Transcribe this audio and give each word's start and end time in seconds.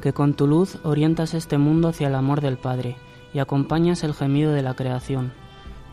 que 0.00 0.12
con 0.12 0.34
tu 0.34 0.46
luz 0.46 0.78
orientas 0.84 1.34
este 1.34 1.58
mundo 1.58 1.88
hacia 1.88 2.08
el 2.08 2.14
amor 2.14 2.40
del 2.40 2.56
Padre 2.56 2.96
y 3.32 3.38
acompañas 3.38 4.04
el 4.04 4.14
gemido 4.14 4.52
de 4.52 4.62
la 4.62 4.74
creación. 4.74 5.32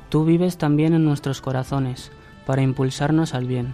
Tú 0.09 0.25
vives 0.25 0.57
también 0.57 0.93
en 0.93 1.05
nuestros 1.05 1.41
corazones, 1.41 2.11
para 2.45 2.61
impulsarnos 2.61 3.33
al 3.33 3.47
bien. 3.47 3.73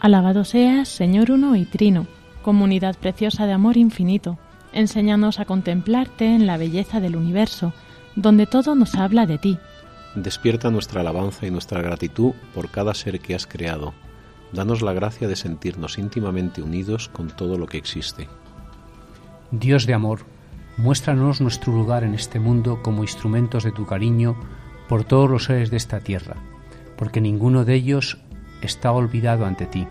Alabado 0.00 0.44
seas, 0.44 0.88
Señor 0.88 1.30
uno 1.30 1.54
y 1.54 1.64
trino, 1.64 2.06
comunidad 2.42 2.96
preciosa 2.96 3.46
de 3.46 3.52
amor 3.52 3.76
infinito. 3.76 4.38
Enséñanos 4.72 5.38
a 5.38 5.44
contemplarte 5.44 6.34
en 6.34 6.46
la 6.46 6.56
belleza 6.56 7.00
del 7.00 7.16
universo, 7.16 7.72
donde 8.16 8.46
todo 8.46 8.74
nos 8.74 8.94
habla 8.94 9.26
de 9.26 9.38
ti. 9.38 9.58
Despierta 10.14 10.70
nuestra 10.70 11.00
alabanza 11.00 11.46
y 11.46 11.50
nuestra 11.50 11.80
gratitud 11.80 12.32
por 12.54 12.70
cada 12.70 12.94
ser 12.94 13.20
que 13.20 13.34
has 13.34 13.46
creado. 13.46 13.94
Danos 14.52 14.82
la 14.82 14.92
gracia 14.92 15.28
de 15.28 15.36
sentirnos 15.36 15.96
íntimamente 15.98 16.62
unidos 16.62 17.08
con 17.08 17.28
todo 17.28 17.56
lo 17.56 17.66
que 17.66 17.78
existe. 17.78 18.28
Dios 19.52 19.84
de 19.84 19.92
amor, 19.92 20.20
muéstranos 20.78 21.42
nuestro 21.42 21.74
lugar 21.74 22.04
en 22.04 22.14
este 22.14 22.40
mundo 22.40 22.80
como 22.82 23.02
instrumentos 23.02 23.64
de 23.64 23.70
tu 23.70 23.84
cariño 23.84 24.34
por 24.88 25.04
todos 25.04 25.28
los 25.28 25.44
seres 25.44 25.70
de 25.70 25.76
esta 25.76 26.00
tierra, 26.00 26.36
porque 26.96 27.20
ninguno 27.20 27.66
de 27.66 27.74
ellos 27.74 28.16
está 28.62 28.92
olvidado 28.92 29.44
ante 29.44 29.66
ti. 29.66 29.86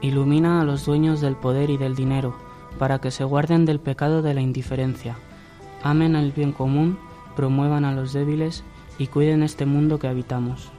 Ilumina 0.00 0.62
a 0.62 0.64
los 0.64 0.86
dueños 0.86 1.20
del 1.20 1.36
poder 1.36 1.68
y 1.68 1.76
del 1.76 1.94
dinero, 1.94 2.34
para 2.78 2.98
que 2.98 3.10
se 3.10 3.24
guarden 3.24 3.66
del 3.66 3.78
pecado 3.78 4.22
de 4.22 4.32
la 4.32 4.40
indiferencia, 4.40 5.16
amen 5.82 6.16
el 6.16 6.32
bien 6.32 6.52
común, 6.52 6.98
promuevan 7.36 7.84
a 7.84 7.92
los 7.92 8.14
débiles 8.14 8.64
y 8.98 9.08
cuiden 9.08 9.42
este 9.42 9.66
mundo 9.66 9.98
que 9.98 10.08
habitamos. 10.08 10.70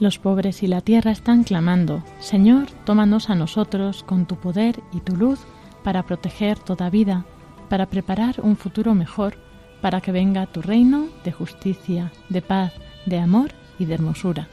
Los 0.00 0.18
pobres 0.18 0.62
y 0.62 0.68
la 0.68 0.80
tierra 0.80 1.10
están 1.10 1.44
clamando, 1.44 2.02
Señor, 2.18 2.70
tómanos 2.86 3.28
a 3.28 3.34
nosotros 3.34 4.04
con 4.04 4.24
tu 4.24 4.36
poder 4.36 4.80
y 4.90 5.00
tu 5.00 5.16
luz 5.16 5.44
para 5.82 6.04
proteger 6.04 6.58
toda 6.58 6.90
vida, 6.90 7.24
para 7.68 7.86
preparar 7.86 8.36
un 8.42 8.56
futuro 8.56 8.94
mejor, 8.94 9.36
para 9.80 10.00
que 10.00 10.12
venga 10.12 10.46
tu 10.46 10.62
reino 10.62 11.08
de 11.24 11.32
justicia, 11.32 12.12
de 12.28 12.42
paz, 12.42 12.72
de 13.06 13.18
amor 13.18 13.50
y 13.78 13.84
de 13.86 13.94
hermosura. 13.94 14.48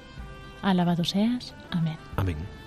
Alabado 0.62 1.04
seas. 1.04 1.54
Amén. 1.72 1.98
Amén. 2.18 2.59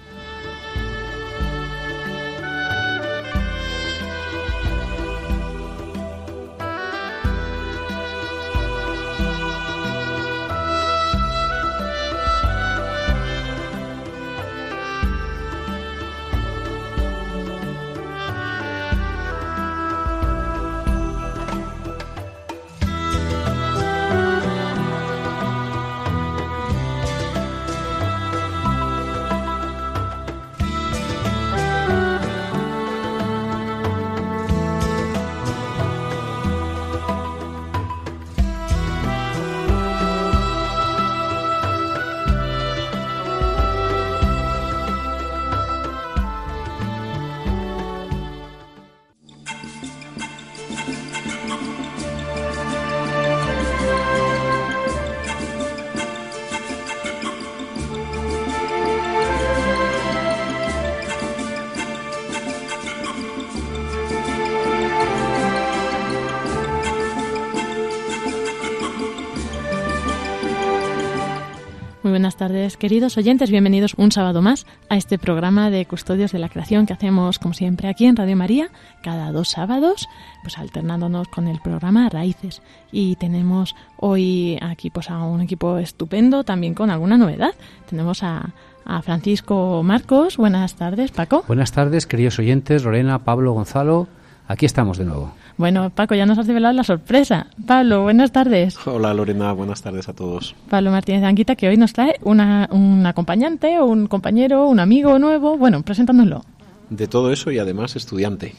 Tardes, 72.48 72.76
queridos 72.76 73.16
oyentes. 73.18 73.52
Bienvenidos 73.52 73.94
un 73.96 74.10
sábado 74.10 74.42
más 74.42 74.66
a 74.88 74.96
este 74.96 75.16
programa 75.16 75.70
de 75.70 75.86
Custodios 75.86 76.32
de 76.32 76.40
la 76.40 76.48
Creación 76.48 76.86
que 76.86 76.92
hacemos, 76.92 77.38
como 77.38 77.54
siempre, 77.54 77.86
aquí 77.86 78.04
en 78.04 78.16
Radio 78.16 78.34
María, 78.34 78.68
cada 79.00 79.30
dos 79.30 79.50
sábados, 79.50 80.08
pues 80.42 80.58
alternándonos 80.58 81.28
con 81.28 81.46
el 81.46 81.60
programa 81.60 82.08
Raíces. 82.08 82.60
Y 82.90 83.14
tenemos 83.14 83.76
hoy 83.96 84.58
aquí 84.60 84.90
pues 84.90 85.08
a 85.08 85.22
un 85.22 85.40
equipo 85.40 85.78
estupendo, 85.78 86.42
también 86.42 86.74
con 86.74 86.90
alguna 86.90 87.16
novedad. 87.16 87.54
Tenemos 87.88 88.24
a, 88.24 88.52
a 88.84 89.02
Francisco 89.02 89.80
Marcos. 89.84 90.36
Buenas 90.36 90.74
tardes, 90.74 91.12
Paco. 91.12 91.44
Buenas 91.46 91.70
tardes, 91.70 92.08
queridos 92.08 92.40
oyentes, 92.40 92.82
Lorena, 92.82 93.20
Pablo, 93.20 93.52
Gonzalo. 93.52 94.08
Aquí 94.48 94.66
estamos 94.66 94.98
de 94.98 95.04
nuevo. 95.04 95.32
Bueno, 95.56 95.90
Paco, 95.90 96.14
ya 96.14 96.26
nos 96.26 96.38
has 96.38 96.46
revelado 96.46 96.74
la 96.74 96.84
sorpresa. 96.84 97.46
Pablo, 97.66 98.02
buenas 98.02 98.32
tardes. 98.32 98.76
Hola 98.86 99.12
Lorena, 99.14 99.52
buenas 99.52 99.82
tardes 99.82 100.08
a 100.08 100.12
todos. 100.12 100.54
Pablo 100.68 100.90
Martínez 100.90 101.22
Anquita, 101.24 101.56
que 101.56 101.68
hoy 101.68 101.76
nos 101.76 101.92
trae 101.92 102.16
una, 102.22 102.68
un 102.72 103.04
acompañante, 103.06 103.80
un 103.80 104.06
compañero, 104.06 104.66
un 104.66 104.80
amigo 104.80 105.18
nuevo. 105.18 105.58
Bueno, 105.58 105.82
preséntanoslo. 105.82 106.44
De 106.90 107.06
todo 107.06 107.32
eso 107.32 107.50
y 107.50 107.58
además 107.58 107.96
estudiante. 107.96 108.54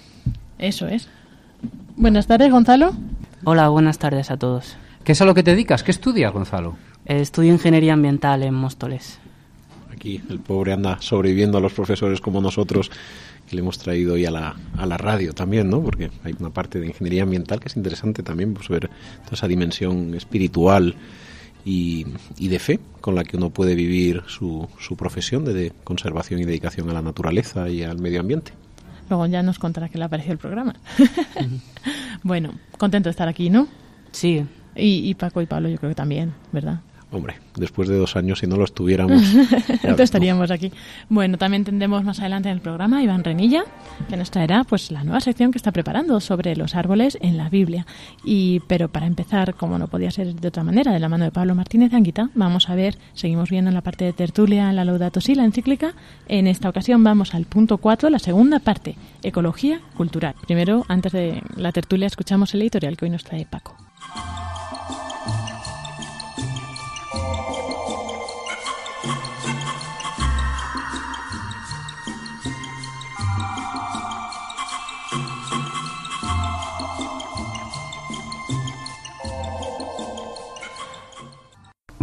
Eso 0.59 0.87
es. 0.87 1.09
Buenas 1.95 2.27
tardes, 2.27 2.51
Gonzalo. 2.51 2.93
Hola, 3.43 3.69
buenas 3.69 3.97
tardes 3.99 4.31
a 4.31 4.37
todos. 4.37 4.77
¿Qué 5.03 5.11
es 5.11 5.21
a 5.21 5.25
lo 5.25 5.33
que 5.33 5.43
te 5.43 5.51
dedicas? 5.51 5.83
¿Qué 5.83 5.91
estudias, 5.91 6.31
Gonzalo? 6.31 6.75
Eh, 7.05 7.19
Estudio 7.19 7.51
Ingeniería 7.51 7.93
Ambiental 7.93 8.43
en 8.43 8.53
Móstoles. 8.53 9.19
Aquí 9.91 10.21
el 10.29 10.39
pobre 10.39 10.73
anda 10.73 10.97
sobreviviendo 11.01 11.57
a 11.57 11.61
los 11.61 11.73
profesores 11.73 12.21
como 12.21 12.41
nosotros 12.41 12.89
que 13.53 13.57
le 13.57 13.61
hemos 13.61 13.77
traído 13.77 14.15
hoy 14.15 14.25
a 14.25 14.31
la, 14.31 14.55
a 14.75 14.85
la 14.87 14.97
radio 14.97 15.31
también, 15.31 15.69
¿no? 15.69 15.79
Porque 15.83 16.09
hay 16.23 16.33
una 16.39 16.49
parte 16.49 16.79
de 16.79 16.87
ingeniería 16.87 17.21
ambiental 17.21 17.59
que 17.59 17.67
es 17.67 17.77
interesante 17.77 18.23
también, 18.23 18.55
pues 18.55 18.67
ver 18.67 18.89
toda 19.25 19.33
esa 19.33 19.47
dimensión 19.47 20.15
espiritual 20.15 20.95
y, 21.63 22.07
y 22.39 22.47
de 22.47 22.57
fe 22.57 22.79
con 22.99 23.13
la 23.13 23.23
que 23.23 23.37
uno 23.37 23.51
puede 23.51 23.75
vivir 23.75 24.23
su, 24.25 24.67
su 24.79 24.97
profesión 24.97 25.45
de, 25.45 25.53
de 25.53 25.71
conservación 25.83 26.39
y 26.39 26.45
dedicación 26.45 26.89
a 26.89 26.93
la 26.93 27.03
naturaleza 27.03 27.69
y 27.69 27.83
al 27.83 27.99
medio 27.99 28.21
ambiente. 28.21 28.53
Luego 29.07 29.27
ya 29.27 29.43
nos 29.43 29.59
contará 29.59 29.87
qué 29.87 29.99
le 29.99 30.05
ha 30.05 30.09
parecido 30.09 30.33
el 30.33 30.39
programa. 30.39 30.73
bueno, 32.23 32.55
contento 32.79 33.09
de 33.09 33.11
estar 33.11 33.27
aquí, 33.27 33.51
¿no? 33.51 33.67
Sí. 34.11 34.43
Y, 34.75 35.07
y 35.07 35.13
Paco 35.13 35.43
y 35.43 35.45
Pablo 35.45 35.69
yo 35.69 35.77
creo 35.77 35.91
que 35.91 35.95
también, 35.95 36.33
¿verdad? 36.51 36.79
Hombre, 37.13 37.35
después 37.55 37.87
de 37.87 37.95
dos 37.95 38.15
años, 38.15 38.39
si 38.39 38.47
no 38.47 38.57
lo 38.57 38.63
estuviéramos, 38.65 39.21
entonces 39.69 39.99
estaríamos 39.99 40.49
aquí. 40.49 40.71
Bueno, 41.09 41.37
también 41.37 41.63
tendremos 41.63 42.03
más 42.03 42.19
adelante 42.19 42.49
en 42.49 42.55
el 42.55 42.61
programa 42.61 43.03
Iván 43.03 43.23
Renilla, 43.23 43.65
que 44.09 44.17
nos 44.17 44.31
traerá 44.31 44.63
pues 44.63 44.89
la 44.89 45.03
nueva 45.03 45.19
sección 45.19 45.51
que 45.51 45.59
está 45.59 45.71
preparando 45.71 46.19
sobre 46.19 46.55
los 46.55 46.73
árboles 46.73 47.19
en 47.21 47.37
la 47.37 47.49
Biblia. 47.49 47.85
Y 48.25 48.61
pero 48.61 48.89
para 48.89 49.05
empezar, 49.05 49.53
como 49.53 49.77
no 49.77 49.87
podía 49.87 50.09
ser 50.09 50.33
de 50.33 50.47
otra 50.47 50.63
manera, 50.63 50.91
de 50.91 50.99
la 50.99 51.07
mano 51.07 51.25
de 51.25 51.31
Pablo 51.31 51.53
Martínez 51.53 51.93
Anguita, 51.93 52.31
vamos 52.33 52.67
a 52.71 52.75
ver, 52.75 52.97
seguimos 53.13 53.51
viendo 53.51 53.69
en 53.69 53.75
la 53.75 53.81
parte 53.81 54.05
de 54.05 54.13
tertulia 54.13 54.73
la 54.73 54.83
Laudato 54.83 55.21
Si, 55.21 55.35
la 55.35 55.45
encíclica. 55.45 55.93
En 56.27 56.47
esta 56.47 56.67
ocasión 56.67 57.03
vamos 57.03 57.35
al 57.35 57.45
punto 57.45 57.77
4, 57.77 58.09
la 58.09 58.17
segunda 58.17 58.57
parte, 58.57 58.95
ecología 59.21 59.81
cultural. 59.95 60.33
Primero, 60.47 60.83
antes 60.87 61.11
de 61.11 61.43
la 61.57 61.71
tertulia, 61.71 62.07
escuchamos 62.07 62.55
el 62.55 62.63
editorial 62.63 62.97
que 62.97 63.05
hoy 63.05 63.11
nos 63.11 63.23
trae 63.23 63.45
Paco. 63.45 63.77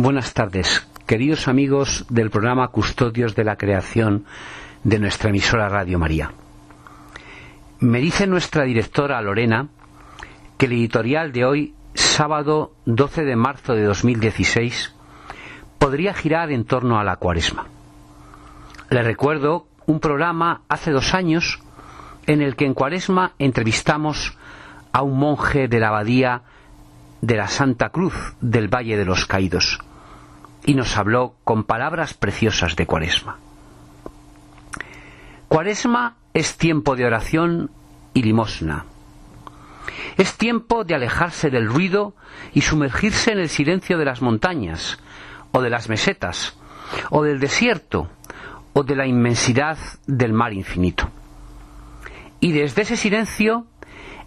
Buenas 0.02 0.32
tardes, 0.32 0.88
queridos 1.06 1.46
amigos 1.46 2.06
del 2.08 2.30
programa 2.30 2.68
Custodios 2.68 3.34
de 3.34 3.44
la 3.44 3.56
Creación 3.56 4.24
de 4.82 4.98
nuestra 4.98 5.28
emisora 5.28 5.68
Radio 5.68 5.98
María. 5.98 6.32
Me 7.80 8.00
dice 8.00 8.26
nuestra 8.26 8.64
directora 8.64 9.20
Lorena 9.20 9.68
que 10.56 10.64
el 10.64 10.72
editorial 10.72 11.32
de 11.32 11.44
hoy, 11.44 11.74
sábado 11.92 12.72
12 12.86 13.26
de 13.26 13.36
marzo 13.36 13.74
de 13.74 13.82
2016, 13.82 14.94
podría 15.78 16.14
girar 16.14 16.50
en 16.50 16.64
torno 16.64 16.98
a 16.98 17.04
la 17.04 17.16
cuaresma. 17.16 17.66
Le 18.88 19.02
recuerdo 19.02 19.66
un 19.84 20.00
programa 20.00 20.62
hace 20.70 20.92
dos 20.92 21.12
años 21.12 21.60
en 22.26 22.40
el 22.40 22.56
que 22.56 22.64
en 22.64 22.72
cuaresma 22.72 23.32
entrevistamos 23.38 24.38
a 24.92 25.02
un 25.02 25.18
monje 25.18 25.68
de 25.68 25.78
la 25.78 25.88
abadía 25.88 26.40
de 27.20 27.36
la 27.36 27.48
Santa 27.48 27.90
Cruz 27.90 28.14
del 28.40 28.74
Valle 28.74 28.96
de 28.96 29.04
los 29.04 29.26
Caídos 29.26 29.78
y 30.64 30.74
nos 30.74 30.96
habló 30.96 31.34
con 31.44 31.64
palabras 31.64 32.14
preciosas 32.14 32.76
de 32.76 32.86
Cuaresma. 32.86 33.38
Cuaresma 35.48 36.16
es 36.32 36.56
tiempo 36.56 36.96
de 36.96 37.06
oración 37.06 37.70
y 38.14 38.22
limosna. 38.22 38.84
Es 40.16 40.36
tiempo 40.36 40.84
de 40.84 40.94
alejarse 40.94 41.50
del 41.50 41.66
ruido 41.66 42.14
y 42.52 42.60
sumergirse 42.60 43.32
en 43.32 43.38
el 43.38 43.48
silencio 43.48 43.98
de 43.98 44.04
las 44.04 44.22
montañas, 44.22 44.98
o 45.52 45.60
de 45.60 45.70
las 45.70 45.88
mesetas, 45.88 46.56
o 47.10 47.22
del 47.22 47.40
desierto, 47.40 48.08
o 48.72 48.82
de 48.82 48.96
la 48.96 49.06
inmensidad 49.06 49.78
del 50.06 50.32
mar 50.32 50.52
infinito. 50.52 51.10
Y 52.40 52.52
desde 52.52 52.82
ese 52.82 52.96
silencio 52.96 53.66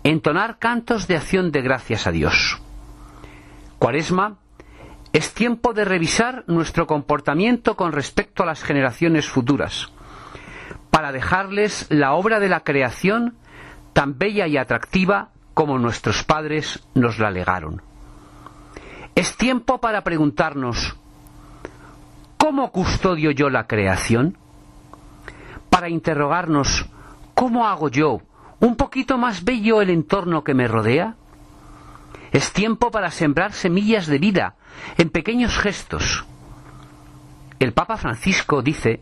entonar 0.03 0.59
cantos 0.59 1.07
de 1.07 1.15
acción 1.15 1.51
de 1.51 1.61
gracias 1.61 2.07
a 2.07 2.11
Dios. 2.11 2.61
Cuaresma 3.79 4.37
es 5.13 5.35
tiempo 5.35 5.73
de 5.73 5.85
revisar 5.85 6.43
nuestro 6.47 6.87
comportamiento 6.87 7.75
con 7.75 7.91
respecto 7.91 8.41
a 8.41 8.47
las 8.47 8.63
generaciones 8.63 9.29
futuras, 9.29 9.91
para 10.89 11.11
dejarles 11.11 11.85
la 11.91 12.13
obra 12.13 12.39
de 12.39 12.49
la 12.49 12.61
creación 12.61 13.35
tan 13.93 14.17
bella 14.17 14.47
y 14.47 14.57
atractiva 14.57 15.29
como 15.53 15.77
nuestros 15.77 16.23
padres 16.23 16.83
nos 16.95 17.19
la 17.19 17.29
legaron. 17.29 17.83
Es 19.13 19.37
tiempo 19.37 19.79
para 19.79 20.03
preguntarnos, 20.03 20.95
¿cómo 22.37 22.71
custodio 22.71 23.29
yo 23.29 23.51
la 23.51 23.67
creación? 23.67 24.35
Para 25.69 25.89
interrogarnos, 25.89 26.87
¿cómo 27.35 27.67
hago 27.67 27.89
yo 27.89 28.21
un 28.59 28.75
poquito 28.75 29.19
más 29.19 29.43
bello 29.43 29.79
el 29.79 29.91
entorno 29.91 30.43
que 30.43 30.55
me 30.55 30.67
rodea? 30.67 31.15
Es 32.31 32.51
tiempo 32.51 32.89
para 32.89 33.11
sembrar 33.11 33.53
semillas 33.53 34.07
de 34.07 34.17
vida 34.17 34.55
en 34.97 35.09
pequeños 35.09 35.57
gestos. 35.57 36.25
El 37.59 37.73
Papa 37.73 37.97
Francisco 37.97 38.61
dice, 38.61 39.01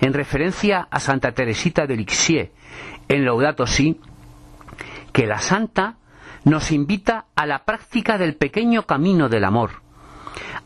en 0.00 0.12
referencia 0.12 0.88
a 0.90 0.98
Santa 1.00 1.32
Teresita 1.32 1.86
de 1.86 1.96
Lixie, 1.96 2.52
en 3.08 3.24
Laudato 3.24 3.66
Si, 3.66 4.00
que 5.12 5.26
la 5.26 5.38
santa 5.38 5.96
nos 6.44 6.72
invita 6.72 7.26
a 7.34 7.46
la 7.46 7.64
práctica 7.64 8.16
del 8.16 8.36
pequeño 8.36 8.84
camino 8.86 9.28
del 9.28 9.44
amor, 9.44 9.82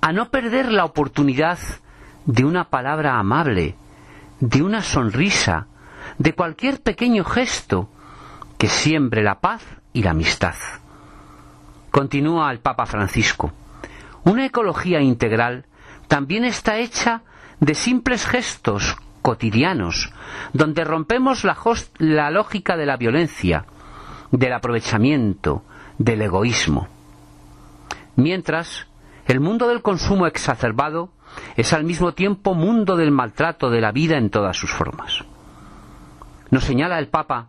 a 0.01 0.13
no 0.13 0.31
perder 0.31 0.71
la 0.71 0.85
oportunidad 0.85 1.59
de 2.27 2.45
una 2.45 2.71
palabra 2.71 3.19
amable, 3.19 3.75
de 4.41 4.63
una 4.63 4.83
sonrisa, 4.83 5.67
de 6.19 6.35
cualquier 6.35 6.81
pequeño 6.81 7.25
gesto 7.25 7.89
que 8.59 8.69
siembre 8.69 9.23
la 9.23 9.41
paz 9.41 9.63
y 9.93 10.03
la 10.03 10.11
amistad. 10.11 10.55
Continúa 11.91 12.51
el 12.51 12.61
Papa 12.61 12.87
Francisco. 12.87 13.53
Una 14.25 14.47
ecología 14.47 15.01
integral 15.01 15.67
también 16.09 16.45
está 16.45 16.79
hecha 16.79 17.23
de 17.61 17.75
simples 17.75 18.27
gestos 18.27 18.97
cotidianos, 19.23 20.13
donde 20.53 20.85
rompemos 20.85 21.45
la, 21.45 22.31
lógica 22.31 22.77
de 22.77 22.87
la 22.87 22.97
violencia, 22.97 23.67
del 24.31 24.53
aprovechamiento, 24.53 25.65
del 25.99 26.23
egoísmo. 26.23 26.89
Mientras, 28.17 28.87
el 29.27 29.41
mundo 29.41 29.69
del 29.69 29.83
consumo 29.83 30.27
exacerbado 30.27 31.11
es 31.57 31.73
al 31.73 31.85
mismo 31.85 32.13
tiempo 32.13 32.55
mundo 32.55 32.97
del 32.97 33.11
maltrato 33.11 33.71
de 33.71 33.81
la 33.81 33.93
vida 33.93 34.19
en 34.19 34.31
todas 34.31 34.57
sus 34.57 34.71
formas. 34.71 35.25
Nos 36.51 36.65
señala 36.65 36.99
el 36.99 37.09
Papa 37.09 37.49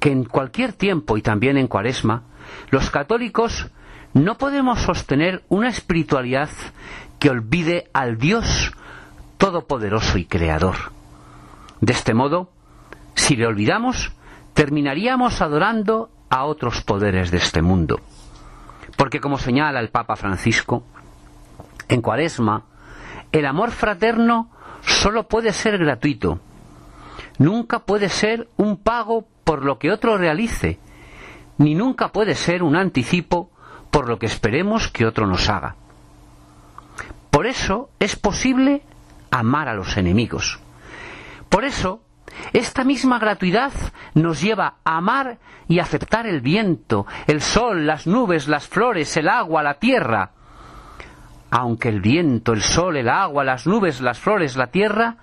que 0.00 0.10
en 0.10 0.24
cualquier 0.24 0.72
tiempo 0.72 1.16
y 1.16 1.22
también 1.22 1.56
en 1.56 1.68
Cuaresma 1.68 2.22
los 2.70 2.90
católicos 2.90 3.70
no 4.14 4.38
podemos 4.38 4.80
sostener 4.80 5.44
una 5.48 5.68
espiritualidad 5.68 6.48
que 7.18 7.30
olvide 7.30 7.90
al 7.92 8.16
Dios 8.16 8.72
todopoderoso 9.38 10.18
y 10.18 10.24
creador. 10.24 10.76
De 11.80 11.92
este 11.92 12.14
modo, 12.14 12.48
si 13.16 13.34
le 13.34 13.46
olvidamos, 13.46 14.12
terminaríamos 14.54 15.42
adorando 15.42 16.10
a 16.30 16.44
otros 16.44 16.82
poderes 16.82 17.32
de 17.32 17.38
este 17.38 17.60
mundo. 17.60 18.00
Porque 18.96 19.20
como 19.20 19.36
señala 19.36 19.80
el 19.80 19.88
Papa 19.88 20.14
Francisco, 20.14 20.84
en 21.88 22.00
Cuaresma, 22.00 22.62
el 23.32 23.46
amor 23.46 23.72
fraterno 23.72 24.48
solo 24.82 25.26
puede 25.26 25.52
ser 25.52 25.76
gratuito. 25.76 26.38
Nunca 27.38 27.80
puede 27.80 28.08
ser 28.08 28.48
un 28.56 28.76
pago 28.76 29.26
por 29.42 29.64
lo 29.64 29.80
que 29.80 29.90
otro 29.90 30.16
realice, 30.16 30.78
ni 31.58 31.74
nunca 31.74 32.12
puede 32.12 32.36
ser 32.36 32.62
un 32.62 32.76
anticipo 32.76 33.50
por 33.94 34.08
lo 34.08 34.18
que 34.18 34.26
esperemos 34.26 34.88
que 34.88 35.06
otro 35.06 35.24
nos 35.24 35.48
haga. 35.48 35.76
Por 37.30 37.46
eso 37.46 37.90
es 38.00 38.16
posible 38.16 38.82
amar 39.30 39.68
a 39.68 39.74
los 39.74 39.96
enemigos. 39.96 40.58
Por 41.48 41.64
eso, 41.64 42.02
esta 42.52 42.82
misma 42.82 43.20
gratuidad 43.20 43.70
nos 44.14 44.40
lleva 44.40 44.78
a 44.82 44.96
amar 44.96 45.38
y 45.68 45.78
aceptar 45.78 46.26
el 46.26 46.40
viento, 46.40 47.06
el 47.28 47.40
sol, 47.40 47.86
las 47.86 48.08
nubes, 48.08 48.48
las 48.48 48.66
flores, 48.66 49.16
el 49.16 49.28
agua, 49.28 49.62
la 49.62 49.74
tierra. 49.74 50.32
Aunque 51.52 51.88
el 51.88 52.00
viento, 52.00 52.52
el 52.52 52.62
sol, 52.62 52.96
el 52.96 53.08
agua, 53.08 53.44
las 53.44 53.64
nubes, 53.64 54.00
las 54.00 54.18
flores, 54.18 54.56
la 54.56 54.72
tierra 54.72 55.18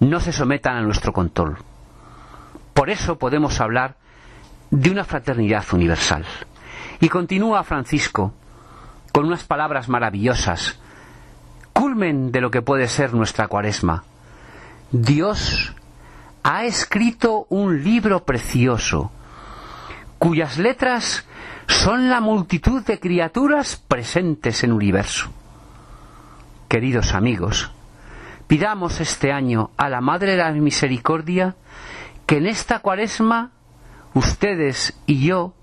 no 0.00 0.18
se 0.18 0.32
sometan 0.32 0.78
a 0.78 0.80
nuestro 0.80 1.12
control. 1.12 1.58
Por 2.72 2.88
eso 2.88 3.18
podemos 3.18 3.60
hablar 3.60 3.96
de 4.70 4.90
una 4.90 5.04
fraternidad 5.04 5.66
universal. 5.74 6.24
Y 7.00 7.08
continúa 7.08 7.64
Francisco 7.64 8.32
con 9.12 9.26
unas 9.26 9.44
palabras 9.44 9.88
maravillosas, 9.88 10.78
culmen 11.72 12.32
de 12.32 12.40
lo 12.40 12.50
que 12.50 12.62
puede 12.62 12.88
ser 12.88 13.14
nuestra 13.14 13.46
cuaresma. 13.46 14.04
Dios 14.90 15.74
ha 16.42 16.64
escrito 16.64 17.46
un 17.48 17.82
libro 17.82 18.24
precioso, 18.24 19.12
cuyas 20.18 20.58
letras 20.58 21.26
son 21.66 22.10
la 22.10 22.20
multitud 22.20 22.84
de 22.84 23.00
criaturas 23.00 23.76
presentes 23.76 24.64
en 24.64 24.70
el 24.70 24.76
universo. 24.76 25.30
Queridos 26.68 27.14
amigos, 27.14 27.70
pidamos 28.46 29.00
este 29.00 29.32
año 29.32 29.70
a 29.76 29.88
la 29.88 30.00
Madre 30.00 30.32
de 30.32 30.38
la 30.38 30.52
Misericordia 30.52 31.56
que 32.26 32.38
en 32.38 32.46
esta 32.46 32.80
cuaresma 32.80 33.52
ustedes 34.12 34.98
y 35.06 35.26
yo 35.26 35.54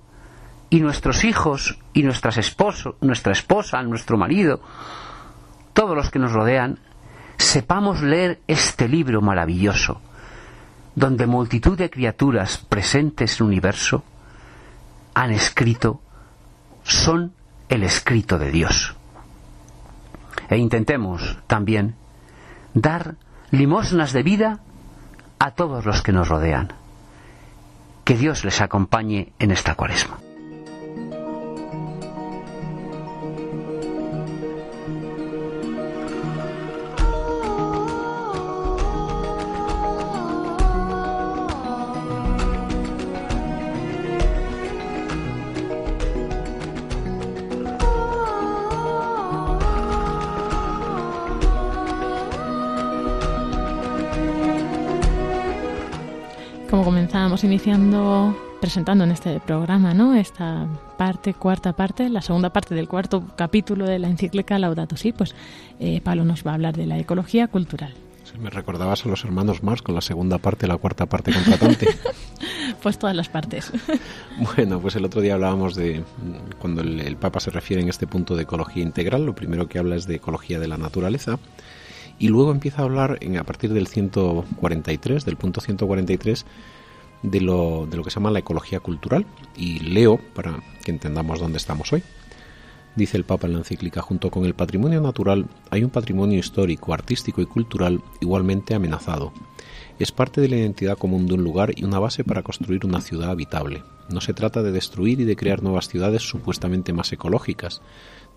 y 0.72 0.80
nuestros 0.80 1.26
hijos 1.26 1.78
y 1.94 2.02
nuestras 2.02 2.38
esposos, 2.38 2.96
nuestra 3.02 3.34
esposa, 3.34 3.84
nuestro 3.84 4.18
marido, 4.18 4.62
todos 5.74 5.96
los 5.96 6.10
que 6.10 6.18
nos 6.18 6.32
rodean, 6.32 6.80
sepamos 7.38 8.02
leer 8.02 8.40
este 8.48 8.88
libro 8.88 9.22
maravilloso, 9.22 10.02
donde 10.96 11.28
multitud 11.28 11.78
de 11.78 11.90
criaturas 11.90 12.58
presentes 12.58 13.34
en 13.34 13.46
el 13.46 13.52
universo 13.52 14.06
han 15.14 15.32
escrito, 15.32 16.00
son 16.84 17.34
el 17.68 17.84
escrito 17.84 18.40
de 18.40 18.50
Dios. 18.50 18.96
E 20.50 20.58
intentemos 20.58 21.38
también 21.48 21.96
dar 22.74 23.16
limosnas 23.52 24.14
de 24.14 24.24
vida 24.24 24.60
a 25.38 25.52
todos 25.52 25.86
los 25.86 26.02
que 26.02 26.14
nos 26.14 26.30
rodean. 26.30 26.72
Que 28.06 28.16
Dios 28.16 28.46
les 28.46 28.62
acompañe 28.62 29.34
en 29.38 29.52
esta 29.52 29.76
cuaresma. 29.76 30.31
Iniciando, 57.44 58.36
presentando 58.60 59.04
en 59.04 59.12
este 59.12 59.40
programa, 59.40 59.94
¿no? 59.94 60.16
Esta 60.16 60.68
parte, 60.98 61.34
cuarta 61.34 61.74
parte, 61.74 62.10
la 62.10 62.22
segunda 62.22 62.52
parte 62.52 62.76
del 62.76 62.88
cuarto 62.88 63.24
capítulo 63.36 63.86
de 63.86 64.00
la 64.00 64.08
encíclica 64.08 64.60
Laudato 64.60 64.98
Si, 64.98 65.12
pues 65.12 65.36
eh, 65.80 66.02
Pablo 66.02 66.26
nos 66.26 66.46
va 66.46 66.52
a 66.52 66.54
hablar 66.56 66.76
de 66.76 66.86
la 66.86 66.98
ecología 67.00 67.48
cultural. 67.48 67.94
me 68.40 68.50
recordabas 68.50 69.06
a 69.06 69.10
los 69.10 69.24
hermanos 69.24 69.64
Marx 69.64 69.82
con 69.82 69.96
la 69.96 70.02
segunda 70.02 70.38
parte, 70.38 70.68
la 70.68 70.78
cuarta 70.78 71.06
parte 71.06 71.34
contratante. 71.34 71.88
pues 72.84 73.00
todas 73.00 73.16
las 73.16 73.30
partes. 73.30 73.72
bueno, 74.56 74.80
pues 74.80 74.96
el 74.96 75.06
otro 75.06 75.22
día 75.22 75.36
hablábamos 75.36 75.76
de 75.76 76.04
cuando 76.60 76.82
el, 76.82 77.00
el 77.00 77.18
Papa 77.18 77.40
se 77.40 77.52
refiere 77.52 77.82
en 77.82 77.90
este 77.90 78.08
punto 78.08 78.36
de 78.36 78.44
ecología 78.44 78.84
integral, 78.84 79.26
lo 79.26 79.36
primero 79.36 79.68
que 79.68 79.80
habla 79.80 79.96
es 79.96 80.06
de 80.06 80.16
ecología 80.16 80.60
de 80.60 80.68
la 80.68 80.78
naturaleza. 80.78 81.40
Y 82.20 82.28
luego 82.28 82.52
empieza 82.52 82.84
a 82.84 82.86
hablar 82.86 83.18
en, 83.22 83.38
a 83.38 83.44
partir 83.44 83.74
del 83.74 83.88
143, 83.88 85.26
del 85.26 85.38
punto 85.38 85.60
143, 85.60 86.46
de 87.24 87.42
lo, 87.42 87.88
de 87.90 87.98
lo 87.98 88.04
que 88.04 88.10
se 88.10 88.16
llama 88.16 88.32
la 88.32 88.40
ecología 88.40 88.80
cultural. 88.80 89.26
Y 89.56 89.80
leo 89.80 90.20
para 90.34 90.62
que 90.84 90.92
entendamos 90.92 91.40
dónde 91.40 91.58
estamos 91.58 91.92
hoy. 91.94 92.04
Dice 92.96 93.16
el 93.16 93.24
Papa 93.24 93.48
en 93.48 93.54
la 93.54 93.60
encíclica, 93.60 94.02
junto 94.02 94.30
con 94.30 94.44
el 94.44 94.54
patrimonio 94.54 95.00
natural 95.00 95.46
hay 95.70 95.84
un 95.84 95.90
patrimonio 95.90 96.38
histórico, 96.38 96.94
artístico 96.94 97.42
y 97.42 97.46
cultural 97.46 98.02
igualmente 98.20 98.76
amenazado. 98.76 99.32
Es 99.98 100.12
parte 100.12 100.42
de 100.42 100.50
la 100.50 100.58
identidad 100.58 100.98
común 100.98 101.26
de 101.28 101.36
un 101.36 101.44
lugar 101.44 101.72
y 101.76 101.86
una 101.86 102.00
base 102.00 102.24
para 102.26 102.44
construir 102.44 102.86
una 102.86 103.00
ciudad 103.00 103.30
habitable. 103.30 103.84
No 104.10 104.20
se 104.20 104.34
trata 104.34 104.62
de 104.62 104.72
destruir 104.74 105.22
y 105.22 105.26
de 105.26 105.38
crear 105.38 105.64
nuevas 105.64 105.88
ciudades 105.88 106.24
supuestamente 106.24 106.92
más 106.92 107.14
ecológicas, 107.14 107.82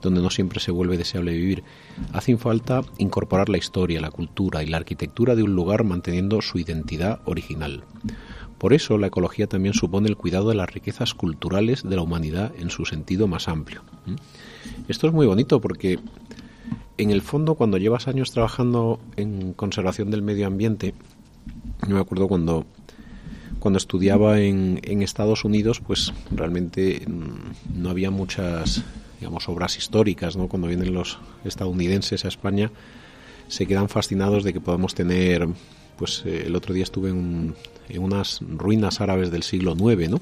donde 0.01 0.21
no 0.21 0.31
siempre 0.31 0.61
se 0.61 0.71
vuelve 0.71 0.99
deseable 0.99 1.33
vivir. 1.33 1.65
Hace 2.13 2.37
falta 2.37 2.83
incorporar 2.99 3.49
la 3.49 3.59
historia, 3.59 4.01
la 4.01 4.11
cultura 4.11 4.63
y 4.63 4.67
la 4.67 4.77
arquitectura 4.77 5.35
de 5.35 5.43
un 5.43 5.55
lugar 5.55 5.83
manteniendo 5.83 6.43
su 6.43 6.59
identidad 6.59 7.21
original. 7.25 7.83
Por 8.59 8.73
eso 8.73 8.99
la 8.99 9.09
ecología 9.09 9.47
también 9.47 9.75
supone 9.75 10.09
el 10.09 10.17
cuidado 10.17 10.49
de 10.49 10.55
las 10.55 10.73
riquezas 10.73 11.15
culturales 11.15 11.83
de 11.83 11.97
la 11.97 12.03
humanidad 12.03 12.53
en 12.59 12.71
su 12.71 12.85
sentido 12.85 13.27
más 13.29 13.49
amplio. 13.49 13.83
Esto 14.89 15.07
es 15.07 15.13
muy 15.13 15.27
bonito 15.27 15.61
porque 15.61 15.99
en 16.97 17.11
el 17.11 17.23
fondo 17.23 17.57
cuando 17.57 17.79
llevas 17.79 18.09
años 18.09 18.31
trabajando 18.31 19.01
en 19.17 19.53
conservación 19.53 20.11
del 20.11 20.23
medio 20.23 20.47
ambiente, 20.47 20.95
yo 21.87 21.95
me 21.95 22.01
acuerdo 22.01 22.29
cuando 22.29 22.67
cuando 23.59 23.79
estudiaba 23.79 24.41
en, 24.41 24.79
Estados 25.01 25.43
Unidos, 25.43 25.81
pues 25.81 26.13
realmente 26.31 27.03
mm, 27.07 27.81
no 27.81 27.89
había 27.89 28.11
muchas 28.11 28.85
digamos 29.19 29.49
obras 29.49 29.79
históricas, 29.79 30.37
¿no? 30.37 30.49
Cuando 30.49 30.69
vienen 30.69 30.93
los 30.93 31.19
estadounidenses 31.45 32.27
a 32.27 32.29
España 32.29 32.71
se 33.49 33.67
quedan 33.67 33.89
fascinados 33.89 34.45
de 34.45 34.53
que 34.53 34.61
podamos 34.61 34.95
tener 34.95 35.49
pues 35.97 36.23
eh, 36.27 36.45
el 36.47 36.57
otro 36.57 36.75
día 36.75 36.83
estuve 36.83 37.11
en, 37.11 37.55
unas 37.99 38.41
ruinas 38.41 39.01
árabes 39.01 39.31
del 39.31 39.43
siglo 39.43 39.75
IX, 39.77 40.11
¿no? 40.11 40.21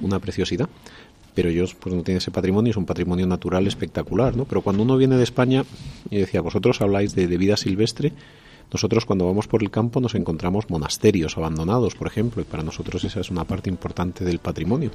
Una 0.00 0.18
preciosidad. 0.18 0.68
Pero 1.34 1.48
ellos 1.48 1.74
pues 1.74 1.94
no 1.94 2.02
tienen 2.02 2.18
ese 2.18 2.30
patrimonio, 2.30 2.70
es 2.70 2.76
un 2.76 2.86
patrimonio 2.86 3.26
natural 3.26 3.66
espectacular, 3.66 4.36
¿no? 4.36 4.44
Pero 4.44 4.62
cuando 4.62 4.82
uno 4.82 4.96
viene 4.96 5.16
de 5.16 5.22
España 5.22 5.64
y 6.10 6.18
decía, 6.18 6.40
vosotros 6.40 6.80
habláis 6.80 7.14
de, 7.14 7.26
vida 7.26 7.56
silvestre, 7.56 8.12
nosotros 8.72 9.04
cuando 9.04 9.26
vamos 9.26 9.46
por 9.46 9.62
el 9.62 9.70
campo 9.70 10.00
nos 10.00 10.14
encontramos 10.14 10.68
monasterios 10.70 11.36
abandonados, 11.36 11.94
por 11.94 12.08
ejemplo, 12.08 12.42
y 12.42 12.44
para 12.44 12.62
nosotros 12.62 13.04
esa 13.04 13.20
es 13.20 13.30
una 13.30 13.44
parte 13.44 13.70
importante 13.70 14.24
del 14.24 14.38
patrimonio. 14.38 14.90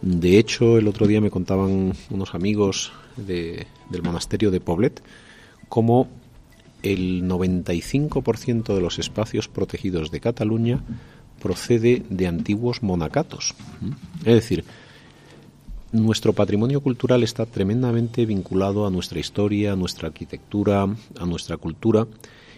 De 0.00 0.38
hecho, 0.38 0.78
el 0.78 0.88
otro 0.88 1.06
día 1.06 1.20
me 1.20 1.30
contaban 1.30 1.92
unos 2.10 2.34
amigos 2.34 2.92
de, 3.16 3.66
del 3.88 4.02
monasterio 4.02 4.50
de 4.50 4.60
Poblet 4.60 5.00
cómo 5.72 6.08
el 6.82 7.24
95% 7.24 8.74
de 8.74 8.80
los 8.80 8.98
espacios 8.98 9.48
protegidos 9.48 10.10
de 10.10 10.20
Cataluña 10.20 10.80
procede 11.40 12.04
de 12.08 12.26
antiguos 12.26 12.82
monacatos. 12.82 13.54
Es 14.20 14.34
decir, 14.34 14.64
nuestro 15.92 16.32
patrimonio 16.32 16.80
cultural 16.80 17.22
está 17.22 17.46
tremendamente 17.46 18.24
vinculado 18.26 18.86
a 18.86 18.90
nuestra 18.90 19.18
historia, 19.18 19.72
a 19.72 19.76
nuestra 19.76 20.08
arquitectura, 20.08 20.82
a 20.84 21.26
nuestra 21.26 21.56
cultura, 21.56 22.06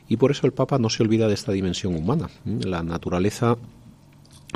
y 0.08 0.18
por 0.18 0.30
eso 0.30 0.46
el 0.46 0.52
Papa 0.52 0.78
no 0.78 0.90
se 0.90 1.02
olvida 1.02 1.28
de 1.28 1.34
esta 1.34 1.52
dimensión 1.52 1.96
humana. 1.96 2.28
La 2.44 2.82
naturaleza 2.82 3.56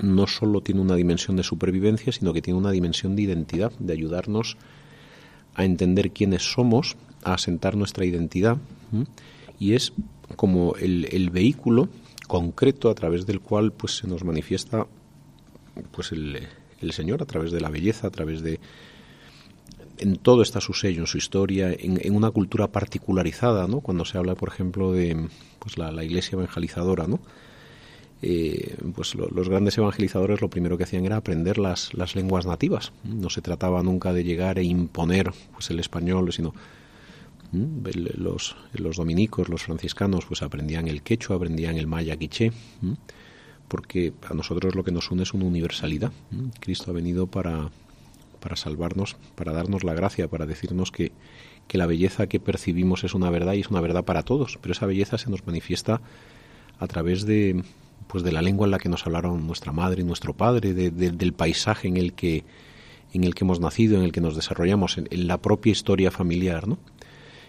no 0.02 0.26
solo 0.26 0.60
tiene 0.60 0.80
una 0.80 0.94
dimensión 0.94 1.36
de 1.36 1.42
supervivencia, 1.42 2.12
sino 2.12 2.32
que 2.32 2.42
tiene 2.42 2.58
una 2.58 2.70
dimensión 2.70 3.16
de 3.16 3.22
identidad, 3.22 3.72
de 3.78 3.92
ayudarnos 3.92 4.56
a 5.54 5.64
entender 5.64 6.12
quiénes 6.12 6.52
somos, 6.52 6.96
a 7.24 7.34
asentar 7.34 7.76
nuestra 7.76 8.04
identidad 8.04 8.58
y 9.58 9.74
es 9.74 9.92
como 10.36 10.76
el, 10.76 11.30
vehículo 11.30 11.88
concreto 12.26 12.90
a 12.90 12.94
través 12.94 13.26
del 13.26 13.40
cual 13.40 13.72
pues 13.72 13.96
se 13.96 14.06
nos 14.06 14.24
manifiesta 14.24 14.86
pues 15.92 16.12
el, 16.12 16.46
Señor 16.92 17.22
a 17.22 17.26
través 17.26 17.50
de 17.50 17.60
la 17.60 17.70
belleza, 17.70 18.06
a 18.06 18.10
través 18.10 18.42
de 18.42 18.60
en 19.98 20.16
todo 20.16 20.42
está 20.42 20.60
su 20.60 20.74
sello, 20.74 21.00
en 21.00 21.06
su 21.08 21.18
historia, 21.18 21.72
en, 21.76 22.14
una 22.14 22.30
cultura 22.30 22.68
particularizada, 22.68 23.66
¿no? 23.66 23.80
Cuando 23.80 24.04
se 24.04 24.16
habla, 24.16 24.36
por 24.36 24.48
ejemplo, 24.48 24.92
de 24.92 25.28
pues 25.58 25.76
la, 25.76 26.04
iglesia 26.04 26.36
evangelizadora, 26.36 27.08
¿no? 27.08 27.18
Eh, 28.22 28.76
pues 28.94 29.16
los 29.16 29.48
grandes 29.48 29.76
evangelizadores 29.78 30.40
lo 30.40 30.50
primero 30.50 30.76
que 30.76 30.84
hacían 30.84 31.04
era 31.04 31.16
aprender 31.16 31.58
las, 31.58 31.94
las 31.94 32.14
lenguas 32.14 32.46
nativas. 32.46 32.92
No 33.02 33.28
se 33.28 33.42
trataba 33.42 33.82
nunca 33.82 34.12
de 34.12 34.22
llegar 34.22 34.60
e 34.60 34.64
imponer 34.64 35.32
pues 35.52 35.70
el 35.70 35.80
español, 35.80 36.32
sino. 36.32 36.54
Los, 37.52 38.56
los 38.72 38.96
dominicos, 38.96 39.48
los 39.48 39.62
franciscanos, 39.62 40.26
pues 40.26 40.42
aprendían 40.42 40.86
el 40.86 41.02
quechua, 41.02 41.36
aprendían 41.36 41.76
el 41.78 41.86
maya 41.86 42.16
quiché, 42.16 42.52
porque 43.68 44.12
a 44.28 44.34
nosotros 44.34 44.74
lo 44.74 44.84
que 44.84 44.92
nos 44.92 45.10
une 45.10 45.22
es 45.22 45.32
una 45.32 45.46
universalidad. 45.46 46.12
Cristo 46.60 46.90
ha 46.90 46.94
venido 46.94 47.26
para, 47.26 47.70
para 48.40 48.56
salvarnos, 48.56 49.16
para 49.34 49.52
darnos 49.52 49.82
la 49.84 49.94
gracia, 49.94 50.28
para 50.28 50.46
decirnos 50.46 50.90
que, 50.90 51.12
que 51.68 51.78
la 51.78 51.86
belleza 51.86 52.26
que 52.26 52.40
percibimos 52.40 53.04
es 53.04 53.14
una 53.14 53.30
verdad 53.30 53.54
y 53.54 53.60
es 53.60 53.68
una 53.68 53.80
verdad 53.80 54.04
para 54.04 54.22
todos, 54.22 54.58
pero 54.60 54.72
esa 54.72 54.86
belleza 54.86 55.16
se 55.16 55.30
nos 55.30 55.46
manifiesta 55.46 56.00
a 56.78 56.86
través 56.86 57.24
de 57.24 57.62
pues 58.08 58.24
de 58.24 58.32
la 58.32 58.40
lengua 58.40 58.66
en 58.66 58.70
la 58.70 58.78
que 58.78 58.88
nos 58.88 59.06
hablaron 59.06 59.46
nuestra 59.46 59.70
madre 59.70 60.00
y 60.00 60.04
nuestro 60.04 60.32
padre, 60.32 60.72
del 60.72 61.32
paisaje 61.34 61.88
en 61.88 61.98
el 61.98 62.14
que 62.14 62.44
en 63.12 63.24
el 63.24 63.34
que 63.34 63.44
hemos 63.44 63.60
nacido, 63.60 63.96
en 63.96 64.04
el 64.04 64.12
que 64.12 64.20
nos 64.20 64.36
desarrollamos, 64.36 64.98
en 64.98 65.26
la 65.26 65.38
propia 65.38 65.72
historia 65.72 66.10
familiar, 66.10 66.68
¿no? 66.68 66.78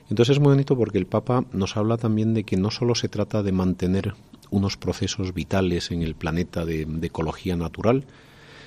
Entonces 0.10 0.38
es 0.38 0.40
muy 0.40 0.50
bonito 0.50 0.76
porque 0.76 0.98
el 0.98 1.06
Papa 1.06 1.46
nos 1.54 1.78
habla 1.78 1.98
también 1.98 2.34
de 2.34 2.44
que 2.44 2.58
no 2.58 2.72
solo 2.72 2.96
se 2.96 3.10
trata 3.10 3.44
de 3.44 3.52
mantener 3.52 4.16
unos 4.50 4.78
procesos 4.78 5.34
vitales 5.34 5.92
en 5.92 6.02
el 6.02 6.16
planeta 6.16 6.66
de, 6.66 6.88
ecología 7.04 7.56
natural, 7.56 8.06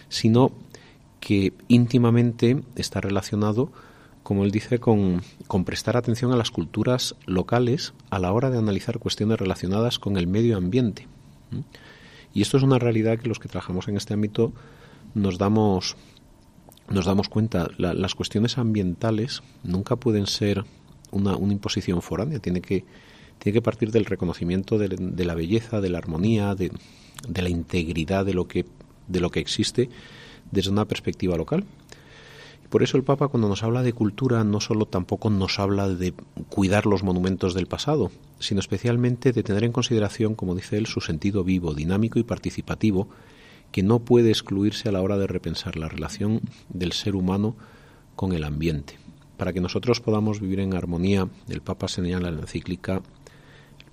sino 0.09 0.53
que 1.19 1.53
íntimamente 1.69 2.63
está 2.77 3.01
relacionado, 3.01 3.73
como 4.23 4.45
él 4.45 4.53
dice, 4.53 4.79
con, 4.79 5.23
con, 5.49 5.65
prestar 5.65 5.97
atención 5.97 6.33
a 6.33 6.37
las 6.37 6.53
culturas 6.53 7.17
locales 7.27 7.93
a 8.11 8.21
la 8.21 8.33
hora 8.33 8.51
de 8.51 8.59
analizar 8.59 9.01
cuestiones 9.01 9.39
relacionadas 9.39 9.99
con 9.99 10.17
el 10.17 10.29
medio 10.29 10.57
ambiente. 10.57 11.09
Y 12.33 12.43
esto 12.43 12.57
es 12.57 12.63
una 12.63 12.79
realidad 12.79 13.19
que 13.19 13.29
los 13.29 13.41
que 13.41 13.49
trabajamos 13.49 13.89
en 13.89 13.97
este 13.97 14.15
ámbito 14.15 14.53
nos 15.15 15.39
damos, 15.39 15.97
nos 16.89 17.05
damos 17.05 17.29
cuenta. 17.29 17.69
las 17.79 18.15
cuestiones 18.15 18.59
ambientales 18.59 19.43
nunca 19.65 19.97
pueden 19.97 20.27
ser 20.27 20.65
una, 21.13 21.37
una 21.37 21.53
imposición 21.53 22.03
foránea, 22.03 22.41
tiene 22.41 22.61
que, 22.61 22.85
tiene 23.39 23.55
que 23.55 23.63
partir 23.63 23.93
del 23.93 24.05
reconocimiento 24.05 24.79
de, 24.79 25.25
la 25.25 25.35
belleza, 25.35 25.81
de 25.81 25.91
la 25.91 25.99
armonía, 25.99 26.55
de, 26.55 26.73
de, 27.29 27.43
la 27.43 27.49
integridad 27.49 28.25
de 28.25 28.35
lo, 28.35 28.49
que, 28.49 28.67
de 29.07 29.21
lo 29.21 29.31
que 29.31 29.41
existe 29.41 29.89
desde 30.51 30.71
una 30.71 30.87
perspectiva 30.87 31.37
local. 31.37 31.65
Por 32.73 32.83
eso 32.83 32.97
el 32.97 33.05
Papa 33.05 33.29
cuando 33.29 33.49
nos 33.49 33.63
habla 33.63 33.83
de 33.83 33.93
cultura 33.93 34.45
no 34.45 34.59
solo 34.59 34.87
tampoco 34.87 35.29
nos 35.29 35.59
habla 35.59 35.89
de 35.89 36.15
cuidar 36.49 36.87
los 36.87 37.03
monumentos 37.03 37.53
del 37.53 37.67
pasado, 37.67 38.11
sino 38.39 38.61
especialmente 38.61 39.33
de 39.33 39.43
tener 39.43 39.65
en 39.65 39.73
consideración, 39.73 40.35
como 40.35 40.55
dice 40.55 40.79
él, 40.79 40.87
su 40.87 41.03
sentido 41.03 41.45
vivo, 41.45 41.75
dinámico 41.75 42.19
y 42.19 42.23
participativo, 42.23 43.09
que 43.73 43.83
no 43.83 43.99
puede 43.99 44.31
excluirse 44.31 44.89
a 44.89 44.93
la 44.93 45.03
hora 45.03 45.19
de 45.19 45.27
repensar 45.27 45.77
la 45.77 45.89
relación 45.89 46.41
del 46.71 46.93
ser 46.93 47.15
humano 47.15 47.57
con 48.17 48.33
el 48.33 48.45
ambiente. 48.45 49.02
Para 49.43 49.53
que 49.53 49.61
nosotros 49.61 50.01
podamos 50.01 50.39
vivir 50.39 50.61
en 50.61 50.73
armonía, 50.73 51.29
el 51.49 51.63
Papa 51.63 51.89
señala 51.89 52.29
en 52.29 52.37
la 52.37 52.43
encíclica 52.43 53.03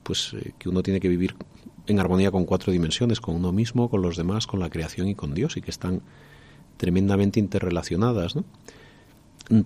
pues 0.04 0.36
eh, 0.36 0.54
que 0.60 0.70
uno 0.70 0.84
tiene 0.84 1.00
que 1.00 1.10
vivir 1.10 1.36
en 1.88 2.00
armonía 2.00 2.30
con 2.30 2.46
cuatro 2.46 2.72
dimensiones, 2.72 3.20
con 3.20 3.34
uno 3.34 3.52
mismo, 3.52 3.90
con 3.90 4.04
los 4.04 4.16
demás, 4.16 4.46
con 4.46 4.60
la 4.60 4.70
creación 4.70 5.08
y 5.08 5.16
con 5.16 5.34
Dios, 5.34 5.58
y 5.58 5.62
que 5.62 5.72
están 5.72 6.04
tremendamente 6.78 7.40
interrelacionadas. 7.40 8.36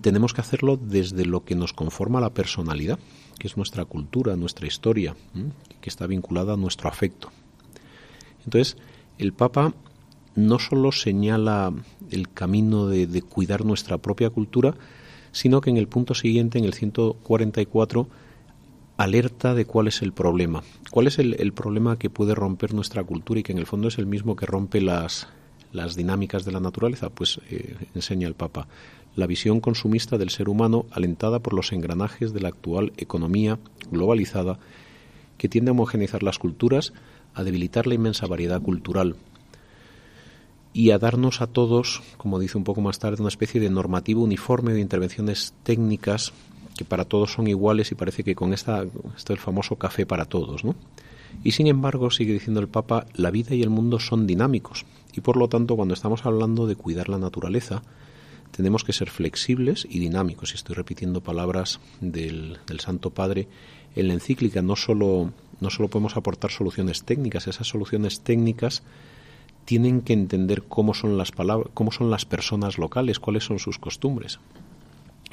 Tenemos 0.00 0.32
que 0.32 0.40
hacerlo 0.40 0.78
desde 0.78 1.26
lo 1.26 1.44
que 1.44 1.54
nos 1.54 1.74
conforma 1.74 2.18
la 2.18 2.32
personalidad, 2.32 2.98
que 3.38 3.46
es 3.46 3.58
nuestra 3.58 3.84
cultura, 3.84 4.36
nuestra 4.36 4.66
historia, 4.66 5.14
que 5.82 5.90
está 5.90 6.06
vinculada 6.06 6.54
a 6.54 6.56
nuestro 6.56 6.88
afecto. 6.88 7.28
Entonces, 8.46 8.78
el 9.18 9.34
Papa 9.34 9.74
no 10.34 10.58
solo 10.58 10.92
señala 10.92 11.74
el 12.10 12.30
camino 12.30 12.86
de, 12.86 13.06
de 13.06 13.20
cuidar 13.20 13.66
nuestra 13.66 13.98
propia 13.98 14.30
cultura, 14.30 14.74
sino 15.34 15.60
que 15.60 15.68
en 15.68 15.76
el 15.76 15.88
punto 15.88 16.14
siguiente, 16.14 16.58
en 16.58 16.64
el 16.64 16.74
144, 16.74 18.08
alerta 18.96 19.52
de 19.52 19.64
cuál 19.66 19.88
es 19.88 20.00
el 20.00 20.12
problema. 20.12 20.62
¿Cuál 20.92 21.08
es 21.08 21.18
el, 21.18 21.52
problema 21.52 21.98
que 21.98 22.08
puede 22.08 22.36
romper 22.36 22.72
nuestra 22.72 23.02
cultura 23.02 23.40
y 23.40 23.42
que 23.42 23.50
en 23.50 23.58
el 23.58 23.66
fondo 23.66 23.88
es 23.88 23.98
el 23.98 24.06
mismo 24.06 24.36
que 24.36 24.46
rompe 24.46 24.80
las, 24.80 25.26
las 25.72 25.96
dinámicas 25.96 26.44
de 26.44 26.52
la 26.52 26.60
naturaleza? 26.60 27.10
Pues 27.10 27.40
eh, 27.50 27.74
enseña 27.96 28.28
el 28.28 28.34
Papa. 28.34 28.68
La 29.16 29.26
visión 29.26 29.60
consumista 29.60 30.18
del 30.18 30.30
ser 30.30 30.48
humano 30.48 30.86
alentada 30.92 31.40
por 31.40 31.52
los 31.52 31.72
engranajes 31.72 32.32
de 32.32 32.40
la 32.40 32.48
actual 32.48 32.92
economía 32.96 33.58
globalizada 33.90 34.60
que 35.36 35.48
tiende 35.48 35.70
a 35.70 35.72
homogeneizar 35.72 36.22
las 36.22 36.38
culturas, 36.38 36.92
a 37.34 37.42
debilitar 37.42 37.88
la 37.88 37.94
inmensa 37.94 38.28
variedad 38.28 38.62
cultural 38.62 39.16
y 40.74 40.90
a 40.90 40.98
darnos 40.98 41.40
a 41.40 41.46
todos, 41.46 42.02
como 42.18 42.40
dice 42.40 42.58
un 42.58 42.64
poco 42.64 42.80
más 42.80 42.98
tarde, 42.98 43.22
una 43.22 43.28
especie 43.28 43.60
de 43.60 43.70
normativo 43.70 44.22
uniforme 44.22 44.74
de 44.74 44.80
intervenciones 44.80 45.54
técnicas 45.62 46.32
que 46.76 46.84
para 46.84 47.04
todos 47.04 47.32
son 47.32 47.46
iguales 47.46 47.92
y 47.92 47.94
parece 47.94 48.24
que 48.24 48.34
con 48.34 48.52
esta, 48.52 48.84
esto 49.16 49.32
el 49.32 49.38
famoso 49.38 49.76
café 49.76 50.04
para 50.04 50.24
todos, 50.24 50.64
¿no? 50.64 50.74
Y 51.44 51.52
sin 51.52 51.68
embargo, 51.68 52.10
sigue 52.10 52.32
diciendo 52.32 52.60
el 52.60 52.66
Papa, 52.66 53.06
la 53.14 53.30
vida 53.30 53.54
y 53.54 53.62
el 53.62 53.70
mundo 53.70 54.00
son 54.00 54.26
dinámicos 54.26 54.84
y 55.14 55.20
por 55.20 55.36
lo 55.36 55.48
tanto 55.48 55.76
cuando 55.76 55.94
estamos 55.94 56.26
hablando 56.26 56.66
de 56.66 56.74
cuidar 56.74 57.08
la 57.08 57.18
naturaleza, 57.18 57.82
tenemos 58.50 58.82
que 58.82 58.92
ser 58.92 59.10
flexibles 59.10 59.86
y 59.88 60.00
dinámicos. 60.00 60.52
Y 60.52 60.56
estoy 60.56 60.74
repitiendo 60.74 61.20
palabras 61.20 61.80
del, 62.00 62.58
del 62.66 62.80
Santo 62.80 63.10
Padre 63.10 63.46
en 63.94 64.08
la 64.08 64.14
encíclica. 64.14 64.62
No 64.62 64.76
solo, 64.76 65.32
no 65.60 65.70
solo 65.70 65.88
podemos 65.88 66.16
aportar 66.16 66.50
soluciones 66.50 67.04
técnicas, 67.04 67.46
esas 67.46 67.68
soluciones 67.68 68.20
técnicas 68.20 68.82
tienen 69.64 70.02
que 70.02 70.12
entender 70.12 70.62
cómo 70.62 70.94
son 70.94 71.16
las 71.16 71.32
palabras, 71.32 71.70
cómo 71.74 71.90
son 71.90 72.10
las 72.10 72.24
personas 72.24 72.78
locales, 72.78 73.18
cuáles 73.18 73.44
son 73.44 73.58
sus 73.58 73.78
costumbres. 73.78 74.38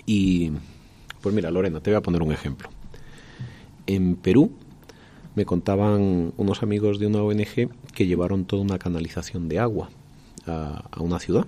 Y 0.05 0.51
pues 1.21 1.35
mira, 1.35 1.51
Lorena, 1.51 1.79
te 1.79 1.91
voy 1.91 1.97
a 1.97 2.01
poner 2.01 2.21
un 2.23 2.31
ejemplo. 2.31 2.69
En 3.87 4.15
Perú 4.15 4.51
me 5.35 5.45
contaban 5.45 6.33
unos 6.37 6.63
amigos 6.63 6.99
de 6.99 7.07
una 7.07 7.21
ONG 7.21 7.69
que 7.93 8.07
llevaron 8.07 8.45
toda 8.45 8.61
una 8.61 8.79
canalización 8.79 9.47
de 9.49 9.59
agua 9.59 9.89
a, 10.47 10.83
una 10.99 11.19
ciudad. 11.19 11.45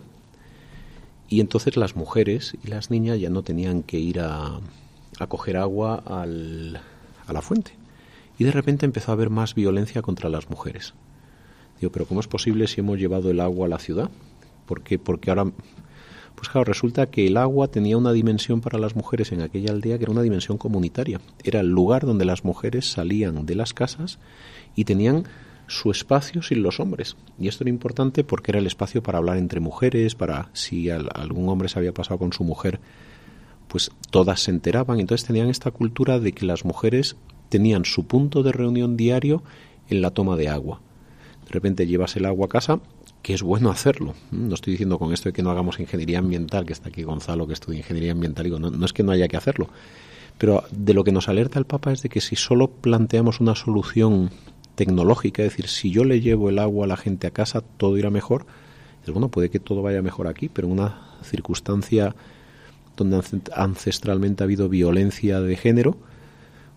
Y 1.29 1.39
entonces 1.41 1.77
las 1.77 1.95
mujeres 1.95 2.55
y 2.63 2.67
las 2.67 2.91
niñas 2.91 3.19
ya 3.19 3.29
no 3.29 3.43
tenían 3.43 3.81
que 3.81 3.97
ir 3.97 4.19
a, 4.19 4.59
a 5.19 5.27
coger 5.27 5.57
agua 5.57 6.03
al, 6.05 6.79
a 7.25 7.33
la 7.33 7.41
fuente. 7.41 7.71
Y 8.37 8.43
de 8.43 8.51
repente 8.51 8.85
empezó 8.85 9.11
a 9.11 9.13
haber 9.13 9.29
más 9.29 9.55
violencia 9.55 10.01
contra 10.01 10.29
las 10.29 10.49
mujeres. 10.49 10.93
Pero 11.91 12.05
¿cómo 12.05 12.19
es 12.19 12.27
posible 12.27 12.67
si 12.67 12.81
hemos 12.81 12.99
llevado 12.99 13.31
el 13.31 13.39
agua 13.39 13.67
a 13.67 13.69
la 13.69 13.79
ciudad? 13.79 14.09
¿Por 14.65 14.81
qué? 14.83 14.97
Porque 14.99 15.29
ahora 15.29 15.51
pues 16.35 16.49
claro, 16.49 16.65
resulta 16.65 17.09
que 17.09 17.27
el 17.27 17.37
agua 17.37 17.69
tenía 17.69 17.97
una 17.97 18.11
dimensión 18.11 18.59
para 18.59 18.77
las 18.77 18.97
mujeres 18.97 19.31
en 19.31 19.41
aquella 19.41 19.71
aldea 19.71 19.97
que 19.97 20.03
era 20.03 20.11
una 20.11 20.23
dimensión 20.23 20.57
comunitaria. 20.57 21.21
Era 21.41 21.61
el 21.61 21.69
lugar 21.69 22.05
donde 22.05 22.25
las 22.25 22.43
mujeres 22.43 22.91
salían 22.91 23.45
de 23.45 23.55
las 23.55 23.73
casas 23.73 24.19
y 24.75 24.83
tenían 24.83 25.23
su 25.67 25.91
espacio 25.91 26.41
sin 26.41 26.61
los 26.61 26.81
hombres. 26.81 27.15
Y 27.39 27.47
esto 27.47 27.63
era 27.63 27.69
importante 27.69 28.25
porque 28.25 28.51
era 28.51 28.59
el 28.59 28.67
espacio 28.67 29.01
para 29.01 29.19
hablar 29.19 29.37
entre 29.37 29.59
mujeres, 29.59 30.15
para 30.15 30.49
si 30.51 30.89
algún 30.89 31.47
hombre 31.47 31.69
se 31.69 31.79
había 31.79 31.93
pasado 31.93 32.17
con 32.17 32.33
su 32.33 32.43
mujer, 32.43 32.79
pues 33.67 33.91
todas 34.09 34.41
se 34.41 34.51
enteraban. 34.51 34.99
Entonces 34.99 35.25
tenían 35.25 35.49
esta 35.49 35.71
cultura 35.71 36.19
de 36.19 36.33
que 36.33 36.45
las 36.45 36.65
mujeres 36.65 37.15
tenían 37.49 37.85
su 37.85 38.05
punto 38.05 38.43
de 38.43 38.51
reunión 38.51 38.97
diario 38.97 39.43
en 39.87 40.01
la 40.01 40.11
toma 40.11 40.35
de 40.35 40.49
agua. 40.49 40.81
De 41.45 41.51
repente 41.51 41.85
llevas 41.87 42.15
el 42.15 42.25
agua 42.25 42.45
a 42.45 42.49
casa 42.49 42.79
que 43.21 43.33
es 43.33 43.41
bueno 43.41 43.71
hacerlo. 43.71 44.13
No 44.31 44.53
estoy 44.53 44.71
diciendo 44.71 44.99
con 44.99 45.13
esto 45.13 45.29
de 45.29 45.33
que 45.33 45.41
no 45.41 45.49
hagamos 45.49 45.79
ingeniería 45.79 46.19
ambiental, 46.19 46.65
que 46.65 46.73
está 46.73 46.89
aquí 46.89 47.03
Gonzalo, 47.03 47.47
que 47.47 47.53
estudia 47.53 47.79
ingeniería 47.79 48.11
ambiental, 48.11 48.43
digo, 48.43 48.59
no, 48.59 48.69
no 48.69 48.85
es 48.85 48.91
que 48.91 49.01
no 49.01 49.13
haya 49.13 49.29
que 49.29 49.37
hacerlo, 49.37 49.69
pero 50.37 50.63
de 50.71 50.93
lo 50.93 51.03
que 51.03 51.13
nos 51.13 51.29
alerta 51.29 51.57
el 51.57 51.65
Papa 51.65 51.93
es 51.93 52.01
de 52.01 52.09
que 52.09 52.19
si 52.19 52.35
solo 52.35 52.67
planteamos 52.69 53.39
una 53.39 53.55
solución 53.55 54.29
tecnológica, 54.75 55.43
es 55.43 55.51
decir, 55.51 55.67
si 55.67 55.91
yo 55.91 56.03
le 56.03 56.19
llevo 56.19 56.49
el 56.49 56.59
agua 56.59 56.85
a 56.85 56.87
la 56.87 56.97
gente 56.97 57.27
a 57.27 57.31
casa, 57.31 57.61
todo 57.61 57.97
irá 57.97 58.09
mejor. 58.09 58.45
bueno, 59.07 59.29
puede 59.29 59.49
que 59.49 59.59
todo 59.59 59.81
vaya 59.81 60.01
mejor 60.01 60.27
aquí, 60.27 60.49
pero 60.49 60.67
en 60.67 60.73
una 60.73 61.17
circunstancia 61.23 62.15
donde 62.97 63.21
ancestralmente 63.55 64.43
ha 64.43 64.45
habido 64.45 64.69
violencia 64.69 65.39
de 65.39 65.55
género, 65.55 65.97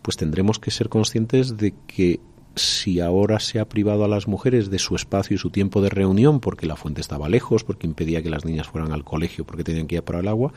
pues 0.02 0.16
tendremos 0.16 0.58
que 0.58 0.70
ser 0.70 0.88
conscientes 0.88 1.56
de 1.56 1.74
que 1.86 2.20
si 2.56 3.00
ahora 3.00 3.38
se 3.38 3.60
ha 3.60 3.68
privado 3.68 4.04
a 4.04 4.08
las 4.08 4.26
mujeres 4.26 4.70
de 4.70 4.78
su 4.78 4.96
espacio 4.96 5.34
y 5.34 5.38
su 5.38 5.50
tiempo 5.50 5.82
de 5.82 5.90
reunión 5.90 6.40
porque 6.40 6.66
la 6.66 6.76
fuente 6.76 7.02
estaba 7.02 7.28
lejos, 7.28 7.64
porque 7.64 7.86
impedía 7.86 8.22
que 8.22 8.30
las 8.30 8.46
niñas 8.46 8.66
fueran 8.66 8.92
al 8.92 9.04
colegio, 9.04 9.44
porque 9.44 9.62
tenían 9.62 9.86
que 9.86 9.96
ir 9.96 10.02
para 10.02 10.20
el 10.20 10.28
agua, 10.28 10.52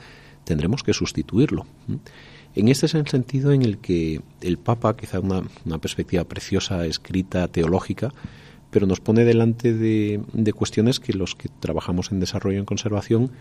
tendremos 0.46 0.82
que 0.82 0.94
sustituirlo. 0.94 1.66
En 2.56 2.70
este 2.70 2.86
es 2.86 2.96
el 2.96 3.06
sentido 3.08 3.52
en 3.52 3.64
el 3.64 3.78
que 3.80 4.22
el 4.42 4.58
Papa, 4.58 4.96
quizá 4.96 5.20
una, 5.20 5.44
perspectiva 5.80 6.24
preciosa, 6.24 6.86
escrita, 6.86 7.48
teológica, 7.50 8.14
pero 8.72 8.88
nos 8.88 9.02
pone 9.02 9.26
delante 9.26 9.74
de, 9.74 10.54
cuestiones 10.54 11.02
que 11.02 11.14
los 11.14 11.36
que 11.36 11.50
trabajamos 11.60 12.12
en 12.12 12.22
desarrollo 12.22 12.60
en 12.60 12.66
conservación 12.66 13.32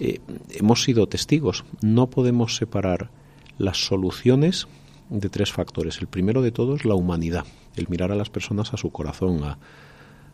eh, 0.00 0.18
hemos 0.50 0.82
sido 0.82 1.06
testigos. 1.06 1.64
No 1.82 2.08
podemos 2.08 2.56
separar 2.56 3.10
las 3.58 3.78
soluciones 3.84 4.66
de 5.08 5.28
tres 5.28 5.52
factores. 5.52 5.98
El 6.00 6.08
primero 6.08 6.42
de 6.42 6.50
todos, 6.50 6.84
la 6.84 6.94
humanidad 6.94 7.44
el 7.76 7.88
mirar 7.88 8.12
a 8.12 8.16
las 8.16 8.30
personas 8.30 8.72
a 8.74 8.76
su 8.76 8.90
corazón, 8.90 9.44
a, 9.44 9.58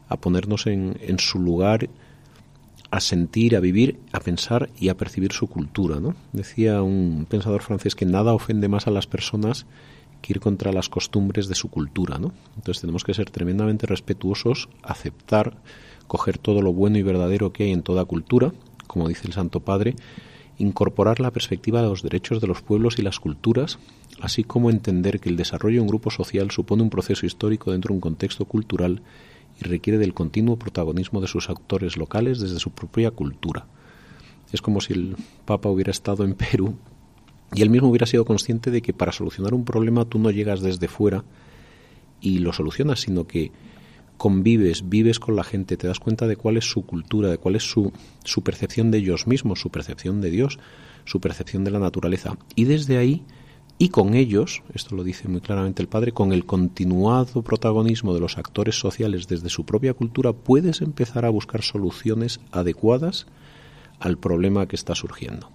a 0.09 0.17
ponernos 0.17 0.67
en, 0.67 0.97
en, 1.01 1.19
su 1.19 1.39
lugar, 1.39 1.89
a 2.91 3.01
sentir, 3.01 3.57
a 3.57 3.61
vivir, 3.61 3.99
a 4.13 4.21
pensar 4.21 4.71
y 4.79 4.89
a 4.89 4.97
percibir 4.97 5.33
su 5.33 5.47
cultura. 5.47 6.01
¿no? 6.01 6.15
Decía 6.33 6.83
un 6.83 7.27
pensador 7.29 7.63
francés 7.63 7.95
que 7.95 8.07
nada 8.07 8.35
ofende 8.35 8.69
más 8.69 8.87
a 8.87 8.91
las 8.91 9.07
personas 9.07 9.67
que 10.21 10.35
ir 10.35 10.41
contra 10.41 10.73
las 10.73 10.89
costumbres 10.89 11.49
de 11.49 11.55
su 11.55 11.69
cultura. 11.69 12.19
¿no? 12.19 12.33
Entonces 12.57 12.81
tenemos 12.81 13.05
que 13.05 13.15
ser 13.15 13.31
tremendamente 13.31 13.87
respetuosos, 13.87 14.69
aceptar, 14.83 15.57
coger 16.07 16.39
todo 16.39 16.63
lo 16.63 16.73
bueno 16.73 16.99
y 16.99 17.03
verdadero 17.03 17.53
que 17.53 17.65
hay 17.65 17.73
en 17.73 17.83
toda 17.83 18.05
cultura, 18.05 18.53
como 18.87 19.09
dice 19.09 19.27
el 19.27 19.33
Santo 19.33 19.61
Padre, 19.61 19.97
incorporar 20.63 21.19
la 21.21 21.33
perspectiva 21.33 21.83
de 21.83 21.89
los 21.89 22.03
derechos 22.03 22.41
de 22.41 22.47
los 22.47 22.63
pueblos 22.63 22.99
y 22.99 23.03
las 23.03 23.19
culturas, 23.19 23.79
así 24.21 24.45
como 24.45 24.71
entender 24.71 25.19
que 25.19 25.29
el 25.29 25.37
desarrollo 25.37 25.77
de 25.77 25.83
un 25.83 25.89
grupo 25.89 26.11
social 26.11 26.51
supone 26.51 26.83
un 26.83 26.91
proceso 26.91 27.27
histórico 27.27 27.73
dentro 27.73 27.89
de 27.89 27.97
un 27.97 28.01
contexto 28.01 28.45
cultural 28.45 29.03
y 29.61 29.65
requiere 29.65 29.99
del 29.99 30.15
continuo 30.15 30.57
protagonismo 30.57 31.21
de 31.21 31.27
sus 31.27 31.49
autores 31.51 31.97
locales 31.97 32.41
desde 32.41 32.61
su 32.61 32.71
propia 32.71 33.11
cultura. 33.11 33.67
Es 34.53 34.63
como 34.63 34.81
si 34.81 34.93
el 34.93 35.17
Papa 35.45 35.69
hubiera 35.69 35.91
estado 35.91 36.25
en 36.25 36.35
Perú 36.35 36.77
y 37.55 37.63
él 37.63 37.71
mismo 37.71 37.89
hubiera 37.89 38.07
sido 38.07 38.25
consciente 38.25 38.71
de 38.71 38.83
que 38.83 38.93
para 38.93 39.13
solucionar 39.13 39.55
un 39.55 39.65
problema 39.65 40.05
tú 40.05 40.19
no 40.19 40.31
llegas 40.31 40.61
desde 40.61 40.89
fuera 40.89 41.25
y 42.21 42.39
lo 42.39 42.53
solucionas, 42.53 43.01
sino 43.01 43.27
que 43.27 43.51
convives, 44.23 44.89
vives 44.89 45.19
con 45.19 45.35
la 45.35 45.43
gente, 45.43 45.77
te 45.77 45.89
das 45.89 45.99
cuenta 45.99 46.29
de 46.29 46.37
cuál 46.37 46.57
es 46.57 46.71
su 46.71 46.87
cultura, 46.87 47.29
de 47.29 47.39
cuál 47.39 47.57
es 47.57 47.69
su, 47.69 47.93
su 48.23 48.43
percepción 48.43 48.93
de 48.93 48.99
ellos 48.99 49.27
mismos, 49.27 49.61
su 49.61 49.71
percepción 49.71 50.21
de 50.21 50.31
Dios, 50.31 50.61
su 51.05 51.21
percepción 51.21 51.65
de 51.65 51.73
la 51.73 51.81
naturaleza. 51.81 52.39
Y 52.55 52.67
desde 52.67 52.99
ahí, 52.99 53.25
y 53.79 53.89
con 53.89 54.15
ellos, 54.15 54.63
esto 54.75 54.95
lo 54.95 55.03
dice 55.03 55.27
muy 55.27 55.41
claramente 55.41 55.83
el 55.83 55.89
Padre, 55.89 56.13
con 56.13 56.33
el 56.33 56.47
continuado 56.47 57.43
protagonismo 57.43 58.15
de 58.15 58.21
los 58.21 58.39
actores 58.39 58.79
sociales 58.79 59.27
desde 59.27 59.49
su 59.49 59.67
propia 59.67 59.93
cultura, 59.93 60.33
puedes 60.33 60.83
empezar 60.83 61.25
a 61.25 61.31
buscar 61.31 61.63
soluciones 61.63 62.39
adecuadas 62.53 63.27
al 63.99 64.19
problema 64.19 64.69
que 64.69 64.77
está 64.77 64.95
surgiendo 64.95 65.51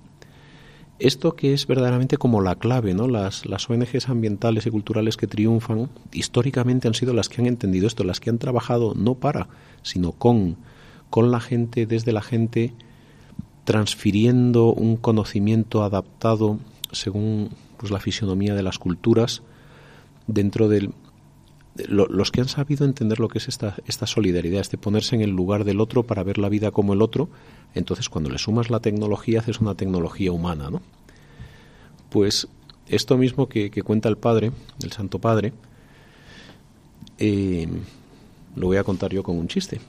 esto 0.99 1.35
que 1.35 1.53
es 1.53 1.67
verdaderamente 1.67 2.17
como 2.17 2.41
la 2.41 2.55
clave, 2.55 2.93
¿no? 2.93 3.07
Las, 3.07 3.45
las 3.45 3.69
ONGs 3.69 4.09
ambientales 4.09 4.65
y 4.65 4.71
culturales 4.71 5.17
que 5.17 5.27
triunfan 5.27 5.89
históricamente 6.11 6.87
han 6.87 6.93
sido 6.93 7.13
las 7.13 7.29
que 7.29 7.41
han 7.41 7.47
entendido 7.47 7.87
esto, 7.87 8.03
las 8.03 8.19
que 8.19 8.29
han 8.29 8.39
trabajado 8.39 8.93
no 8.95 9.15
para, 9.15 9.47
sino 9.83 10.11
con, 10.11 10.57
con 11.09 11.31
la 11.31 11.39
gente, 11.39 11.85
desde 11.85 12.11
la 12.11 12.21
gente, 12.21 12.73
transfiriendo 13.63 14.73
un 14.73 14.97
conocimiento 14.97 15.83
adaptado 15.83 16.59
según 16.91 17.49
pues 17.77 17.91
la 17.91 17.99
fisionomía 17.99 18.55
de 18.55 18.63
las 18.63 18.79
culturas 18.79 19.43
dentro 20.25 20.67
del 20.67 20.93
los 21.87 22.31
que 22.31 22.41
han 22.41 22.47
sabido 22.47 22.85
entender 22.85 23.19
lo 23.19 23.27
que 23.27 23.37
es 23.37 23.47
esta, 23.47 23.75
esta 23.85 24.07
solidaridad, 24.07 24.61
este 24.61 24.77
ponerse 24.77 25.15
en 25.15 25.21
el 25.21 25.31
lugar 25.31 25.63
del 25.63 25.79
otro 25.79 26.03
para 26.03 26.23
ver 26.23 26.37
la 26.37 26.49
vida 26.49 26.71
como 26.71 26.93
el 26.93 27.01
otro, 27.01 27.29
entonces 27.75 28.09
cuando 28.09 28.29
le 28.29 28.37
sumas 28.37 28.69
la 28.69 28.79
tecnología 28.79 29.39
haces 29.39 29.59
una 29.59 29.75
tecnología 29.75 30.31
humana, 30.31 30.69
¿no? 30.69 30.81
Pues 32.09 32.47
esto 32.87 33.17
mismo 33.17 33.47
que, 33.47 33.69
cuenta 33.83 34.09
el 34.09 34.17
Padre, 34.17 34.51
el 34.81 34.91
Santo 34.91 35.19
Padre, 35.19 35.53
eh, 37.19 37.67
lo 38.55 38.67
voy 38.67 38.77
a 38.77 38.83
contar 38.83 39.11
yo 39.11 39.23
con 39.23 39.37
un 39.37 39.47
chiste. 39.47 39.79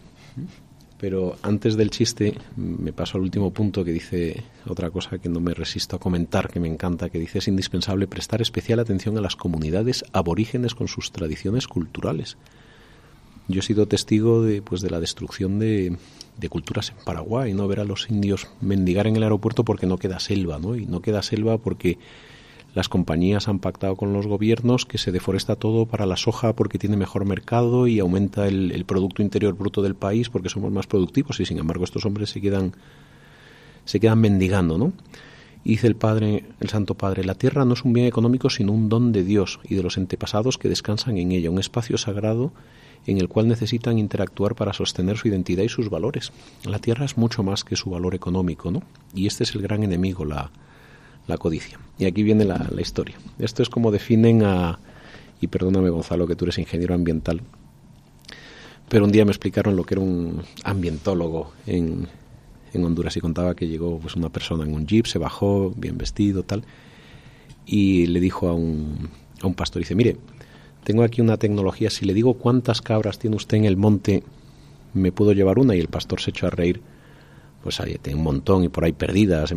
Pero 1.01 1.37
antes 1.43 1.77
del 1.77 1.91
chiste 1.91 2.35
me 2.57 2.93
paso 2.93 3.19
al 3.19 3.23
último 3.23 3.53
punto 3.53 3.85
que 3.85 3.93
dice 3.93 4.43
otra 4.67 4.91
cosa 4.91 5.19
que 5.19 5.29
no 5.29 5.41
me 5.41 5.55
resisto 5.55 5.97
a 5.97 6.01
comentar, 6.01 6.51
que 6.51 6.59
me 6.59 6.69
encanta, 6.69 7.09
que 7.09 7.21
dice 7.21 7.39
es 7.39 7.47
indispensable 7.47 8.09
prestar 8.09 8.43
especial 8.43 8.81
atención 8.81 9.17
a 9.17 9.21
las 9.21 9.37
comunidades 9.37 10.05
aborígenes 10.13 10.75
con 10.75 10.89
sus 10.89 11.13
tradiciones 11.13 11.69
culturales. 11.69 12.37
Yo 13.47 13.61
he 13.61 13.63
sido 13.63 13.87
testigo 13.87 14.43
de, 14.43 14.61
pues, 14.61 14.83
de 14.83 14.91
la 14.91 15.01
destrucción 15.01 15.59
de, 15.59 15.97
culturas 16.51 16.91
en 16.91 17.05
Paraguay, 17.05 17.55
no 17.55 17.67
ver 17.67 17.81
a 17.81 17.85
los 17.85 18.11
indios 18.11 18.47
mendigar 18.61 19.07
en 19.07 19.17
el 19.17 19.23
aeropuerto 19.23 19.65
porque 19.65 19.87
no 19.87 19.99
queda 19.99 20.21
selva, 20.21 20.59
¿no? 20.59 20.77
Y 20.77 20.85
no 20.85 21.01
queda 21.01 21.23
selva 21.23 21.59
porque 21.59 21.99
las 22.75 22.89
compañías 22.89 23.49
han 23.49 23.59
pactado 23.59 23.97
con 23.97 24.13
los 24.13 24.27
gobiernos 24.27 24.85
que 24.85 24.99
se 24.99 25.11
deforesta 25.11 25.57
todo 25.57 25.87
para 25.87 26.07
la 26.07 26.17
soja 26.17 26.53
porque 26.53 26.79
tiene 26.79 26.97
mejor 26.97 27.25
mercado 27.25 27.87
y 27.87 27.99
aumenta 27.99 28.47
el, 28.47 28.85
Producto 28.85 29.23
Interior 29.23 29.55
Bruto 29.55 29.83
del 29.83 29.95
país 29.95 30.29
porque 30.29 30.49
somos 30.49 30.71
más 30.71 30.87
productivos 30.87 31.41
y 31.41 31.47
sin 31.47 31.59
embargo 31.59 31.85
estos 31.85 32.05
hombres 32.05 32.31
se 32.31 32.41
quedan, 32.41 32.73
se 33.85 34.01
quedan 34.01 34.21
mendigando, 34.21 34.79
¿no? 34.79 34.93
Dice 35.65 35.87
el 35.87 35.97
Padre, 35.97 36.45
el 36.61 36.69
Santo 36.69 36.95
Padre, 36.95 37.25
la 37.25 37.35
tierra 37.35 37.65
no 37.65 37.75
es 37.75 37.85
un 37.85 37.93
bien 37.93 38.07
económico 38.07 38.49
sino 38.49 38.73
un 38.73 38.89
don 38.89 39.13
de 39.13 39.25
Dios 39.25 39.61
y 39.65 39.75
de 39.75 39.83
los 39.83 39.99
antepasados 39.99 40.57
que 40.57 40.69
descansan 40.69 41.19
en 41.19 41.33
ella, 41.33 41.51
un 41.51 41.59
espacio 41.59 41.99
sagrado 41.99 42.53
en 43.07 43.19
el 43.19 43.29
cual 43.29 43.49
necesitan 43.49 43.99
interactuar 43.99 44.55
para 44.55 44.73
sostener 44.73 45.17
su 45.17 45.29
identidad 45.29 45.63
y 45.63 45.69
sus 45.69 45.89
valores. 45.89 46.33
La 46.65 46.79
tierra 46.79 47.05
es 47.07 47.17
mucho 47.17 47.43
más 47.43 47.65
que 47.65 47.77
su 47.77 47.91
valor 47.91 48.15
económico, 48.15 48.71
¿no? 48.71 48.83
Y 49.15 49.27
este 49.27 49.45
es 49.45 49.55
el 49.55 49.63
gran 49.63 49.83
enemigo, 49.83 50.25
la, 50.25 50.51
la 51.29 51.39
codicia. 51.39 51.79
Y 51.99 52.07
aquí 52.07 52.25
viene 52.25 52.45
la, 52.45 52.69
historia. 52.81 53.17
Esto 53.39 53.63
es 53.63 53.69
como 53.69 53.93
definen 53.93 54.43
a, 54.43 54.81
y 55.41 55.47
perdóname 55.47 55.91
Gonzalo 55.91 56.27
que 56.27 56.35
tú 56.35 56.47
eres 56.47 56.59
ingeniero 56.59 56.95
ambiental, 56.95 57.43
pero 58.89 59.05
un 59.05 59.13
día 59.13 59.25
me 59.25 59.31
explicaron 59.31 59.77
lo 59.77 59.85
que 59.85 59.95
era 59.95 60.01
un 60.01 60.43
ambientólogo 60.65 61.53
en, 61.67 62.09
en 62.73 62.85
Honduras 62.85 63.17
y 63.17 63.21
contaba 63.21 63.55
que 63.55 63.69
llegó 63.69 63.99
pues 63.99 64.17
una 64.17 64.31
persona 64.31 64.65
en 64.65 64.75
un 64.75 64.87
jeep, 64.87 65.07
se 65.07 65.19
bajó 65.19 65.73
bien 65.77 65.99
vestido, 65.99 66.43
tal, 66.43 66.65
y 67.67 68.07
le 68.07 68.21
dijo 68.21 68.49
a 68.49 68.55
un, 68.55 69.11
a 69.43 69.47
un 69.47 69.55
pastor, 69.55 69.83
dice, 69.83 69.95
mire, 69.95 70.17
tengo 70.85 71.03
aquí 71.03 71.21
una 71.21 71.37
tecnología, 71.37 71.91
si 71.91 72.07
le 72.07 72.15
digo 72.15 72.35
cuántas 72.35 72.81
cabras 72.81 73.19
tiene 73.19 73.37
usted 73.37 73.59
en 73.59 73.67
el 73.67 73.77
monte, 73.77 74.23
me 74.95 75.13
puedo 75.13 75.33
llevar 75.33 75.59
una 75.59 75.77
y 75.77 75.81
el 75.81 75.89
pastor 75.89 76.23
se 76.23 76.31
echó 76.31 76.47
a 76.47 76.51
reír, 76.51 76.81
pues 77.63 77.81
ahí 77.81 77.99
tiene 78.01 78.19
un 78.19 78.25
montón 78.25 78.65
y 78.65 78.71
por 78.71 78.85
ahí 78.85 78.93
perdidas, 78.93 79.53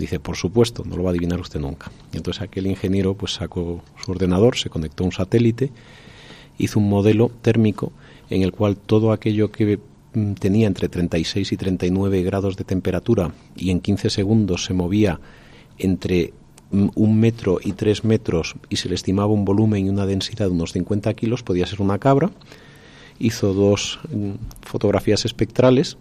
Dice, 0.00 0.18
por 0.18 0.36
supuesto, 0.36 0.82
no 0.86 0.96
lo 0.96 1.02
va 1.02 1.10
a 1.10 1.12
adivinar 1.12 1.38
usted 1.40 1.60
nunca. 1.60 1.92
Y 2.10 2.16
entonces 2.16 2.42
aquel 2.42 2.66
ingeniero 2.66 3.12
pues 3.12 3.34
sacó 3.34 3.82
su 4.02 4.10
ordenador, 4.10 4.56
se 4.56 4.70
conectó 4.70 5.04
a 5.04 5.06
un 5.08 5.12
satélite, 5.12 5.70
hizo 6.56 6.78
un 6.78 6.88
modelo 6.88 7.30
térmico 7.42 7.92
en 8.30 8.40
el 8.40 8.50
cual 8.52 8.78
todo 8.78 9.12
aquello 9.12 9.52
que 9.52 9.78
mm, 10.14 10.32
tenía 10.32 10.66
entre 10.66 10.88
36 10.88 11.52
y 11.52 11.56
39 11.58 12.22
grados 12.22 12.56
de 12.56 12.64
temperatura 12.64 13.34
y 13.54 13.70
en 13.70 13.80
15 13.80 14.08
segundos 14.08 14.64
se 14.64 14.72
movía 14.72 15.20
entre 15.76 16.32
mm, 16.70 16.88
un 16.94 17.20
metro 17.20 17.58
y 17.62 17.72
tres 17.72 18.02
metros 18.02 18.54
y 18.70 18.76
se 18.76 18.88
le 18.88 18.94
estimaba 18.94 19.34
un 19.34 19.44
volumen 19.44 19.84
y 19.84 19.90
una 19.90 20.06
densidad 20.06 20.46
de 20.46 20.52
unos 20.52 20.72
50 20.72 21.12
kilos, 21.12 21.42
podía 21.42 21.66
ser 21.66 21.82
una 21.82 21.98
cabra. 21.98 22.30
Hizo 23.18 23.52
dos 23.52 24.00
mm, 24.10 24.30
fotografías 24.62 25.26
espectrales 25.26 25.98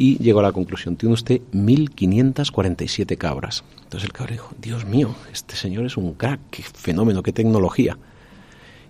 y 0.00 0.16
llegó 0.16 0.40
a 0.40 0.44
la 0.44 0.52
conclusión, 0.52 0.96
tiene 0.96 1.12
usted 1.12 1.42
1.547 1.52 3.18
cabras. 3.18 3.64
Entonces 3.82 4.04
el 4.04 4.14
cabra 4.14 4.32
dijo, 4.32 4.54
Dios 4.58 4.86
mío, 4.86 5.14
este 5.30 5.56
señor 5.56 5.84
es 5.84 5.98
un 5.98 6.14
crack, 6.14 6.40
qué 6.50 6.62
fenómeno, 6.62 7.22
qué 7.22 7.34
tecnología. 7.34 7.98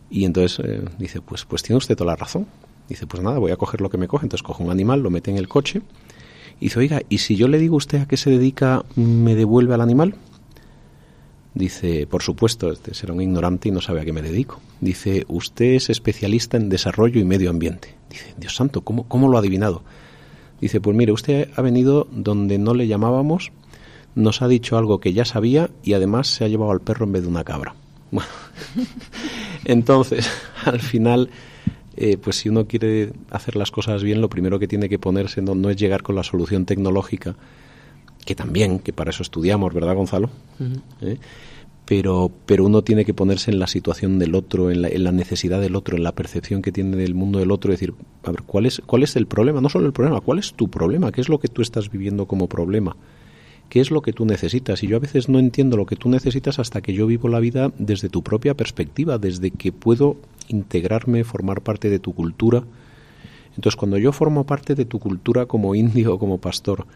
Y 0.08 0.24
entonces 0.24 0.64
eh, 0.64 0.84
dice, 1.00 1.20
pues, 1.20 1.44
pues 1.44 1.64
tiene 1.64 1.78
usted 1.78 1.96
toda 1.96 2.12
la 2.12 2.16
razón. 2.16 2.46
Dice, 2.88 3.08
pues 3.08 3.24
nada, 3.24 3.40
voy 3.40 3.50
a 3.50 3.56
coger 3.56 3.80
lo 3.80 3.90
que 3.90 3.98
me 3.98 4.06
coge. 4.06 4.26
Entonces 4.26 4.44
coge 4.44 4.62
un 4.62 4.70
animal, 4.70 5.00
lo 5.00 5.10
mete 5.10 5.32
en 5.32 5.36
el 5.36 5.48
coche. 5.48 5.82
Y 6.60 6.66
dice, 6.66 6.78
oiga, 6.78 7.02
¿y 7.08 7.18
si 7.18 7.34
yo 7.34 7.48
le 7.48 7.58
digo 7.58 7.74
a 7.74 7.78
usted 7.78 8.02
a 8.02 8.06
qué 8.06 8.16
se 8.16 8.30
dedica, 8.30 8.84
me 8.94 9.34
devuelve 9.34 9.74
al 9.74 9.80
animal? 9.80 10.14
Dice, 11.54 12.06
por 12.06 12.22
supuesto, 12.22 12.70
este 12.70 12.94
será 12.94 13.14
un 13.14 13.20
ignorante 13.20 13.68
y 13.68 13.72
no 13.72 13.80
sabe 13.80 14.00
a 14.00 14.04
qué 14.04 14.12
me 14.12 14.22
dedico. 14.22 14.60
Dice, 14.80 15.24
usted 15.26 15.72
es 15.74 15.90
especialista 15.90 16.56
en 16.56 16.68
desarrollo 16.68 17.20
y 17.20 17.24
medio 17.24 17.50
ambiente. 17.50 17.96
Dice, 18.08 18.32
Dios 18.36 18.54
santo, 18.54 18.82
¿cómo, 18.82 19.08
cómo 19.08 19.26
lo 19.26 19.38
ha 19.38 19.40
adivinado? 19.40 19.82
Dice, 20.60 20.80
pues 20.80 20.96
mire, 20.96 21.12
usted 21.12 21.48
ha 21.56 21.62
venido 21.62 22.06
donde 22.10 22.58
no 22.58 22.74
le 22.74 22.86
llamábamos, 22.86 23.52
nos 24.14 24.42
ha 24.42 24.48
dicho 24.48 24.76
algo 24.76 25.00
que 25.00 25.12
ya 25.12 25.24
sabía 25.24 25.70
y 25.82 25.94
además 25.94 26.28
se 26.28 26.44
ha 26.44 26.48
llevado 26.48 26.72
al 26.72 26.80
perro 26.80 27.06
en 27.06 27.12
vez 27.12 27.22
de 27.22 27.28
una 27.28 27.44
cabra. 27.44 27.74
Bueno, 28.12 28.28
entonces, 29.64 30.28
al 30.64 30.80
final, 30.80 31.30
eh, 31.96 32.16
pues 32.16 32.36
si 32.36 32.48
uno 32.48 32.66
quiere 32.66 33.12
hacer 33.30 33.54
las 33.54 33.70
cosas 33.70 34.02
bien, 34.02 34.20
lo 34.20 34.28
primero 34.28 34.58
que 34.58 34.66
tiene 34.66 34.88
que 34.88 34.98
ponerse 34.98 35.42
no, 35.42 35.54
no 35.54 35.70
es 35.70 35.76
llegar 35.76 36.02
con 36.02 36.16
la 36.16 36.24
solución 36.24 36.66
tecnológica, 36.66 37.36
que 38.24 38.34
también, 38.34 38.80
que 38.80 38.92
para 38.92 39.10
eso 39.10 39.22
estudiamos, 39.22 39.72
¿verdad, 39.72 39.94
Gonzalo? 39.94 40.28
Pero, 41.90 42.30
pero 42.46 42.66
uno 42.66 42.82
tiene 42.82 43.04
que 43.04 43.14
ponerse 43.14 43.50
en 43.50 43.58
la 43.58 43.66
situación 43.66 44.20
del 44.20 44.36
otro, 44.36 44.70
en 44.70 44.80
la, 44.80 45.10
necesidad 45.10 45.60
del 45.60 45.74
otro, 45.74 45.96
en 45.96 46.04
la 46.04 46.12
percepción 46.12 46.62
que 46.62 46.70
tiene 46.70 46.96
del 46.96 47.16
mundo 47.16 47.40
del 47.40 47.50
otro, 47.50 47.72
decir, 47.72 47.94
a 48.22 48.30
ver, 48.30 48.44
¿cuál 48.44 48.66
es, 48.66 48.80
¿cuál 48.86 49.02
es 49.02 49.16
el 49.16 49.26
problema? 49.26 49.60
No 49.60 49.68
solo 49.68 49.86
el 49.86 49.92
problema, 49.92 50.20
¿cuál 50.20 50.38
es 50.38 50.54
tu 50.54 50.68
problema? 50.68 51.10
¿Qué 51.10 51.20
es 51.20 51.28
lo 51.28 51.40
que 51.40 51.48
tú 51.48 51.62
estás 51.62 51.90
viviendo 51.90 52.26
como 52.26 52.46
problema? 52.46 52.94
¿Qué 53.68 53.80
es 53.80 53.90
lo 53.90 54.02
que 54.02 54.12
tú 54.12 54.24
necesitas? 54.24 54.84
Y 54.84 54.86
yo 54.86 54.98
a 54.98 55.00
veces 55.00 55.28
no 55.28 55.40
entiendo 55.40 55.76
lo 55.76 55.84
que 55.84 55.96
tú 55.96 56.08
necesitas 56.08 56.60
hasta 56.60 56.80
que 56.80 56.92
yo 56.92 57.08
vivo 57.08 57.28
la 57.28 57.40
vida 57.40 57.72
desde 57.76 58.08
tu 58.08 58.22
propia 58.22 58.54
perspectiva, 58.54 59.18
desde 59.18 59.50
que 59.50 59.72
puedo 59.72 60.14
integrarme, 60.46 61.24
formar 61.24 61.60
parte 61.60 61.90
de 61.90 61.98
tu 61.98 62.14
cultura. 62.14 62.62
Entonces, 63.56 63.74
cuando 63.74 63.98
yo 63.98 64.12
formo 64.12 64.46
parte 64.46 64.76
de 64.76 64.84
tu 64.84 65.00
cultura 65.00 65.46
como 65.46 65.74
indio 65.74 66.14
o 66.14 66.18
como 66.20 66.38
pastor, 66.38 66.86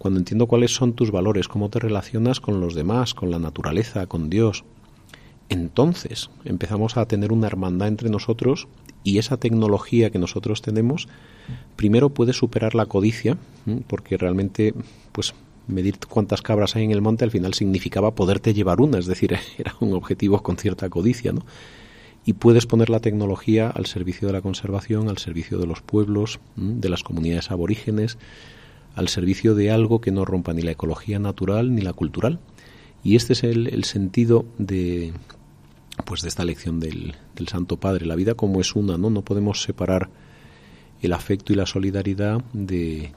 cuando 0.00 0.18
entiendo 0.18 0.46
cuáles 0.46 0.72
son 0.74 0.94
tus 0.94 1.10
valores, 1.10 1.46
cómo 1.46 1.68
te 1.68 1.78
relacionas 1.78 2.40
con 2.40 2.58
los 2.58 2.74
demás, 2.74 3.12
con 3.12 3.30
la 3.30 3.38
naturaleza, 3.38 4.06
con 4.06 4.30
Dios, 4.30 4.64
entonces 5.50 6.30
empezamos 6.46 6.96
a 6.96 7.04
tener 7.04 7.34
una 7.34 7.48
hermandad 7.48 7.88
entre 7.88 8.08
nosotros 8.08 8.66
y 9.04 9.18
esa 9.18 9.36
tecnología 9.36 10.08
que 10.08 10.18
nosotros 10.18 10.62
tenemos 10.62 11.06
primero 11.76 12.08
puede 12.08 12.32
superar 12.32 12.74
la 12.74 12.86
codicia, 12.86 13.36
porque 13.88 14.16
realmente 14.16 14.72
pues 15.12 15.34
medir 15.66 15.98
cuántas 16.08 16.40
cabras 16.40 16.76
hay 16.76 16.84
en 16.84 16.92
el 16.92 17.02
monte 17.02 17.26
al 17.26 17.30
final 17.30 17.52
significaba 17.52 18.14
poderte 18.14 18.54
llevar 18.54 18.80
una, 18.80 18.98
es 18.98 19.04
decir, 19.04 19.36
era 19.58 19.74
un 19.80 19.92
objetivo 19.92 20.42
con 20.42 20.56
cierta 20.56 20.88
codicia, 20.88 21.34
¿no? 21.34 21.44
Y 22.24 22.32
puedes 22.34 22.64
poner 22.64 22.88
la 22.88 23.00
tecnología 23.00 23.68
al 23.68 23.84
servicio 23.84 24.28
de 24.28 24.32
la 24.32 24.40
conservación, 24.40 25.10
al 25.10 25.18
servicio 25.18 25.58
de 25.58 25.66
los 25.66 25.82
pueblos, 25.82 26.40
de 26.56 26.88
las 26.88 27.02
comunidades 27.02 27.50
aborígenes, 27.50 28.16
al 28.94 29.08
servicio 29.08 29.54
de 29.54 29.70
algo 29.70 30.00
que 30.00 30.10
no 30.10 30.24
rompa 30.24 30.52
ni 30.52 30.62
la 30.62 30.72
ecología 30.72 31.18
natural 31.18 31.74
ni 31.74 31.82
la 31.82 31.92
cultural. 31.92 32.38
Y 33.02 33.16
este 33.16 33.32
es 33.32 33.44
el, 33.44 33.84
sentido 33.84 34.44
de, 34.58 35.12
pues 36.04 36.22
de 36.22 36.28
esta 36.28 36.44
lección 36.44 36.80
del, 36.80 37.14
del, 37.34 37.48
Santo 37.48 37.78
Padre. 37.78 38.06
La 38.06 38.16
vida 38.16 38.34
como 38.34 38.60
es 38.60 38.74
una, 38.74 38.98
¿no? 38.98 39.08
No 39.08 39.22
podemos 39.22 39.62
separar 39.62 40.10
el 41.00 41.12
afecto 41.12 41.52
y 41.52 41.56
la 41.56 41.66
solidaridad 41.66 42.44
de, 42.52 43.12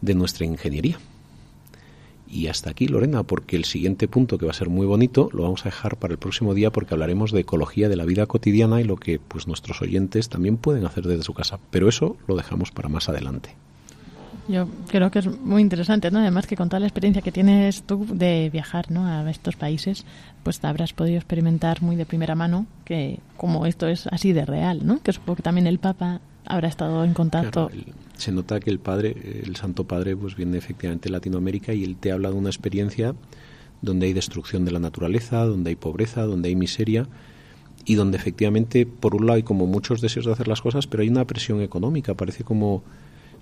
de 0.00 0.14
nuestra 0.14 0.46
ingeniería. 0.46 0.98
Y 2.28 2.46
hasta 2.46 2.70
aquí, 2.70 2.88
Lorena, 2.88 3.24
porque 3.24 3.56
el 3.56 3.64
siguiente 3.64 4.08
punto, 4.08 4.38
que 4.38 4.46
va 4.46 4.52
a 4.52 4.54
ser 4.54 4.70
muy 4.70 4.86
bonito, 4.86 5.28
lo 5.34 5.42
vamos 5.42 5.62
a 5.62 5.68
dejar 5.68 5.98
para 5.98 6.12
el 6.12 6.18
próximo 6.18 6.54
día 6.54 6.70
porque 6.72 6.94
hablaremos 6.94 7.30
de 7.30 7.40
ecología 7.40 7.90
de 7.90 7.96
la 7.96 8.06
vida 8.06 8.26
cotidiana 8.26 8.80
y 8.80 8.84
lo 8.84 8.96
que 8.96 9.18
pues 9.18 9.46
nuestros 9.46 9.82
oyentes 9.82 10.30
también 10.30 10.56
pueden 10.56 10.86
hacer 10.86 11.04
desde 11.04 11.24
su 11.24 11.34
casa. 11.34 11.58
Pero 11.70 11.88
eso 11.88 12.16
lo 12.26 12.36
dejamos 12.36 12.70
para 12.70 12.88
más 12.88 13.10
adelante. 13.10 13.54
Yo 14.48 14.68
creo 14.88 15.10
que 15.10 15.20
es 15.20 15.40
muy 15.40 15.62
interesante, 15.62 16.10
¿no? 16.10 16.18
Además 16.18 16.46
que 16.46 16.56
con 16.56 16.68
toda 16.68 16.80
la 16.80 16.86
experiencia 16.86 17.22
que 17.22 17.30
tienes 17.30 17.82
tú 17.82 18.06
de 18.12 18.50
viajar, 18.52 18.90
¿no? 18.90 19.06
A 19.06 19.30
estos 19.30 19.56
países, 19.56 20.04
pues 20.42 20.58
te 20.58 20.66
habrás 20.66 20.92
podido 20.92 21.16
experimentar 21.16 21.80
muy 21.82 21.96
de 21.96 22.06
primera 22.06 22.34
mano 22.34 22.66
que 22.84 23.20
como 23.36 23.66
esto 23.66 23.86
es 23.86 24.06
así 24.08 24.32
de 24.32 24.44
real, 24.44 24.84
¿no? 24.84 25.00
Que 25.02 25.12
supongo 25.12 25.36
que 25.36 25.42
también 25.42 25.66
el 25.66 25.78
Papa 25.78 26.20
habrá 26.44 26.68
estado 26.68 27.04
en 27.04 27.14
contacto. 27.14 27.70
se 28.16 28.32
nota 28.32 28.58
que 28.58 28.70
el 28.70 28.80
Padre, 28.80 29.42
el 29.44 29.56
Santo 29.56 29.84
Padre, 29.84 30.16
pues 30.16 30.34
viene 30.34 30.58
efectivamente 30.58 31.08
de 31.08 31.12
Latinoamérica 31.12 31.72
y 31.72 31.84
él 31.84 31.96
te 31.96 32.10
habla 32.10 32.30
de 32.30 32.36
una 32.36 32.48
experiencia 32.48 33.14
donde 33.80 34.06
hay 34.06 34.12
destrucción 34.12 34.64
de 34.64 34.72
la 34.72 34.78
naturaleza, 34.78 35.44
donde 35.44 35.70
hay 35.70 35.76
pobreza, 35.76 36.22
donde 36.22 36.48
hay 36.48 36.56
miseria 36.56 37.06
y 37.84 37.94
donde 37.94 38.16
efectivamente, 38.16 38.86
por 38.86 39.14
un 39.14 39.26
lado, 39.26 39.36
hay 39.36 39.42
como 39.42 39.66
muchos 39.66 40.00
deseos 40.00 40.26
de 40.26 40.32
hacer 40.32 40.48
las 40.48 40.62
cosas, 40.62 40.86
pero 40.86 41.02
hay 41.02 41.08
una 41.08 41.26
presión 41.26 41.60
económica. 41.62 42.14
Parece 42.14 42.44
como 42.44 42.84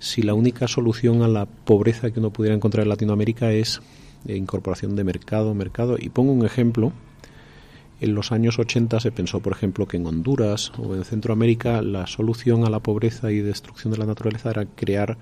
si 0.01 0.23
la 0.23 0.33
única 0.33 0.67
solución 0.67 1.21
a 1.21 1.27
la 1.27 1.45
pobreza 1.45 2.09
que 2.09 2.19
uno 2.19 2.31
pudiera 2.31 2.55
encontrar 2.55 2.83
en 2.83 2.89
Latinoamérica 2.89 3.51
es 3.51 3.81
incorporación 4.25 4.95
de 4.95 5.03
mercado, 5.03 5.53
mercado. 5.53 5.95
Y 5.99 6.09
pongo 6.09 6.31
un 6.31 6.43
ejemplo. 6.43 6.91
En 7.99 8.15
los 8.15 8.31
años 8.31 8.57
80 8.57 8.99
se 8.99 9.11
pensó, 9.11 9.41
por 9.41 9.53
ejemplo, 9.53 9.87
que 9.87 9.97
en 9.97 10.07
Honduras 10.07 10.71
o 10.79 10.95
en 10.95 11.05
Centroamérica 11.05 11.83
la 11.83 12.07
solución 12.07 12.65
a 12.65 12.71
la 12.71 12.79
pobreza 12.79 13.31
y 13.31 13.41
destrucción 13.41 13.93
de 13.93 13.99
la 13.99 14.07
naturaleza 14.07 14.49
era 14.49 14.65
crear 14.65 15.19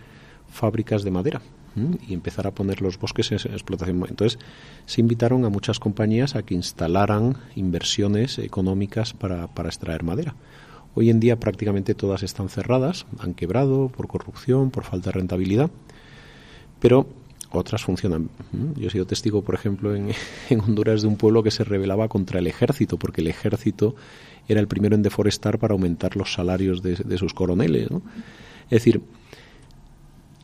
fábricas 0.50 1.04
de 1.04 1.12
madera 1.12 1.42
y 2.08 2.13
empezar 2.13 2.48
a 2.48 2.52
poner 2.52 2.82
los 2.82 2.98
bosques 2.98 3.34
en 3.34 3.52
explotación. 3.52 4.06
Entonces 4.10 4.39
se 4.86 5.02
invitaron 5.02 5.44
a 5.44 5.50
muchas 5.50 5.80
compañías 5.80 6.38
a 6.38 6.44
que 6.44 6.54
instalaran 6.54 7.36
inversiones 7.58 8.39
económicas 8.39 9.12
para, 9.13 9.48
para 9.48 9.68
extraer 9.68 10.04
madera. 10.04 10.36
Hoy 10.95 11.10
en 11.10 11.19
día 11.19 11.39
prácticamente 11.39 11.95
todas 11.95 12.23
están 12.23 12.49
cerradas, 12.49 13.06
han 13.19 13.34
quebrado 13.34 13.89
por 13.89 14.08
corrupción, 14.08 14.71
por 14.71 14.84
falta 14.84 15.10
de 15.10 15.19
rentabilidad, 15.19 15.69
pero 16.80 17.08
otras 17.52 17.84
funcionan. 17.84 18.30
Yo 18.75 18.88
he 18.88 18.91
sido 18.91 19.06
testigo, 19.06 19.41
por 19.41 19.56
ejemplo, 19.56 19.95
en, 19.95 20.13
Honduras 20.60 21.02
de 21.02 21.08
un 21.08 21.17
pueblo 21.17 21.43
que 21.43 21.52
se 21.52 21.63
rebelaba 21.63 22.08
contra 22.08 22.39
el 22.39 22.47
ejército, 22.47 22.97
porque 22.97 23.21
el 23.21 23.28
ejército 23.28 23.95
era 24.47 24.60
el 24.60 24.67
primero 24.67 24.95
en 24.95 25.04
deforestar 25.04 25.60
para 25.60 25.73
aumentar 25.73 26.15
los 26.15 26.34
salarios 26.34 26.82
de, 26.82 26.95
de 26.95 27.17
sus 27.17 27.34
coroneles. 27.34 27.89
¿no? 27.91 28.02
Es 28.65 28.84
decir, 28.84 29.02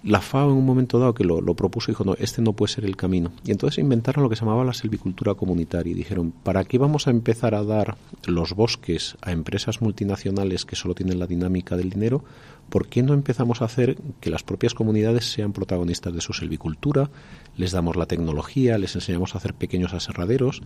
la 0.06 0.22
FAO 0.22 0.52
en 0.52 0.58
un 0.58 0.66
momento 0.66 1.00
dado 1.00 1.16
que 1.16 1.24
lo, 1.24 1.42
propuso 1.56 1.92
dijo, 1.92 2.04
no, 2.04 2.14
este 2.14 2.40
no 2.40 2.54
puede 2.54 2.72
ser 2.72 2.86
el 2.86 2.96
camino. 2.96 3.32
Y 3.44 3.50
entonces 3.50 3.80
inventaron 3.80 4.24
lo 4.24 4.30
que 4.30 4.36
se 4.36 4.42
llamaba 4.46 4.64
la 4.64 4.76
silvicultura 4.76 5.34
comunitaria 5.34 5.92
y 5.92 5.96
dijeron, 5.96 6.32
¿para 6.32 6.64
qué 6.64 6.78
vamos 6.78 7.08
a 7.08 7.10
empezar 7.10 7.56
a 7.56 7.64
dar 7.64 7.98
los 8.28 8.54
bosques 8.54 9.18
a 9.22 9.32
empresas 9.32 9.82
multinacionales 9.82 10.64
que 10.64 10.76
solo 10.76 10.94
tienen 10.94 11.18
la 11.18 11.26
dinámica 11.26 11.76
del 11.76 11.90
dinero? 11.90 12.24
¿Por 12.70 12.88
qué 12.88 13.02
no 13.02 13.16
empezamos 13.16 13.64
a 13.64 13.66
hacer 13.66 13.98
que 14.22 14.30
las 14.30 14.44
propias 14.44 14.76
comunidades 14.76 15.26
sean 15.26 15.54
protagonistas 15.54 16.14
de 16.14 16.22
su 16.22 16.34
silvicultura? 16.34 17.10
Les 17.58 17.72
damos 17.72 17.96
la 17.96 18.06
tecnología, 18.06 18.78
les 18.78 18.94
enseñamos 18.94 19.34
a 19.34 19.40
hacer 19.40 19.56
pequeños 19.56 19.96
aserraderos. 19.96 20.62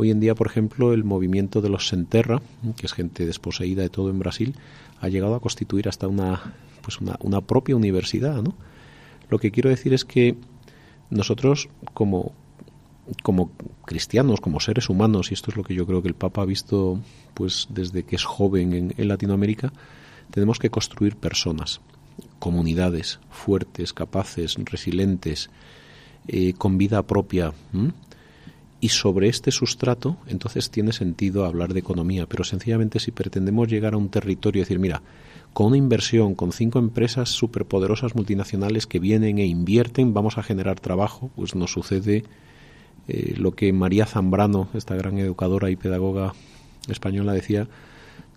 Hoy 0.00 0.12
en 0.12 0.20
día, 0.20 0.36
por 0.36 0.46
ejemplo, 0.46 0.92
el 0.92 1.02
movimiento 1.02 1.60
de 1.60 1.70
los 1.70 1.88
Senterra, 1.88 2.40
que 2.76 2.86
es 2.86 2.92
gente 2.92 3.26
desposeída 3.26 3.82
de 3.82 3.88
todo 3.88 4.10
en 4.10 4.20
Brasil, 4.20 4.54
ha 5.00 5.08
llegado 5.08 5.34
a 5.34 5.40
constituir 5.40 5.88
hasta 5.88 6.06
una 6.06 6.54
pues 6.82 7.00
una, 7.00 7.40
propia 7.40 7.74
universidad, 7.74 8.40
¿no? 8.40 8.54
Lo 9.28 9.40
que 9.40 9.50
quiero 9.50 9.70
decir 9.70 9.92
es 9.92 10.04
que 10.04 10.36
nosotros 11.10 11.68
como 11.94 12.32
como 13.24 13.50
cristianos, 13.86 14.40
como 14.40 14.60
seres 14.60 14.88
humanos, 14.88 15.32
y 15.32 15.34
esto 15.34 15.50
es 15.50 15.56
lo 15.56 15.64
que 15.64 15.74
yo 15.74 15.84
creo 15.84 16.00
que 16.00 16.08
el 16.08 16.14
Papa 16.14 16.42
ha 16.42 16.46
visto 16.46 17.00
pues 17.34 17.66
desde 17.68 18.04
que 18.04 18.14
es 18.14 18.24
joven 18.24 18.92
en, 18.96 19.08
Latinoamérica, 19.08 19.72
tenemos 20.30 20.60
que 20.60 20.70
construir 20.70 21.16
personas, 21.16 21.80
comunidades 22.38 23.18
fuertes, 23.30 23.92
capaces, 23.92 24.54
resilientes, 24.64 25.50
eh, 26.28 26.52
con 26.52 26.78
vida 26.78 27.02
propia. 27.02 27.52
Y 28.80 28.90
sobre 28.90 29.28
este 29.28 29.50
sustrato, 29.50 30.16
entonces 30.28 30.70
tiene 30.70 30.92
sentido 30.92 31.44
hablar 31.44 31.72
de 31.72 31.80
economía, 31.80 32.26
pero 32.26 32.44
sencillamente 32.44 33.00
si 33.00 33.10
pretendemos 33.10 33.68
llegar 33.68 33.94
a 33.94 33.96
un 33.96 34.08
territorio 34.08 34.60
y 34.60 34.64
decir, 34.64 34.78
mira, 34.78 35.02
con 35.52 35.66
una 35.68 35.76
inversión, 35.76 36.36
con 36.36 36.52
cinco 36.52 36.78
empresas 36.78 37.30
superpoderosas 37.30 38.14
multinacionales 38.14 38.86
que 38.86 39.00
vienen 39.00 39.38
e 39.38 39.46
invierten, 39.46 40.14
vamos 40.14 40.38
a 40.38 40.44
generar 40.44 40.78
trabajo, 40.78 41.30
pues 41.34 41.56
nos 41.56 41.72
sucede 41.72 42.22
eh, 43.08 43.34
lo 43.36 43.52
que 43.52 43.72
María 43.72 44.06
Zambrano, 44.06 44.68
esta 44.74 44.94
gran 44.94 45.18
educadora 45.18 45.70
y 45.70 45.76
pedagoga 45.76 46.34
española, 46.88 47.32
decía, 47.32 47.66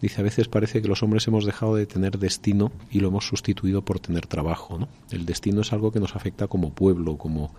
dice, 0.01 0.21
a 0.21 0.23
veces 0.23 0.47
parece 0.47 0.81
que 0.81 0.87
los 0.87 1.03
hombres 1.03 1.27
hemos 1.27 1.45
dejado 1.45 1.75
de 1.75 1.85
tener 1.85 2.17
destino 2.17 2.71
y 2.89 3.01
lo 3.01 3.09
hemos 3.09 3.27
sustituido 3.27 3.83
por 3.83 3.99
tener 3.99 4.25
trabajo. 4.25 4.79
¿no? 4.79 4.87
El 5.11 5.25
destino 5.25 5.61
es 5.61 5.73
algo 5.73 5.91
que 5.91 5.99
nos 5.99 6.15
afecta 6.15 6.47
como 6.47 6.73
pueblo, 6.73 7.17
como, 7.17 7.53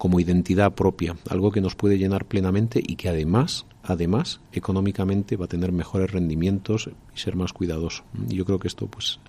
como 0.00 0.18
identidad 0.18 0.72
propia, 0.72 1.14
algo 1.28 1.52
que 1.52 1.60
nos 1.60 1.74
puede 1.74 1.98
llenar 1.98 2.24
plenamente 2.24 2.82
y 2.82 2.96
que 2.96 3.10
además, 3.10 3.66
además, 3.82 4.40
económicamente 4.50 5.36
va 5.36 5.44
a 5.44 5.48
tener 5.48 5.72
mejores 5.72 6.10
rendimientos 6.10 6.88
y 7.14 7.18
ser 7.18 7.36
más 7.36 7.52
cuidadoso. 7.52 8.04
Yo 8.28 8.46
creo 8.46 8.58
que 8.58 8.68
esto, 8.68 8.86
pues, 8.86 9.20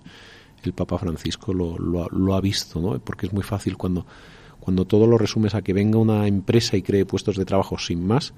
el 0.64 0.72
Papa 0.72 0.96
Francisco 0.96 1.52
lo, 1.52 1.76
lo, 1.76 2.34
ha 2.34 2.40
visto, 2.40 2.80
¿no? 2.80 2.98
Porque 3.00 3.26
es 3.26 3.34
muy 3.34 3.42
fácil 3.42 3.76
cuando, 3.76 4.06
cuando 4.60 4.86
todo 4.86 5.06
lo 5.06 5.18
resumes 5.18 5.54
a 5.54 5.60
que 5.60 5.74
venga 5.74 5.98
una 5.98 6.26
empresa 6.26 6.74
y 6.74 6.80
cree 6.80 7.04
puestos 7.04 7.36
de 7.36 7.44
trabajo 7.44 7.76
sin 7.76 8.06
más, 8.06 8.32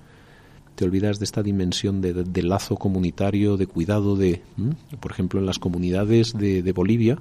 te 0.74 0.84
olvidas 0.84 1.20
de 1.20 1.26
esta 1.26 1.44
dimensión 1.44 2.00
de, 2.00 2.42
lazo 2.42 2.74
comunitario, 2.74 3.56
de 3.56 3.68
cuidado 3.68 4.16
de, 4.16 4.42
por 4.98 5.12
ejemplo, 5.12 5.38
en 5.38 5.46
las 5.46 5.60
comunidades 5.60 6.36
de, 6.36 6.64
de 6.64 6.72
Bolivia, 6.72 7.16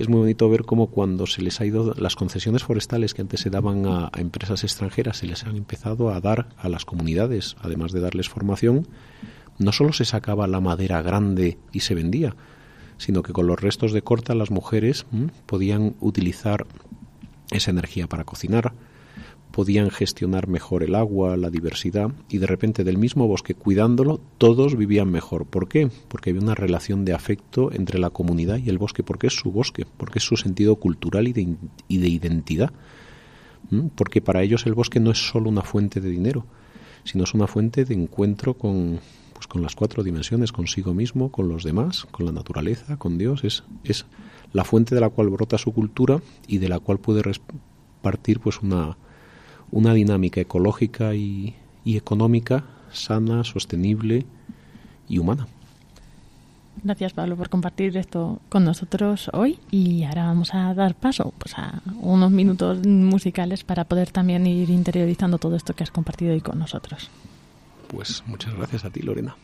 es 0.00 0.08
muy 0.08 0.20
bonito 0.20 0.48
ver 0.48 0.64
cómo 0.64 0.86
cuando 0.86 1.26
se 1.26 1.42
les 1.42 1.60
ha 1.60 1.66
ido 1.66 1.92
las 1.92 2.16
concesiones 2.16 2.64
forestales 2.64 3.12
que 3.12 3.20
antes 3.20 3.40
se 3.40 3.50
daban 3.50 3.84
a, 3.84 4.10
empresas 4.16 4.64
extranjeras, 4.64 5.18
se 5.18 5.26
les 5.26 5.44
han 5.44 5.56
empezado 5.56 6.08
a 6.08 6.22
dar 6.22 6.48
a 6.56 6.70
las 6.70 6.86
comunidades, 6.86 7.56
además 7.60 7.92
de 7.92 8.00
darles 8.00 8.30
formación, 8.30 8.88
no 9.58 9.72
solo 9.72 9.92
se 9.92 10.06
sacaba 10.06 10.46
la 10.46 10.60
madera 10.60 11.02
grande 11.02 11.58
y 11.70 11.80
se 11.80 11.94
vendía, 11.94 12.34
sino 12.96 13.22
que 13.22 13.34
con 13.34 13.46
los 13.46 13.60
restos 13.60 13.92
de 13.92 14.00
corta 14.00 14.34
las 14.34 14.50
mujeres 14.50 15.04
podían 15.44 15.94
utilizar 16.00 16.66
esa 17.50 17.70
energía 17.70 18.06
para 18.06 18.24
cocinar, 18.24 18.72
podían 19.50 19.90
gestionar 19.90 20.48
mejor 20.48 20.82
el 20.82 20.94
agua, 20.94 21.36
la 21.36 21.50
diversidad, 21.50 22.10
y 22.28 22.38
de 22.38 22.46
repente 22.46 22.84
del 22.84 22.98
mismo 22.98 23.26
bosque, 23.26 23.54
cuidándolo, 23.54 24.20
todos 24.38 24.76
vivían 24.76 25.10
mejor. 25.10 25.46
¿Por 25.46 25.68
qué? 25.68 25.90
Porque 26.08 26.30
había 26.30 26.42
una 26.42 26.54
relación 26.54 27.04
de 27.04 27.12
afecto 27.12 27.72
entre 27.72 27.98
la 27.98 28.10
comunidad 28.10 28.58
y 28.58 28.68
el 28.68 28.78
bosque, 28.78 29.02
porque 29.02 29.26
es 29.26 29.34
su 29.34 29.50
bosque, 29.50 29.86
porque 29.96 30.18
es 30.18 30.24
su 30.24 30.36
sentido 30.36 30.76
cultural 30.76 31.28
y 31.28 31.32
de, 31.32 31.56
y 31.88 31.98
de 31.98 32.08
identidad. 32.08 32.72
Porque 33.94 34.20
para 34.20 34.42
ellos 34.42 34.66
el 34.66 34.74
bosque 34.74 35.00
no 35.00 35.10
es 35.10 35.18
solo 35.28 35.48
una 35.48 35.62
fuente 35.62 36.00
de 36.00 36.10
dinero, 36.10 36.46
sino 37.04 37.24
es 37.24 37.34
una 37.34 37.46
fuente 37.46 37.84
de 37.84 37.94
encuentro 37.94 38.54
con, 38.54 39.00
pues, 39.34 39.46
con 39.46 39.62
las 39.62 39.74
cuatro 39.74 40.02
dimensiones, 40.02 40.52
consigo 40.52 40.94
mismo, 40.94 41.30
con 41.30 41.48
los 41.48 41.64
demás, 41.64 42.06
con 42.10 42.26
la 42.26 42.32
naturaleza, 42.32 42.96
con 42.96 43.18
Dios. 43.18 43.44
Es, 43.44 43.64
es 43.84 44.06
la 44.52 44.64
fuente 44.64 44.94
de 44.94 45.00
la 45.00 45.10
cual 45.10 45.30
brota 45.30 45.58
su 45.58 45.72
cultura 45.72 46.20
y 46.46 46.58
de 46.58 46.68
la 46.68 46.78
cual 46.78 46.98
puede 46.98 47.22
partir 48.02 48.40
pues 48.40 48.60
una, 48.62 48.96
una 49.72 49.94
dinámica 49.94 50.40
ecológica 50.40 51.14
y, 51.14 51.54
económica 51.84 52.64
sana, 52.92 53.44
sostenible 53.44 54.26
y 55.08 55.18
humana. 55.18 55.46
Gracias 56.82 57.12
Pablo 57.12 57.36
por 57.36 57.50
compartir 57.50 57.96
esto 57.96 58.40
con 58.48 58.64
nosotros 58.64 59.30
hoy 59.32 59.58
y 59.70 60.04
ahora 60.04 60.26
vamos 60.26 60.54
a 60.54 60.72
dar 60.72 60.94
paso 60.94 61.34
pues, 61.38 61.58
a 61.58 61.82
unos 62.00 62.30
minutos 62.30 62.86
musicales 62.86 63.64
para 63.64 63.84
poder 63.84 64.10
también 64.10 64.46
ir 64.46 64.70
interiorizando 64.70 65.38
todo 65.38 65.56
esto 65.56 65.74
que 65.74 65.82
has 65.82 65.90
compartido 65.90 66.32
hoy 66.32 66.40
con 66.40 66.58
nosotros. 66.58 67.10
Pues 67.88 68.22
muchas 68.26 68.54
gracias 68.54 68.84
a 68.84 68.90
ti 68.90 69.02
Lorena. 69.02 69.36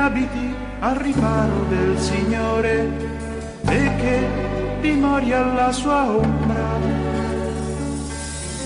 Abiti 0.00 0.54
al 0.80 0.96
riparo 0.96 1.66
del 1.68 1.98
Signore 1.98 2.88
e 3.66 3.96
che 3.96 4.28
dimori 4.80 5.32
alla 5.32 5.70
sua 5.72 6.10
ombra. 6.10 6.68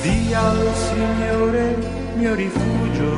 Dia 0.02 0.40
al 0.40 0.74
Signore 0.74 1.76
mio 2.14 2.34
rifugio, 2.34 3.12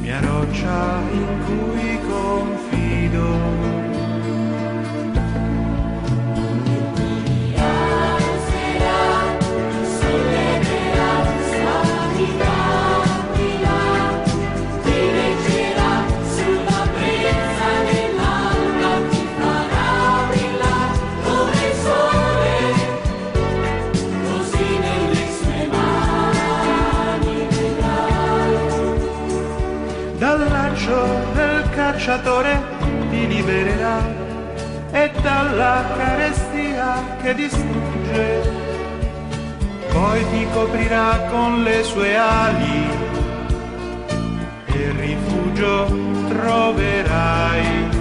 mia 0.00 0.20
roccia 0.20 1.00
in 1.10 1.26
cui 1.44 1.98
confido. 2.08 3.77
Cacciatore 32.18 32.60
ti 33.10 33.26
libererà 33.26 34.00
e 34.90 35.10
dalla 35.22 35.84
carestia 35.96 37.16
che 37.22 37.34
distrugge. 37.34 38.66
Poi 39.92 40.30
ti 40.30 40.46
coprirà 40.52 41.28
con 41.30 41.62
le 41.62 41.82
sue 41.82 42.16
ali 42.16 42.88
e 44.66 44.92
rifugio 44.96 45.86
troverai. 46.28 47.97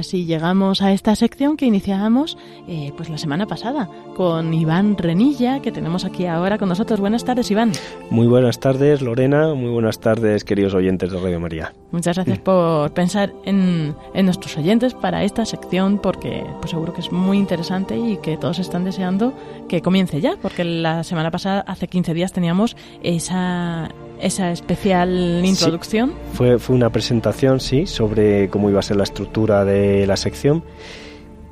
Así 0.00 0.24
llegamos 0.24 0.82
a 0.82 0.92
esta 0.92 1.14
sección 1.14 1.56
que 1.56 1.66
iniciábamos 1.66 2.36
eh, 2.66 2.92
pues 2.96 3.08
la 3.08 3.18
semana 3.18 3.46
pasada 3.46 3.88
con 4.16 4.52
Iván 4.52 4.96
Renilla, 4.98 5.60
que 5.60 5.72
tenemos 5.72 6.04
aquí 6.04 6.26
ahora 6.26 6.58
con 6.58 6.68
nosotros. 6.68 7.00
Buenas 7.00 7.24
tardes, 7.24 7.50
Iván. 7.50 7.72
Muy 8.10 8.26
buenas 8.26 8.58
tardes, 8.58 9.02
Lorena. 9.02 9.54
Muy 9.54 9.70
buenas 9.70 10.00
tardes, 10.00 10.44
queridos 10.44 10.74
oyentes 10.74 11.10
de 11.10 11.20
Radio 11.20 11.40
María. 11.40 11.72
Muchas 11.92 12.16
gracias 12.16 12.38
por 12.40 12.92
pensar 12.92 13.32
en, 13.44 13.94
en 14.14 14.24
nuestros 14.24 14.56
oyentes 14.58 14.94
para 14.94 15.24
esta 15.24 15.44
sección, 15.44 15.98
porque 15.98 16.44
pues 16.60 16.70
seguro 16.70 16.92
que 16.92 17.00
es 17.00 17.12
muy 17.12 17.38
interesante 17.38 17.96
y 17.96 18.16
que 18.18 18.36
todos 18.36 18.58
están 18.58 18.84
deseando 18.84 19.32
que 19.68 19.82
comience 19.82 20.20
ya, 20.20 20.36
porque 20.40 20.64
la 20.64 21.04
semana 21.04 21.30
pasada, 21.30 21.60
hace 21.66 21.88
15 21.88 22.14
días, 22.14 22.32
teníamos 22.32 22.76
esa 23.02 23.90
esa 24.20 24.50
especial 24.50 25.42
introducción. 25.44 26.12
fue, 26.32 26.58
fue 26.58 26.76
una 26.76 26.90
presentación, 26.90 27.60
sí, 27.60 27.86
sobre 27.86 28.48
cómo 28.48 28.70
iba 28.70 28.80
a 28.80 28.82
ser 28.82 28.96
la 28.96 29.04
estructura 29.04 29.64
de 29.64 30.06
la 30.06 30.16
sección. 30.16 30.62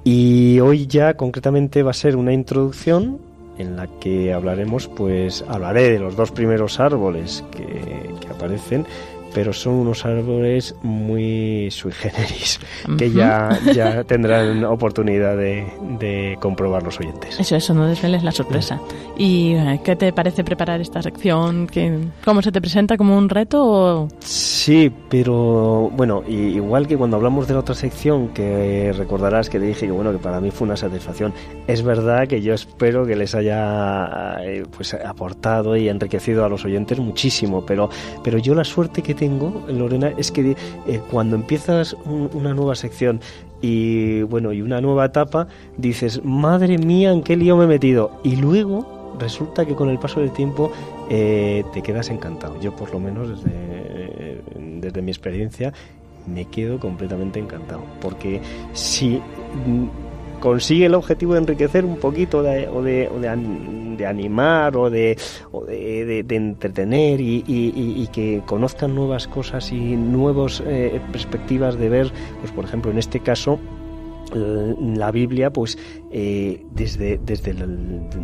Y 0.05 0.61
hoy 0.61 0.87
ya 0.87 1.15
concretamente 1.15 1.83
va 1.83 1.91
a 1.91 1.95
ser 1.95 2.17
una 2.17 2.33
introducción 2.33 3.19
en 3.59 3.77
la 3.77 3.89
que 4.01 4.33
hablaremos, 4.33 4.89
pues 4.89 5.45
hablaré 5.49 5.91
de 5.91 5.99
los 5.99 6.17
dos 6.17 6.31
primeros 6.31 6.79
árboles 6.81 7.45
que, 7.51 8.15
que 8.21 8.29
aparecen 8.29 8.87
pero 9.35 9.53
son 9.53 9.75
unos 9.75 10.05
árboles 10.05 10.75
muy 10.83 11.71
sui 11.71 11.93
generis, 11.93 12.61
que 12.97 13.11
ya, 13.11 13.59
ya 13.75 14.05
tendrán 14.05 14.65
oportunidad 14.65 15.37
de, 15.37 15.67
de, 15.99 16.37
comprobar 16.41 16.83
los 16.83 16.99
oyentes. 17.01 17.39
Eso, 17.39 17.57
eso, 17.57 17.75
no 17.75 17.87
desveles 17.87 18.23
la 18.23 18.33
sorpresa. 18.33 18.81
¿Y 19.17 19.55
eh, 19.55 19.81
qué 19.85 19.97
te 19.97 20.13
parece 20.13 20.45
preparar 20.45 20.81
esta 20.81 21.03
sección? 21.03 21.69
¿Cómo 22.25 22.43
se 22.43 22.53
te 22.53 22.61
presenta 22.61 22.97
como 22.97 23.17
un 23.17 23.29
reto? 23.29 24.09
Sí, 24.21 24.93
pero 25.09 25.91
bueno, 25.95 26.23
igual 26.27 26.87
que 26.87 26.97
cuando 26.97 27.17
hablamos 27.17 27.49
de 27.49 27.55
la 27.55 27.61
otra 27.61 27.75
sección, 27.75 28.29
que 28.29 28.93
recordarás 28.97 29.49
que 29.51 29.59
te 29.59 29.67
dije 29.67 29.87
que 29.87 29.93
bueno, 29.93 30.13
que 30.13 30.19
para 30.19 30.41
mí 30.41 30.51
fue 30.51 30.67
una 30.67 30.77
satisfacción. 30.77 31.33
Es 31.67 31.83
verdad 31.83 32.27
que 32.27 32.41
yo 32.43 32.55
espero 32.55 33.07
que 33.07 33.17
les 33.17 33.35
haya 33.35 34.39
eh, 34.43 34.65
pues 34.75 34.95
aportado 34.95 35.77
y 35.77 35.89
enriquecido 35.89 36.45
a 36.45 36.49
los 36.49 36.65
oyentes 36.65 36.99
muchísimo, 36.99 37.65
pero, 37.65 37.91
pero 38.23 38.39
yo 38.39 38.55
la 38.55 38.65
suerte 38.65 39.03
que 39.03 39.15
tengo, 39.19 39.65
Lorena, 39.69 40.13
es 40.17 40.31
que 40.31 40.57
eh, 40.87 41.01
cuando 41.11 41.37
empiezas 41.37 41.95
una 42.05 42.55
nueva 42.55 42.75
sección 42.75 43.21
y 43.61 44.23
bueno, 44.23 44.53
y 44.53 44.63
una 44.63 44.81
nueva 44.81 45.07
etapa, 45.07 45.49
dices, 45.77 46.25
madre 46.25 46.79
mía, 46.79 47.11
¿en 47.13 47.23
qué 47.23 47.37
lío 47.37 47.57
me 47.57 47.65
he 47.65 47.69
metido? 47.69 48.21
Y 48.23 48.37
luego 48.37 49.15
resulta 49.19 49.67
que 49.67 49.75
con 49.75 49.89
el 49.91 49.99
paso 49.99 50.21
del 50.21 50.31
tiempo 50.31 50.71
eh, 51.11 51.65
te 51.73 51.83
quedas 51.83 52.09
encantado. 52.11 52.61
Yo 52.61 52.75
por 52.75 52.93
lo 52.93 53.01
menos 53.01 53.29
desde, 53.29 54.41
desde 54.81 55.03
mi 55.03 55.11
experiencia 55.11 55.73
me 56.27 56.45
quedo 56.45 56.79
completamente 56.79 57.41
encantado. 57.41 57.83
Porque 58.01 58.41
si 58.73 59.21
consigue 60.41 60.87
el 60.87 60.95
objetivo 60.95 61.35
de 61.35 61.41
enriquecer 61.41 61.85
un 61.85 61.97
poquito 61.97 62.43
de, 62.43 62.69
o, 62.69 62.83
de, 62.83 63.09
de, 63.97 64.07
animar 64.07 64.77
o 64.77 64.91
de, 64.91 65.19
o 65.53 65.65
de, 65.65 66.25
entretener 66.29 67.21
y, 67.21 68.09
que 68.13 68.43
conozcan 68.47 68.95
nuevas 68.95 69.29
cosas 69.29 69.73
y 69.73 69.97
nuevas 69.97 70.63
eh, 70.67 71.01
perspectivas 71.13 71.79
de 71.79 71.89
ver, 71.89 72.13
pues 72.41 72.53
por 72.53 72.65
ejemplo 72.65 72.91
en 72.91 72.99
este 72.99 73.21
caso 73.21 73.59
la 74.35 75.11
Biblia 75.11 75.51
pues 75.51 75.79
eh, 76.11 76.65
desde, 76.71 77.19
desde, 77.19 77.55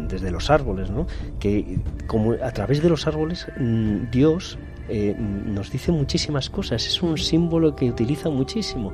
desde 0.09 0.31
los 0.31 0.51
árboles, 0.51 0.91
¿no? 0.91 1.07
que 1.41 1.79
como 2.07 2.33
a 2.33 2.51
través 2.53 2.83
de 2.83 2.89
los 2.91 3.07
árboles 3.07 3.47
mm, 3.59 4.11
Dios 4.11 4.59
eh, 4.89 5.15
nos 5.19 5.71
dice 5.71 5.93
muchísimas 5.93 6.51
cosas, 6.51 6.87
es 6.87 7.03
un 7.03 7.17
símbolo 7.17 7.75
que 7.75 7.89
utiliza 7.89 8.29
muchísimo. 8.31 8.93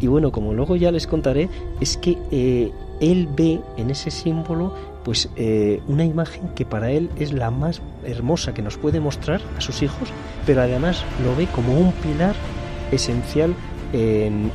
Y 0.00 0.06
bueno, 0.06 0.32
como 0.32 0.54
luego 0.54 0.76
ya 0.76 0.90
les 0.92 1.06
contaré, 1.06 1.48
es 1.80 1.96
que 1.96 2.16
eh, 2.30 2.70
él 3.00 3.28
ve 3.36 3.60
en 3.76 3.90
ese 3.90 4.10
símbolo 4.10 4.74
pues 5.04 5.28
eh, 5.34 5.82
una 5.88 6.04
imagen 6.04 6.50
que 6.54 6.64
para 6.64 6.92
él 6.92 7.10
es 7.18 7.32
la 7.32 7.50
más 7.50 7.82
hermosa 8.04 8.54
que 8.54 8.62
nos 8.62 8.76
puede 8.76 9.00
mostrar 9.00 9.40
a 9.58 9.60
sus 9.60 9.82
hijos, 9.82 10.10
pero 10.46 10.62
además 10.62 11.04
lo 11.24 11.34
ve 11.34 11.48
como 11.48 11.76
un 11.76 11.90
pilar 11.92 12.36
esencial 12.92 13.54
en, 13.92 14.50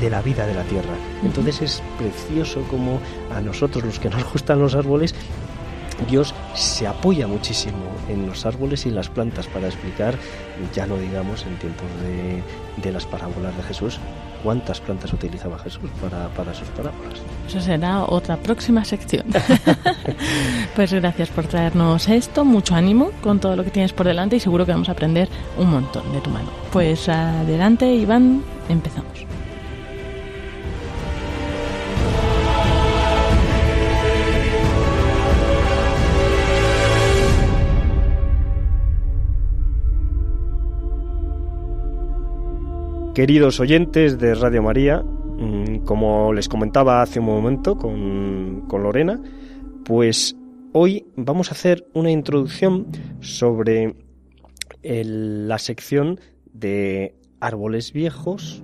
de 0.00 0.10
la 0.10 0.22
vida 0.22 0.46
de 0.46 0.54
la 0.54 0.64
tierra. 0.64 0.94
Entonces 1.22 1.62
es 1.62 1.82
precioso 1.98 2.62
como 2.70 2.98
a 3.34 3.40
nosotros 3.40 3.84
los 3.84 3.98
que 3.98 4.10
nos 4.10 4.24
gustan 4.32 4.58
los 4.58 4.74
árboles, 4.74 5.14
Dios 6.06 6.34
se 6.54 6.86
apoya 6.86 7.26
muchísimo 7.26 7.78
en 8.08 8.26
los 8.26 8.46
árboles 8.46 8.86
y 8.86 8.88
en 8.88 8.96
las 8.96 9.08
plantas 9.08 9.46
para 9.46 9.66
explicar, 9.66 10.14
ya 10.74 10.86
no 10.86 10.96
digamos 10.96 11.44
en 11.46 11.56
tiempos 11.56 11.86
de, 12.02 12.42
de 12.82 12.92
las 12.92 13.06
parábolas 13.06 13.56
de 13.56 13.62
Jesús, 13.62 13.98
cuántas 14.42 14.80
plantas 14.80 15.12
utilizaba 15.12 15.58
Jesús 15.58 15.90
para, 16.00 16.28
para 16.28 16.54
sus 16.54 16.68
parábolas. 16.68 17.20
Eso 17.46 17.60
será 17.60 18.04
otra 18.04 18.36
próxima 18.36 18.84
sección. 18.84 19.26
pues 20.76 20.92
gracias 20.92 21.28
por 21.30 21.46
traernos 21.46 22.08
esto, 22.08 22.44
mucho 22.44 22.74
ánimo 22.74 23.10
con 23.22 23.40
todo 23.40 23.56
lo 23.56 23.64
que 23.64 23.70
tienes 23.70 23.92
por 23.92 24.06
delante 24.06 24.36
y 24.36 24.40
seguro 24.40 24.66
que 24.66 24.72
vamos 24.72 24.88
a 24.88 24.92
aprender 24.92 25.28
un 25.58 25.70
montón 25.70 26.12
de 26.12 26.20
tu 26.20 26.30
mano. 26.30 26.50
Pues 26.72 27.08
adelante, 27.08 27.92
Iván, 27.94 28.42
empezamos. 28.68 29.31
Queridos 43.14 43.60
oyentes 43.60 44.18
de 44.18 44.34
Radio 44.34 44.62
María, 44.62 45.02
mm, 45.02 45.84
como 45.84 46.32
les 46.32 46.48
comentaba 46.48 47.02
hace 47.02 47.20
un 47.20 47.26
momento 47.26 47.76
con, 47.76 48.66
Lorena, 48.70 49.20
pues 49.84 50.34
hoy 50.72 51.04
vamos 51.14 51.50
a 51.50 51.52
hacer 51.52 51.86
una 51.92 52.10
introducción 52.10 52.86
sobre 53.20 53.96
la 54.82 55.58
sección 55.58 56.20
de 56.54 57.14
árboles 57.38 57.92
viejos 57.92 58.62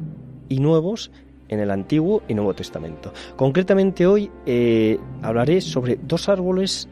y 0.48 0.60
nuevos 0.60 1.10
en 1.48 1.60
el 1.60 1.70
Antiguo 1.70 2.22
y 2.26 2.32
Nuevo 2.32 2.54
Testamento. 2.54 3.12
Concretamente 3.36 4.06
hoy 4.06 4.30
eh, 4.46 4.98
hablaré 5.20 5.60
sobre 5.60 6.00
dos 6.02 6.30
árboles 6.30 6.88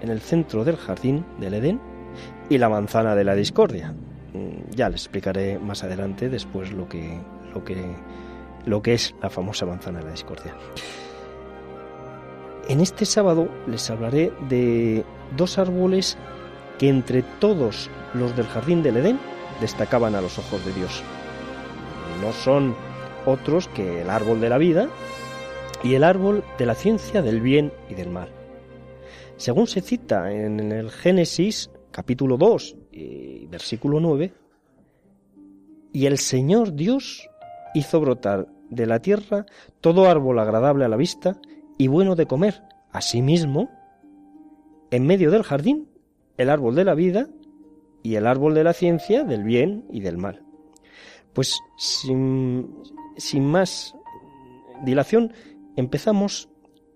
en 0.00 0.10
el 0.10 0.20
centro 0.20 0.64
del 0.64 0.76
jardín 0.76 1.24
del 1.40 1.54
Edén 1.54 1.80
y 2.48 2.58
la 2.58 2.68
manzana 2.68 3.16
de 3.16 3.24
la 3.24 3.34
discordia. 3.34 3.96
Mm, 4.32 4.70
ya 4.74 4.88
les 4.88 5.02
explicaré 5.02 5.58
más 5.58 5.82
adelante 5.82 6.28
después 6.28 6.72
lo 6.72 6.88
que, 6.88 7.18
lo 7.52 7.64
que, 7.64 7.76
lo 8.64 8.82
que 8.82 8.94
es 8.94 9.14
la 9.22 9.30
famosa 9.30 9.66
manzana 9.66 9.98
de 9.98 10.04
la 10.04 10.10
discordia. 10.12 10.54
En 12.68 12.80
este 12.80 13.04
sábado 13.04 13.48
les 13.66 13.90
hablaré 13.90 14.32
de 14.48 15.04
dos 15.36 15.58
árboles 15.58 16.16
que 16.78 16.88
entre 16.88 17.22
todos 17.22 17.90
los 18.14 18.36
del 18.36 18.46
jardín 18.46 18.82
del 18.82 18.98
Edén 18.98 19.18
destacaban 19.60 20.14
a 20.14 20.20
los 20.20 20.38
ojos 20.38 20.64
de 20.64 20.72
Dios. 20.72 21.02
No 22.22 22.32
son 22.32 22.76
otros 23.26 23.68
que 23.68 24.02
el 24.02 24.10
árbol 24.10 24.40
de 24.40 24.48
la 24.48 24.58
vida 24.58 24.88
y 25.82 25.94
el 25.94 26.04
árbol 26.04 26.44
de 26.58 26.66
la 26.66 26.74
ciencia 26.74 27.22
del 27.22 27.40
bien 27.40 27.72
y 27.88 27.94
del 27.94 28.10
mal. 28.10 28.28
Según 29.36 29.66
se 29.66 29.80
cita 29.80 30.32
en 30.32 30.70
el 30.70 30.90
Génesis 30.90 31.70
capítulo 31.90 32.36
2 32.36 32.76
versículo 33.50 34.00
9, 34.00 34.32
y 35.92 36.06
el 36.06 36.18
Señor 36.18 36.74
Dios 36.74 37.28
hizo 37.74 38.00
brotar 38.00 38.48
de 38.68 38.86
la 38.86 39.00
tierra 39.00 39.46
todo 39.80 40.08
árbol 40.08 40.38
agradable 40.38 40.84
a 40.84 40.88
la 40.88 40.96
vista 40.96 41.40
y 41.78 41.88
bueno 41.88 42.14
de 42.14 42.26
comer. 42.26 42.62
Asimismo, 42.92 43.70
en 44.90 45.06
medio 45.06 45.30
del 45.30 45.42
jardín, 45.42 45.88
el 46.36 46.50
árbol 46.50 46.74
de 46.74 46.84
la 46.84 46.94
vida 46.94 47.28
y 48.02 48.14
el 48.14 48.26
árbol 48.26 48.54
de 48.54 48.64
la 48.64 48.72
ciencia 48.72 49.24
del 49.24 49.44
bien 49.44 49.84
y 49.90 50.00
del 50.00 50.16
mal. 50.16 50.42
Pues 51.32 51.60
sin, 51.76 52.82
sin 53.16 53.44
más 53.44 53.94
dilación, 54.84 55.32
empezamos 55.76 56.48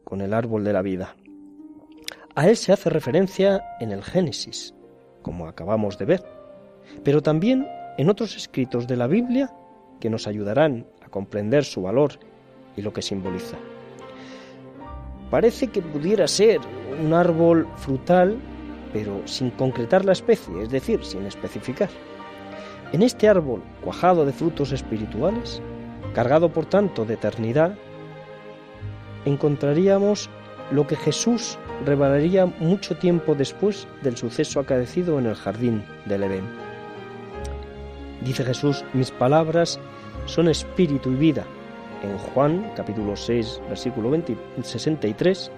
con 0.05 0.21
el 0.21 0.35
árbol 0.35 0.65
de 0.65 0.73
la 0.73 0.83
vida. 0.83 1.17
A 2.35 2.49
él 2.49 2.57
se 2.57 2.73
hace 2.73 2.91
referencia 2.91 3.63
en 3.81 3.93
el 3.93 4.03
Génesis, 4.03 4.74
como 5.25 5.49
acabamos 5.49 5.99
de 5.99 6.05
ver 6.05 6.45
pero 7.03 7.23
también 7.23 7.67
en 7.99 8.09
otros 8.09 8.37
escritos 8.37 8.87
de 8.87 8.97
la 8.97 9.07
Biblia 9.07 9.53
que 10.01 10.11
nos 10.11 10.27
ayudarán 10.27 10.87
a 11.05 11.09
comprender 11.09 11.65
su 11.65 11.83
valor 11.83 12.19
y 12.77 12.83
lo 12.83 12.93
que 12.93 13.03
simboliza. 13.03 13.57
Parece 15.31 15.69
que 15.69 15.83
pudiera 15.83 16.29
ser 16.29 16.61
un 17.03 17.13
árbol 17.13 17.67
frutal, 17.77 18.39
pero 18.93 19.27
sin 19.27 19.51
concretar 19.51 20.05
la 20.05 20.13
especie, 20.13 20.63
es 20.63 20.71
decir, 20.71 21.05
sin 21.05 21.25
especificar. 21.27 21.89
En 22.93 23.03
este 23.03 23.29
árbol 23.29 23.63
cuajado 23.83 24.25
de 24.25 24.33
frutos 24.33 24.73
espirituales, 24.73 25.61
cargado 26.15 26.53
por 26.53 26.67
tanto 26.67 27.05
de 27.05 27.15
eternidad, 27.15 27.75
encontraríamos 29.25 30.31
lo 30.71 30.87
que 30.87 30.97
Jesús 30.97 31.59
revelaría 31.85 32.47
mucho 32.47 32.97
tiempo 32.97 33.35
después 33.35 33.87
del 34.03 34.17
suceso 34.17 34.61
acaecido 34.61 35.19
en 35.19 35.27
el 35.27 35.35
jardín 35.35 35.85
del 36.07 36.25
Edén. 36.25 36.45
Dice 38.23 38.45
Jesús, 38.45 38.85
mis 38.93 39.11
palabras 39.11 39.79
son 40.27 40.49
espíritu 40.49 41.11
y 41.11 41.17
vida. 41.17 41.45
En 42.03 42.17
Juan 42.19 42.73
capítulo 42.77 43.17
6, 43.17 43.61
versículo 43.69 44.11
63. 44.63 45.51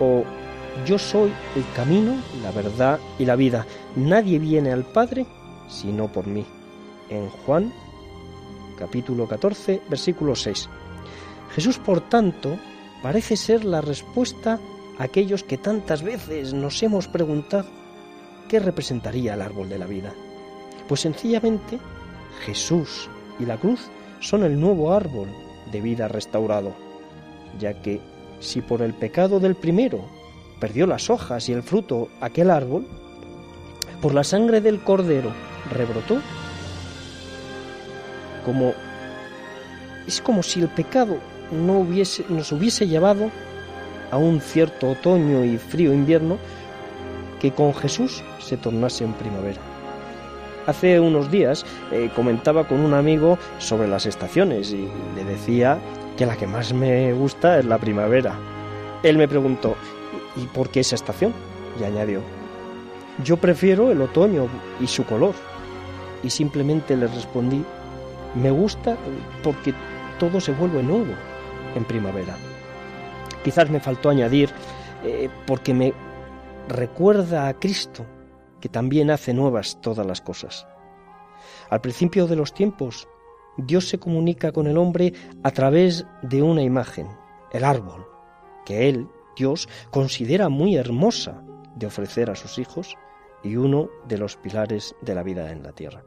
O 0.00 0.24
yo 0.86 0.98
soy 0.98 1.32
el 1.56 1.64
camino, 1.74 2.14
la 2.42 2.52
verdad 2.52 2.98
y 3.18 3.24
la 3.24 3.36
vida. 3.36 3.66
Nadie 3.96 4.38
viene 4.38 4.72
al 4.72 4.84
Padre 4.84 5.26
sino 5.68 6.08
por 6.08 6.26
mí. 6.26 6.44
En 7.10 7.28
Juan 7.28 7.72
capítulo 8.78 9.26
14, 9.26 9.82
versículo 9.88 10.34
6. 10.34 10.68
Jesús, 11.54 11.78
por 11.78 12.00
tanto, 12.08 12.58
parece 13.02 13.36
ser 13.36 13.64
la 13.64 13.80
respuesta 13.80 14.58
a 14.98 15.04
aquellos 15.04 15.44
que 15.44 15.58
tantas 15.58 16.02
veces 16.02 16.52
nos 16.52 16.82
hemos 16.82 17.08
preguntado 17.08 17.68
qué 18.48 18.58
representaría 18.58 19.34
el 19.34 19.42
árbol 19.42 19.68
de 19.68 19.78
la 19.78 19.86
vida. 19.86 20.12
Pues 20.88 21.00
sencillamente 21.00 21.78
Jesús 22.44 23.08
y 23.38 23.44
la 23.44 23.56
cruz 23.56 23.80
son 24.20 24.42
el 24.42 24.58
nuevo 24.58 24.92
árbol 24.92 25.28
de 25.70 25.80
vida 25.80 26.08
restaurado, 26.08 26.74
ya 27.58 27.80
que 27.82 28.00
si 28.40 28.62
por 28.62 28.82
el 28.82 28.94
pecado 28.94 29.38
del 29.38 29.54
primero 29.54 30.04
perdió 30.60 30.86
las 30.86 31.10
hojas 31.10 31.48
y 31.48 31.52
el 31.52 31.62
fruto 31.62 32.08
aquel 32.20 32.50
árbol, 32.50 32.86
por 34.00 34.14
la 34.14 34.24
sangre 34.24 34.60
del 34.60 34.82
cordero 34.82 35.32
rebrotó, 35.70 36.20
como 38.44 38.72
es 40.06 40.20
como 40.22 40.42
si 40.42 40.60
el 40.60 40.68
pecado 40.68 41.18
no 41.50 41.78
hubiese, 41.80 42.24
nos 42.28 42.52
hubiese 42.52 42.86
llevado 42.86 43.30
a 44.10 44.16
un 44.16 44.40
cierto 44.40 44.90
otoño 44.90 45.44
y 45.44 45.58
frío 45.58 45.92
invierno 45.92 46.38
que 47.40 47.52
con 47.52 47.74
Jesús 47.74 48.22
se 48.40 48.56
tornase 48.56 49.04
en 49.04 49.12
primavera. 49.14 49.60
Hace 50.66 51.00
unos 51.00 51.30
días 51.30 51.64
eh, 51.92 52.10
comentaba 52.14 52.66
con 52.66 52.80
un 52.80 52.92
amigo 52.92 53.38
sobre 53.58 53.88
las 53.88 54.06
estaciones 54.06 54.72
y 54.72 54.88
le 55.14 55.24
decía 55.24 55.78
que 56.16 56.26
la 56.26 56.36
que 56.36 56.46
más 56.46 56.72
me 56.72 57.12
gusta 57.12 57.58
es 57.58 57.64
la 57.64 57.78
primavera. 57.78 58.34
Él 59.02 59.16
me 59.16 59.28
preguntó, 59.28 59.76
¿y 60.36 60.46
por 60.46 60.68
qué 60.68 60.80
esa 60.80 60.96
estación? 60.96 61.32
Y 61.80 61.84
añadió, 61.84 62.20
yo 63.24 63.36
prefiero 63.36 63.90
el 63.90 64.02
otoño 64.02 64.48
y 64.80 64.86
su 64.86 65.04
color. 65.04 65.34
Y 66.22 66.30
simplemente 66.30 66.96
le 66.96 67.06
respondí, 67.06 67.64
me 68.34 68.50
gusta 68.50 68.96
porque 69.42 69.72
todo 70.18 70.40
se 70.40 70.52
vuelve 70.52 70.82
nuevo 70.82 71.14
en 71.78 71.84
primavera. 71.84 72.36
Quizás 73.42 73.70
me 73.70 73.80
faltó 73.80 74.10
añadir, 74.10 74.50
eh, 75.04 75.30
porque 75.46 75.72
me 75.72 75.94
recuerda 76.68 77.48
a 77.48 77.54
Cristo 77.54 78.04
que 78.60 78.68
también 78.68 79.10
hace 79.10 79.32
nuevas 79.32 79.80
todas 79.80 80.06
las 80.06 80.20
cosas. 80.20 80.66
Al 81.70 81.80
principio 81.80 82.26
de 82.26 82.36
los 82.36 82.52
tiempos, 82.52 83.08
Dios 83.56 83.88
se 83.88 83.98
comunica 83.98 84.52
con 84.52 84.66
el 84.66 84.76
hombre 84.76 85.12
a 85.42 85.50
través 85.50 86.06
de 86.22 86.42
una 86.42 86.62
imagen, 86.62 87.08
el 87.52 87.64
árbol, 87.64 88.06
que 88.66 88.88
él, 88.88 89.08
Dios, 89.36 89.68
considera 89.90 90.48
muy 90.48 90.76
hermosa 90.76 91.42
de 91.76 91.86
ofrecer 91.86 92.30
a 92.30 92.36
sus 92.36 92.58
hijos 92.58 92.96
y 93.42 93.56
uno 93.56 93.88
de 94.06 94.18
los 94.18 94.36
pilares 94.36 94.94
de 95.00 95.14
la 95.14 95.22
vida 95.22 95.52
en 95.52 95.62
la 95.62 95.72
tierra. 95.72 96.02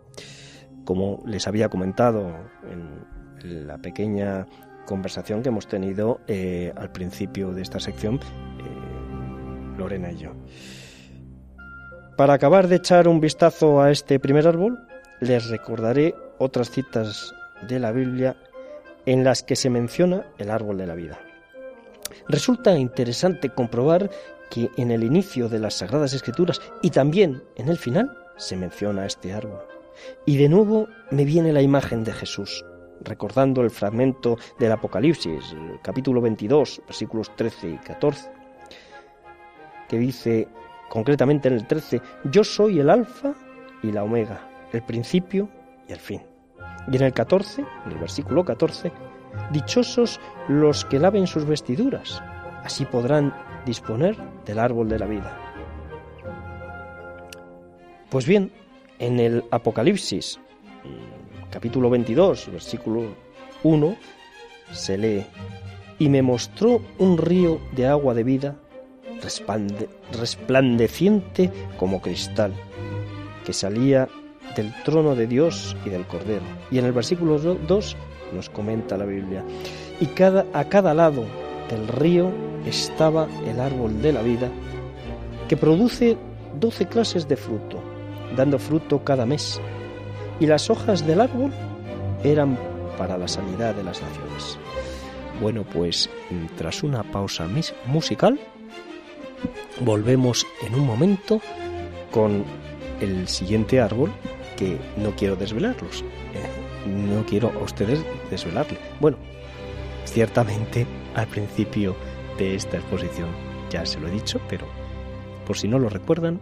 Como 0.86 1.22
les 1.26 1.48
había 1.48 1.70
comentado 1.70 2.30
en 2.64 3.68
la 3.68 3.78
pequeña 3.78 4.48
conversación 4.86 5.42
que 5.42 5.50
hemos 5.50 5.68
tenido 5.68 6.22
eh, 6.28 6.74
al 6.76 6.92
principio 6.92 7.54
de 7.54 7.62
esta 7.62 7.80
sección, 7.80 8.16
eh, 8.16 9.78
Lorena 9.78 10.12
y 10.12 10.18
yo. 10.18 10.32
Para 12.18 12.34
acabar 12.34 12.68
de 12.68 12.76
echar 12.76 13.08
un 13.08 13.20
vistazo 13.20 13.82
a 13.82 13.92
este 13.92 14.20
primer 14.20 14.48
árbol, 14.48 14.78
les 15.22 15.50
recordaré 15.50 16.14
otras 16.38 16.70
citas 16.70 17.34
de 17.68 17.80
la 17.80 17.92
Biblia 17.92 18.36
en 19.06 19.24
las 19.24 19.44
que 19.44 19.56
se 19.56 19.70
menciona 19.70 20.26
el 20.38 20.52
árbol 20.52 20.78
de 20.78 20.88
la 20.88 20.96
vida. 20.96 21.20
Resulta 22.28 22.78
interesante 22.78 23.50
comprobar 23.50 24.10
que 24.50 24.70
en 24.78 24.92
el 24.92 25.04
inicio 25.04 25.50
de 25.50 25.60
las 25.60 25.76
Sagradas 25.76 26.14
Escrituras 26.14 26.62
y 26.82 26.90
también 26.90 27.42
en 27.56 27.70
el 27.70 27.78
final 27.78 28.18
se 28.38 28.58
menciona 28.58 29.06
este 29.06 29.34
árbol. 29.34 29.62
Y 30.26 30.38
de 30.38 30.50
nuevo 30.50 30.88
me 31.10 31.26
viene 31.26 31.54
la 31.54 31.62
imagen 31.62 32.04
de 32.04 32.14
Jesús, 32.14 32.66
recordando 33.04 33.62
el 33.62 33.70
fragmento 33.70 34.38
del 34.60 34.72
Apocalipsis, 34.72 35.56
capítulo 35.82 36.22
22, 36.22 36.82
versículos 36.86 37.36
13 37.36 37.70
y 37.70 37.78
14, 37.78 38.32
que 39.88 39.98
dice 39.98 40.48
concretamente 40.90 41.48
en 41.48 41.56
el 41.56 41.68
13, 41.68 42.02
yo 42.26 42.44
soy 42.44 42.80
el 42.80 42.90
alfa 42.90 43.34
y 43.84 43.92
la 43.92 44.04
omega, 44.04 44.48
el 44.72 44.84
principio 44.84 45.50
y 45.88 45.94
el 45.94 46.00
fin. 46.00 46.22
Y 46.92 46.96
en 46.96 47.04
el 47.04 47.14
14, 47.14 47.66
en 47.86 47.92
el 47.92 47.98
versículo 47.98 48.44
14, 48.44 48.92
dichosos 49.52 50.20
los 50.48 50.86
que 50.86 51.00
laven 51.00 51.28
sus 51.28 51.46
vestiduras, 51.46 52.22
así 52.64 52.86
podrán 52.86 53.34
disponer 53.66 54.18
del 54.46 54.60
árbol 54.60 54.90
de 54.90 55.00
la 55.00 55.06
vida. 55.06 55.38
Pues 58.10 58.26
bien, 58.26 58.52
en 59.00 59.20
el 59.20 59.44
Apocalipsis, 59.52 60.40
capítulo 61.52 61.90
22, 61.90 62.50
versículo 62.52 63.04
1, 63.64 63.96
se 64.72 64.98
lee, 64.98 65.26
y 66.00 66.10
me 66.10 66.22
mostró 66.22 66.82
un 66.98 67.18
río 67.18 67.60
de 67.76 67.86
agua 67.86 68.14
de 68.14 68.24
vida 68.24 68.56
resplandeciente 70.18 71.52
como 71.78 72.02
cristal, 72.02 72.54
que 73.46 73.54
salía 73.54 74.08
del 74.56 74.74
trono 74.84 75.14
de 75.16 75.28
Dios 75.28 75.76
y 75.86 75.90
del 75.90 76.08
Cordero. 76.08 76.44
Y 76.72 76.80
en 76.80 76.86
el 76.86 76.92
versículo 76.92 77.38
2 77.38 77.98
nos 78.34 78.50
comenta 78.50 78.98
la 78.98 79.06
Biblia, 79.06 79.44
y 80.00 80.08
cada, 80.08 80.46
a 80.54 80.64
cada 80.66 80.94
lado 80.94 81.26
del 81.70 81.88
río 81.88 82.32
estaba 82.66 83.28
el 83.46 83.60
árbol 83.60 84.02
de 84.02 84.14
la 84.14 84.22
vida, 84.22 84.50
que 85.48 85.58
produce 85.58 86.18
doce 86.60 86.88
clases 86.88 87.28
de 87.28 87.36
fruto, 87.36 87.78
dando 88.36 88.58
fruto 88.58 89.04
cada 89.04 89.26
mes, 89.26 89.60
y 90.40 90.48
las 90.48 90.70
hojas 90.70 91.06
del 91.06 91.22
árbol 91.22 91.52
eran 92.24 92.58
para 92.98 93.18
la 93.18 93.28
sanidad 93.28 93.76
de 93.76 93.84
las 93.84 94.02
naciones. 94.02 94.58
Bueno, 95.42 95.64
pues 95.64 96.10
tras 96.58 96.84
una 96.84 97.04
pausa 97.04 97.48
musical, 97.88 98.40
volvemos 99.80 100.46
en 100.66 100.76
un 100.76 100.86
momento 100.86 101.42
con 102.12 102.44
el 103.00 103.28
siguiente 103.28 103.82
árbol 103.82 104.12
que 104.58 104.78
no 104.98 105.16
quiero 105.16 105.36
desvelarlos. 105.36 106.04
Eh, 106.04 106.88
no 106.88 107.26
quiero 107.26 107.50
a 107.50 107.64
ustedes 107.64 108.04
desvelarle. 108.30 108.78
Bueno, 109.00 109.18
ciertamente 110.06 110.86
al 111.16 111.28
principio 111.28 111.96
de 112.38 112.56
esta 112.56 112.78
exposición 112.78 113.30
ya 113.70 113.86
se 113.86 114.00
lo 114.00 114.08
he 114.08 114.12
dicho, 114.12 114.40
pero 114.50 114.68
por 115.46 115.58
si 115.58 115.68
no 115.68 115.80
lo 115.80 115.90
recuerdan, 115.90 116.40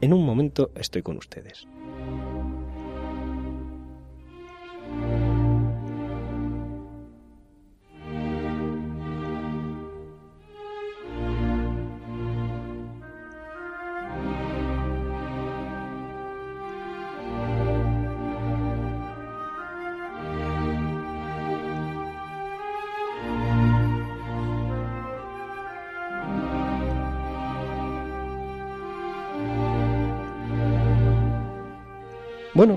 en 0.00 0.12
un 0.12 0.24
momento 0.24 0.70
estoy 0.74 1.02
con 1.02 1.16
ustedes. 1.16 1.66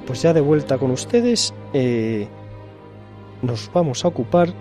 Pues 0.06 0.22
ya 0.22 0.34
de 0.34 0.42
vuelta 0.42 0.78
con 0.78 0.92
ustedes, 0.92 1.54
eh, 1.74 2.28
nos 3.42 3.72
vamos 3.74 4.04
a 4.04 4.08
ocupar 4.08 4.54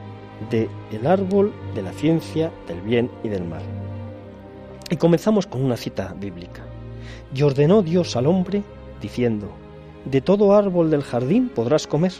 de 0.51 0.68
el 0.91 1.07
árbol 1.07 1.53
de 1.74 1.82
la 1.82 1.93
ciencia 1.93 2.51
del 2.66 2.80
bien 2.80 3.11
y 3.22 3.28
del 3.28 3.45
mal. 3.45 3.62
Y 4.91 4.97
comenzamos 4.97 5.47
con 5.47 5.62
una 5.62 5.76
cita 5.76 6.14
bíblica. 6.18 6.64
Y 7.34 7.43
ordenó 7.43 7.82
Dios 7.82 8.16
al 8.16 8.26
hombre, 8.26 8.62
diciendo, 9.01 9.51
de 10.05 10.20
todo 10.20 10.55
árbol 10.55 10.91
del 10.91 11.03
jardín 11.03 11.49
podrás 11.49 11.86
comer, 11.86 12.12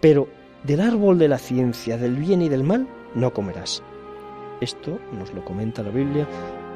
pero 0.00 0.28
del 0.64 0.80
árbol 0.80 1.18
de 1.18 1.28
la 1.28 1.38
ciencia 1.38 1.96
del 1.96 2.16
bien 2.16 2.42
y 2.42 2.48
del 2.48 2.64
mal 2.64 2.88
no 3.14 3.32
comerás. 3.32 3.82
Esto 4.60 4.98
nos 5.12 5.32
lo 5.32 5.44
comenta 5.44 5.82
la 5.82 5.90
Biblia 5.90 6.26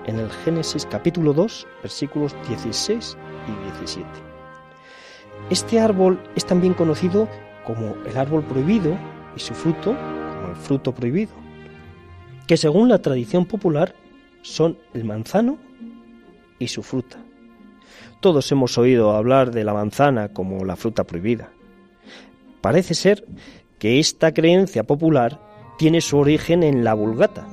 en 0.07 0.19
el 0.19 0.31
Génesis 0.31 0.87
capítulo 0.87 1.33
2, 1.33 1.67
versículos 1.83 2.35
16 2.49 3.17
y 3.49 3.65
17. 3.65 4.34
Este 5.51 5.79
árbol 5.79 6.21
es 6.37 6.47
también 6.47 6.75
conocido 6.75 7.29
como 7.65 7.95
el 8.07 8.17
árbol 8.17 8.43
prohibido 8.45 8.97
y 9.37 9.41
su 9.41 9.55
fruto 9.55 9.95
como 9.95 10.49
el 10.49 10.57
fruto 10.57 10.95
prohibido, 10.95 11.33
que 12.47 12.57
según 12.57 12.89
la 12.89 13.01
tradición 13.01 13.47
popular 13.47 13.95
son 14.43 14.79
el 14.93 15.05
manzano 15.05 15.59
y 16.59 16.69
su 16.69 16.83
fruta. 16.83 17.19
Todos 18.21 18.51
hemos 18.53 18.79
oído 18.79 19.13
hablar 19.13 19.51
de 19.51 19.65
la 19.65 19.75
manzana 19.75 20.33
como 20.33 20.65
la 20.65 20.77
fruta 20.77 21.05
prohibida. 21.05 21.51
Parece 22.61 22.95
ser 22.95 23.27
que 23.79 23.99
esta 23.99 24.33
creencia 24.33 24.85
popular 24.85 25.41
tiene 25.77 26.01
su 26.01 26.17
origen 26.17 26.63
en 26.63 26.85
la 26.85 26.95
Vulgata, 26.95 27.47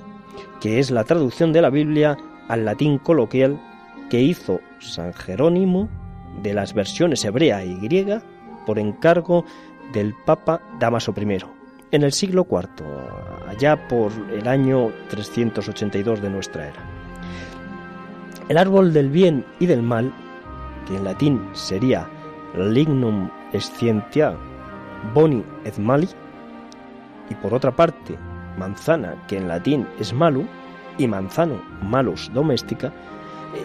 que 0.62 0.80
es 0.80 0.92
la 0.92 1.04
traducción 1.04 1.52
de 1.52 1.62
la 1.62 1.70
Biblia 1.70 2.18
al 2.48 2.64
latín 2.64 3.00
coloquial 3.00 3.60
que 4.10 4.22
hizo 4.22 4.62
San 4.80 5.14
Jerónimo 5.14 5.90
de 6.42 6.54
las 6.54 6.74
versiones 6.74 7.26
hebrea 7.26 7.64
y 7.64 7.76
griega 7.76 8.22
por 8.66 8.80
encargo 8.80 9.46
del 9.94 10.14
Papa 10.26 10.62
Damaso 10.80 11.14
I, 11.18 11.40
en 11.92 12.04
el 12.04 12.12
siglo 12.14 12.48
IV, 12.50 12.86
allá 13.48 13.88
por 13.88 14.12
el 14.32 14.48
año 14.48 14.92
382 15.10 16.22
de 16.22 16.30
nuestra 16.30 16.68
era. 16.68 16.90
El 18.48 18.58
árbol 18.58 18.94
del 18.94 19.10
bien 19.10 19.46
y 19.60 19.66
del 19.66 19.82
mal, 19.82 20.14
que 20.88 20.98
en 20.98 21.04
latín 21.04 21.50
sería 21.54 22.08
lignum 22.56 23.30
scientia 23.54 24.38
boni 25.14 25.44
et 25.66 25.78
mali, 25.78 26.10
y 27.30 27.36
por 27.36 27.54
otra 27.54 27.72
parte 27.72 28.18
manzana, 28.58 29.16
que 29.28 29.38
en 29.38 29.48
latín 29.48 29.88
es 30.00 30.14
malu, 30.14 30.46
y 30.98 31.08
manzano 31.08 31.62
malus 31.82 32.32
doméstica, 32.34 32.88
eh, 32.88 32.92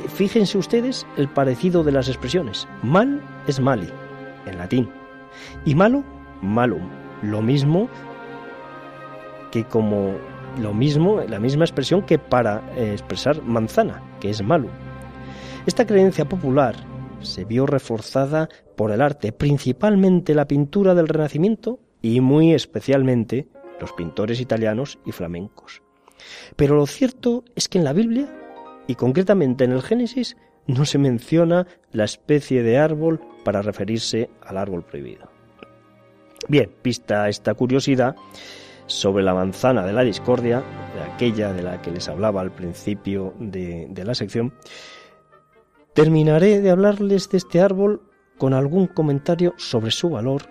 fíjense 0.09 0.59
ustedes 0.59 1.07
el 1.17 1.29
parecido 1.29 1.85
de 1.85 1.93
las 1.93 2.09
expresiones. 2.09 2.67
Mal 2.83 3.23
es 3.47 3.61
mali, 3.61 3.89
en 4.47 4.59
latín. 4.59 4.91
Y 5.65 5.75
malo, 5.75 6.05
malum. 6.43 6.89
Lo 7.23 7.43
mismo 7.43 7.89
que 9.51 9.65
como 9.65 10.15
lo 10.61 10.73
mismo, 10.73 11.21
la 11.21 11.39
misma 11.39 11.65
expresión 11.65 12.03
que 12.03 12.19
para 12.19 12.63
eh, 12.77 12.93
expresar 12.93 13.43
manzana, 13.43 14.03
que 14.21 14.31
es 14.31 14.43
malum. 14.43 14.71
Esta 15.67 15.87
creencia 15.87 16.25
popular 16.25 16.77
se 17.21 17.45
vio 17.45 17.67
reforzada 17.67 18.49
por 18.77 18.91
el 18.91 19.03
arte, 19.03 19.33
principalmente 19.33 20.35
la 20.35 20.47
pintura 20.47 20.95
del 20.95 21.09
Renacimiento 21.09 21.81
y 22.01 22.21
muy 22.21 22.55
especialmente 22.55 23.49
los 23.81 23.93
pintores 23.93 24.41
italianos 24.41 24.99
y 25.05 25.13
flamencos. 25.13 25.83
Pero 26.57 26.77
lo 26.77 26.87
cierto 26.87 27.45
es 27.55 27.69
que 27.69 27.79
en 27.79 27.85
la 27.85 27.93
Biblia 27.93 28.46
y 28.87 28.95
concretamente 28.95 29.65
en 29.65 29.73
el 29.73 29.83
Génesis 29.83 30.37
no 30.67 30.85
se 30.85 30.99
menciona 30.99 31.67
la 31.93 32.05
especie 32.05 32.63
de 32.63 32.79
árbol 32.79 33.21
para 33.45 33.63
referirse 33.63 34.31
al 34.43 34.57
árbol 34.57 34.85
prohibido. 34.85 35.31
Bien, 36.49 36.71
vista 36.83 37.29
esta 37.29 37.55
curiosidad 37.55 38.17
sobre 38.87 39.25
la 39.25 39.35
manzana 39.35 39.85
de 39.85 39.93
la 39.93 40.03
discordia, 40.03 40.63
aquella 41.15 41.53
de 41.53 41.63
la 41.63 41.83
que 41.83 41.91
les 41.91 42.09
hablaba 42.09 42.41
al 42.41 42.53
principio 42.53 43.35
de, 43.39 43.87
de 43.91 44.05
la 44.05 44.15
sección, 44.15 44.55
terminaré 45.93 46.61
de 46.61 46.71
hablarles 46.71 47.29
de 47.31 47.39
este 47.39 47.61
árbol 47.61 48.03
con 48.39 48.55
algún 48.55 48.87
comentario 48.87 49.55
sobre 49.57 49.91
su 49.91 50.11
valor 50.11 50.43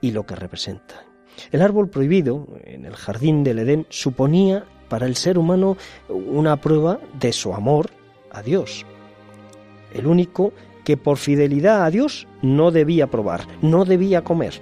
y 0.00 0.12
lo 0.12 0.24
que 0.26 0.36
representa. 0.36 1.06
El 1.50 1.62
árbol 1.62 1.88
prohibido 1.88 2.46
en 2.62 2.84
el 2.84 2.94
jardín 2.94 3.42
del 3.42 3.60
Edén 3.60 3.86
suponía 3.88 4.64
para 4.94 5.06
el 5.06 5.16
ser 5.16 5.38
humano 5.38 5.76
una 6.08 6.54
prueba 6.60 7.00
de 7.18 7.32
su 7.32 7.52
amor 7.52 7.90
a 8.30 8.42
Dios. 8.42 8.86
El 9.92 10.06
único 10.06 10.52
que 10.84 10.96
por 10.96 11.16
fidelidad 11.16 11.84
a 11.84 11.90
Dios 11.90 12.28
no 12.42 12.70
debía 12.70 13.08
probar, 13.08 13.44
no 13.60 13.84
debía 13.84 14.22
comer. 14.22 14.60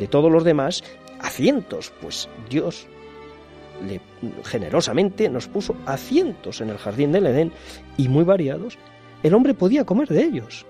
De 0.00 0.08
todos 0.08 0.32
los 0.32 0.42
demás, 0.42 0.82
a 1.20 1.30
cientos, 1.30 1.92
pues 2.00 2.28
Dios 2.50 2.88
le, 3.86 4.00
generosamente 4.42 5.28
nos 5.28 5.46
puso 5.46 5.76
a 5.86 5.96
cientos 5.96 6.60
en 6.60 6.70
el 6.70 6.78
jardín 6.78 7.12
del 7.12 7.28
Edén 7.28 7.52
y 7.96 8.08
muy 8.08 8.24
variados. 8.24 8.76
El 9.22 9.32
hombre 9.32 9.54
podía 9.54 9.84
comer 9.84 10.08
de 10.08 10.24
ellos, 10.24 10.66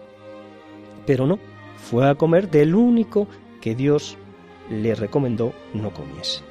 pero 1.07 1.27
no, 1.27 1.39
fue 1.79 2.07
a 2.07 2.15
comer 2.15 2.51
del 2.51 2.75
único 2.75 3.27
que 3.63 3.75
Dios 3.75 4.19
le 4.69 4.95
recomendó 4.95 5.55
no 5.73 5.95
comiese. 5.95 6.43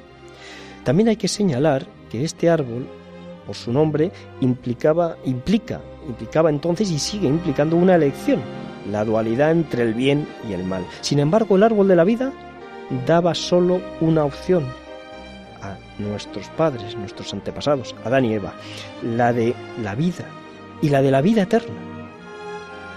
También 0.82 1.08
hay 1.08 1.16
que 1.16 1.28
señalar 1.28 1.86
que 2.10 2.24
este 2.24 2.50
árbol, 2.50 2.86
por 3.46 3.54
su 3.54 3.72
nombre, 3.72 4.10
implicaba, 4.40 5.16
implica, 5.24 5.80
implicaba 6.06 6.50
entonces 6.50 6.90
y 6.90 6.98
sigue 6.98 7.28
implicando 7.28 7.76
una 7.76 7.94
elección, 7.94 8.40
la 8.90 9.04
dualidad 9.04 9.50
entre 9.50 9.82
el 9.82 9.94
bien 9.94 10.26
y 10.48 10.52
el 10.52 10.64
mal. 10.64 10.84
Sin 11.00 11.18
embargo, 11.18 11.56
el 11.56 11.62
árbol 11.62 11.88
de 11.88 11.96
la 11.96 12.04
vida 12.04 12.32
daba 13.06 13.34
solo 13.34 13.80
una 14.00 14.24
opción 14.24 14.64
a 15.62 15.76
nuestros 15.98 16.48
padres, 16.50 16.96
nuestros 16.96 17.32
antepasados, 17.32 17.94
Adán 18.04 18.24
y 18.24 18.34
Eva, 18.34 18.54
la 19.02 19.32
de 19.32 19.54
la 19.82 19.94
vida 19.94 20.26
y 20.82 20.88
la 20.88 21.02
de 21.02 21.10
la 21.10 21.20
vida 21.20 21.42
eterna. 21.42 21.74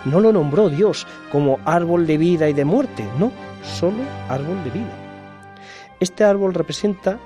No 0.06 0.20
lo 0.20 0.32
nombró 0.32 0.70
Dios 0.70 1.06
como 1.32 1.60
árbol 1.66 2.08
de 2.08 2.18
vida 2.18 2.50
y 2.50 2.54
de 2.54 2.66
muerte, 2.66 3.06
no, 3.18 3.32
solo 3.64 3.98
árbol 4.30 4.64
de 4.64 4.70
vida. 4.72 4.94
Este 6.00 6.24
árbol 6.24 6.54
representa, 6.54 7.20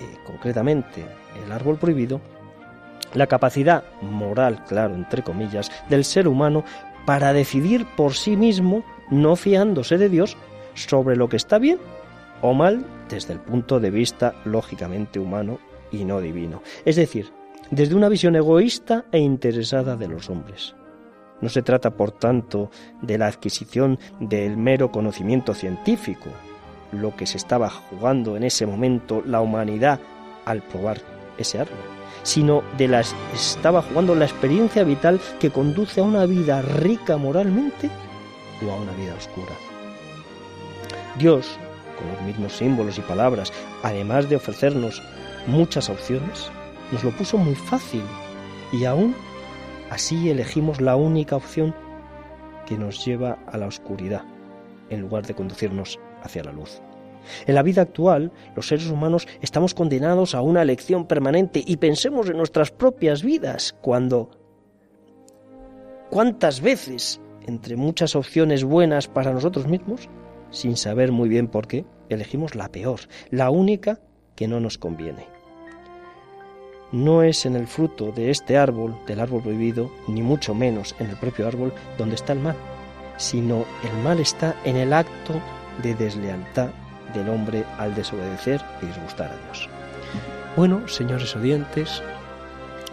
eh, 0.00 0.16
concretamente, 0.24 1.04
el 1.44 1.52
árbol 1.52 1.76
prohibido, 1.78 2.20
la 3.14 3.26
capacidad 3.26 3.84
moral, 4.02 4.64
claro, 4.66 4.94
entre 4.94 5.22
comillas, 5.22 5.70
del 5.88 6.04
ser 6.04 6.28
humano 6.28 6.64
para 7.06 7.32
decidir 7.32 7.86
por 7.96 8.14
sí 8.14 8.36
mismo, 8.36 8.84
no 9.10 9.36
fiándose 9.36 9.98
de 9.98 10.08
Dios, 10.08 10.36
sobre 10.74 11.16
lo 11.16 11.28
que 11.28 11.36
está 11.36 11.58
bien 11.58 11.78
o 12.42 12.54
mal 12.54 12.84
desde 13.08 13.32
el 13.32 13.40
punto 13.40 13.80
de 13.80 13.90
vista 13.90 14.34
lógicamente 14.44 15.18
humano 15.18 15.58
y 15.90 16.04
no 16.04 16.20
divino. 16.20 16.62
Es 16.84 16.96
decir, 16.96 17.32
desde 17.70 17.94
una 17.94 18.08
visión 18.08 18.36
egoísta 18.36 19.04
e 19.12 19.18
interesada 19.18 19.96
de 19.96 20.08
los 20.08 20.30
hombres. 20.30 20.74
No 21.40 21.48
se 21.48 21.62
trata, 21.62 21.90
por 21.90 22.12
tanto, 22.12 22.70
de 23.00 23.16
la 23.16 23.26
adquisición 23.26 23.98
del 24.20 24.56
mero 24.56 24.90
conocimiento 24.90 25.54
científico, 25.54 26.28
lo 26.92 27.16
que 27.16 27.26
se 27.26 27.38
estaba 27.38 27.70
jugando 27.70 28.36
en 28.36 28.44
ese 28.44 28.66
momento 28.66 29.22
la 29.24 29.40
humanidad 29.40 30.00
al 30.44 30.62
probar 30.62 31.00
ese 31.40 31.60
árbol, 31.60 31.78
sino 32.22 32.62
de 32.76 32.88
las 32.88 33.14
estaba 33.34 33.82
jugando 33.82 34.14
la 34.14 34.26
experiencia 34.26 34.84
vital 34.84 35.20
que 35.38 35.50
conduce 35.50 36.00
a 36.00 36.04
una 36.04 36.26
vida 36.26 36.62
rica 36.62 37.16
moralmente 37.16 37.90
o 38.66 38.70
a 38.70 38.76
una 38.76 38.92
vida 38.92 39.14
oscura. 39.14 39.52
Dios, 41.18 41.58
con 41.98 42.08
los 42.12 42.22
mismos 42.22 42.52
símbolos 42.56 42.98
y 42.98 43.02
palabras, 43.02 43.52
además 43.82 44.28
de 44.28 44.36
ofrecernos 44.36 45.02
muchas 45.46 45.88
opciones, 45.88 46.50
nos 46.92 47.04
lo 47.04 47.10
puso 47.10 47.36
muy 47.36 47.54
fácil 47.54 48.02
y 48.72 48.84
aún 48.84 49.14
así 49.90 50.30
elegimos 50.30 50.80
la 50.80 50.96
única 50.96 51.36
opción 51.36 51.74
que 52.66 52.76
nos 52.76 53.04
lleva 53.04 53.38
a 53.46 53.56
la 53.56 53.66
oscuridad 53.66 54.22
en 54.90 55.00
lugar 55.00 55.26
de 55.26 55.34
conducirnos 55.34 55.98
hacia 56.22 56.44
la 56.44 56.52
luz. 56.52 56.80
En 57.46 57.54
la 57.54 57.62
vida 57.62 57.82
actual, 57.82 58.32
los 58.54 58.68
seres 58.68 58.90
humanos 58.90 59.26
estamos 59.40 59.74
condenados 59.74 60.34
a 60.34 60.42
una 60.42 60.62
elección 60.62 61.06
permanente 61.06 61.62
y 61.64 61.76
pensemos 61.76 62.28
en 62.28 62.36
nuestras 62.36 62.70
propias 62.70 63.22
vidas 63.22 63.74
cuando... 63.80 64.30
¿Cuántas 66.10 66.60
veces, 66.60 67.20
entre 67.46 67.76
muchas 67.76 68.16
opciones 68.16 68.64
buenas 68.64 69.06
para 69.06 69.32
nosotros 69.32 69.68
mismos, 69.68 70.08
sin 70.50 70.76
saber 70.76 71.12
muy 71.12 71.28
bien 71.28 71.46
por 71.46 71.68
qué, 71.68 71.84
elegimos 72.08 72.56
la 72.56 72.68
peor, 72.68 73.00
la 73.30 73.50
única 73.50 74.00
que 74.34 74.48
no 74.48 74.58
nos 74.58 74.76
conviene? 74.76 75.26
No 76.90 77.22
es 77.22 77.46
en 77.46 77.54
el 77.54 77.68
fruto 77.68 78.10
de 78.10 78.30
este 78.30 78.58
árbol, 78.58 78.96
del 79.06 79.20
árbol 79.20 79.42
prohibido, 79.42 79.92
ni 80.08 80.22
mucho 80.22 80.54
menos 80.54 80.96
en 80.98 81.08
el 81.08 81.16
propio 81.16 81.46
árbol, 81.46 81.72
donde 81.96 82.16
está 82.16 82.32
el 82.32 82.40
mal, 82.40 82.56
sino 83.16 83.64
el 83.84 84.02
mal 84.02 84.18
está 84.18 84.56
en 84.64 84.76
el 84.76 84.92
acto 84.92 85.34
de 85.84 85.94
deslealtad 85.94 86.70
del 87.14 87.28
hombre 87.28 87.64
al 87.78 87.94
desobedecer 87.94 88.60
y 88.82 88.86
disgustar 88.86 89.30
a 89.30 89.36
Dios. 89.46 89.68
Bueno, 90.56 90.86
señores 90.88 91.34
oyentes, 91.36 92.02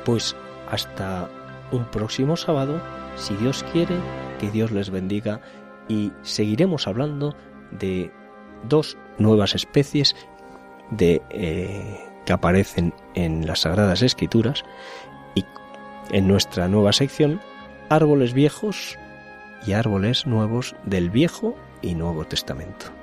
pues 0.06 0.36
hasta 0.70 1.30
un 1.72 1.86
próximo 1.86 2.38
sábado, 2.38 2.82
si 3.16 3.36
Dios 3.36 3.66
quiere, 3.72 3.96
que 4.40 4.52
Dios 4.52 4.72
les 4.72 4.90
bendiga 4.90 5.42
y 5.88 6.12
seguiremos 6.22 6.88
hablando 6.88 7.36
de 7.72 8.12
dos 8.68 8.98
nuevas 9.18 9.56
especies 9.56 10.16
eh, 11.00 12.06
que 12.26 12.34
aparecen 12.34 12.94
en 13.16 13.48
las 13.48 13.62
Sagradas 13.62 14.02
Escrituras 14.02 14.64
y 15.36 15.46
en 16.12 16.28
nuestra 16.28 16.68
nueva 16.68 16.94
sección, 16.94 17.42
árboles 17.90 18.34
viejos 18.34 18.98
y 19.66 19.74
árboles 19.74 20.28
nuevos 20.28 20.76
del 20.86 21.10
Viejo 21.10 21.56
y 21.82 21.96
Nuevo 21.96 22.26
Testamento. 22.26 22.97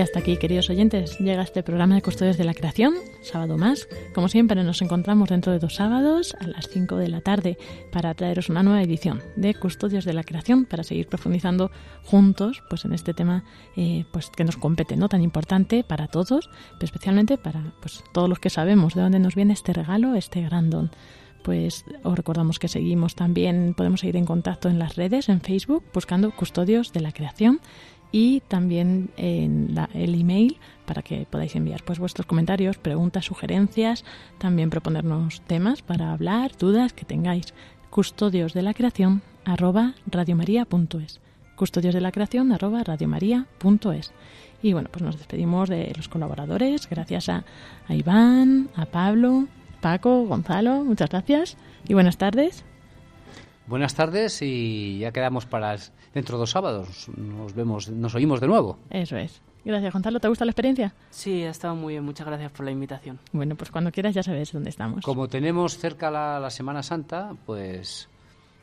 Hasta 0.00 0.20
aquí, 0.20 0.38
queridos 0.38 0.70
oyentes, 0.70 1.18
llega 1.18 1.42
este 1.42 1.62
programa 1.62 1.94
de 1.94 2.00
Custodios 2.00 2.38
de 2.38 2.44
la 2.44 2.54
Creación, 2.54 2.94
sábado 3.20 3.58
más. 3.58 3.86
Como 4.14 4.28
siempre, 4.28 4.64
nos 4.64 4.80
encontramos 4.80 5.28
dentro 5.28 5.52
de 5.52 5.58
dos 5.58 5.74
sábados 5.74 6.34
a 6.40 6.46
las 6.46 6.68
5 6.68 6.96
de 6.96 7.08
la 7.08 7.20
tarde 7.20 7.58
para 7.92 8.14
traeros 8.14 8.48
una 8.48 8.62
nueva 8.62 8.82
edición 8.82 9.20
de 9.36 9.54
Custodios 9.54 10.06
de 10.06 10.14
la 10.14 10.24
Creación 10.24 10.64
para 10.64 10.84
seguir 10.84 11.06
profundizando 11.06 11.70
juntos 12.02 12.62
pues, 12.70 12.86
en 12.86 12.94
este 12.94 13.12
tema 13.12 13.44
eh, 13.76 14.06
pues, 14.10 14.30
que 14.30 14.44
nos 14.44 14.56
compete, 14.56 14.96
¿no? 14.96 15.10
tan 15.10 15.20
importante 15.20 15.84
para 15.84 16.08
todos, 16.08 16.48
pero 16.74 16.86
especialmente 16.86 17.36
para 17.36 17.74
pues, 17.80 18.02
todos 18.12 18.28
los 18.28 18.38
que 18.38 18.48
sabemos 18.48 18.94
de 18.94 19.02
dónde 19.02 19.18
nos 19.18 19.34
viene 19.34 19.52
este 19.52 19.74
regalo, 19.74 20.14
este 20.14 20.40
gran 20.40 20.70
don 20.70 20.90
pues 21.42 21.84
os 22.02 22.14
recordamos 22.14 22.58
que 22.58 22.68
seguimos 22.68 23.14
también, 23.14 23.74
podemos 23.74 24.00
seguir 24.00 24.16
en 24.16 24.26
contacto 24.26 24.68
en 24.68 24.78
las 24.78 24.96
redes, 24.96 25.28
en 25.28 25.40
Facebook, 25.40 25.82
buscando 25.92 26.30
Custodios 26.32 26.92
de 26.92 27.00
la 27.00 27.12
Creación 27.12 27.60
y 28.12 28.40
también 28.48 29.10
en 29.16 29.74
el 29.94 30.20
email 30.20 30.58
para 30.86 31.02
que 31.02 31.26
podáis 31.30 31.54
enviar 31.54 31.84
pues 31.84 31.98
vuestros 31.98 32.26
comentarios, 32.26 32.78
preguntas, 32.78 33.24
sugerencias, 33.24 34.04
también 34.38 34.70
proponernos 34.70 35.40
temas 35.42 35.82
para 35.82 36.12
hablar, 36.12 36.52
dudas 36.58 36.92
que 36.92 37.04
tengáis. 37.04 37.54
Custodios 37.90 38.54
de 38.54 38.62
la 38.62 38.74
creación 38.74 39.22
arroba 39.44 39.94
radiomaria.es. 40.06 41.20
Custodios 41.56 41.94
de 41.94 42.00
la 42.00 42.12
creación 42.12 42.52
arroba 42.52 42.82
radiomaria.es. 42.82 44.12
Y 44.62 44.72
bueno, 44.72 44.88
pues 44.90 45.02
nos 45.02 45.16
despedimos 45.16 45.68
de 45.68 45.92
los 45.96 46.08
colaboradores. 46.08 46.88
Gracias 46.88 47.28
a 47.28 47.44
Iván, 47.88 48.68
a 48.76 48.86
Pablo, 48.86 49.46
Paco, 49.80 50.26
Gonzalo. 50.26 50.84
Muchas 50.84 51.10
gracias 51.10 51.56
y 51.88 51.94
buenas 51.94 52.18
tardes. 52.18 52.64
Buenas 53.66 53.94
tardes 53.94 54.42
y 54.42 54.98
ya 54.98 55.12
quedamos 55.12 55.46
para 55.46 55.76
dentro 56.12 56.36
de 56.36 56.40
dos 56.40 56.50
sábados. 56.50 57.08
Nos 57.16 57.54
vemos, 57.54 57.88
nos 57.88 58.14
oímos 58.14 58.40
de 58.40 58.48
nuevo. 58.48 58.78
Eso 58.90 59.16
es. 59.16 59.40
Gracias, 59.64 59.92
Gonzalo. 59.92 60.18
¿Te 60.20 60.28
gusta 60.28 60.44
la 60.44 60.50
experiencia? 60.52 60.94
Sí, 61.10 61.44
ha 61.44 61.50
estado 61.50 61.76
muy 61.76 61.94
bien. 61.94 62.04
Muchas 62.04 62.26
gracias 62.26 62.50
por 62.50 62.64
la 62.64 62.72
invitación. 62.72 63.20
Bueno, 63.32 63.54
pues 63.54 63.70
cuando 63.70 63.92
quieras 63.92 64.14
ya 64.14 64.22
sabes 64.22 64.52
dónde 64.52 64.70
estamos. 64.70 65.04
Como 65.04 65.28
tenemos 65.28 65.76
cerca 65.78 66.10
la, 66.10 66.40
la 66.40 66.50
Semana 66.50 66.82
Santa, 66.82 67.34
pues 67.46 68.08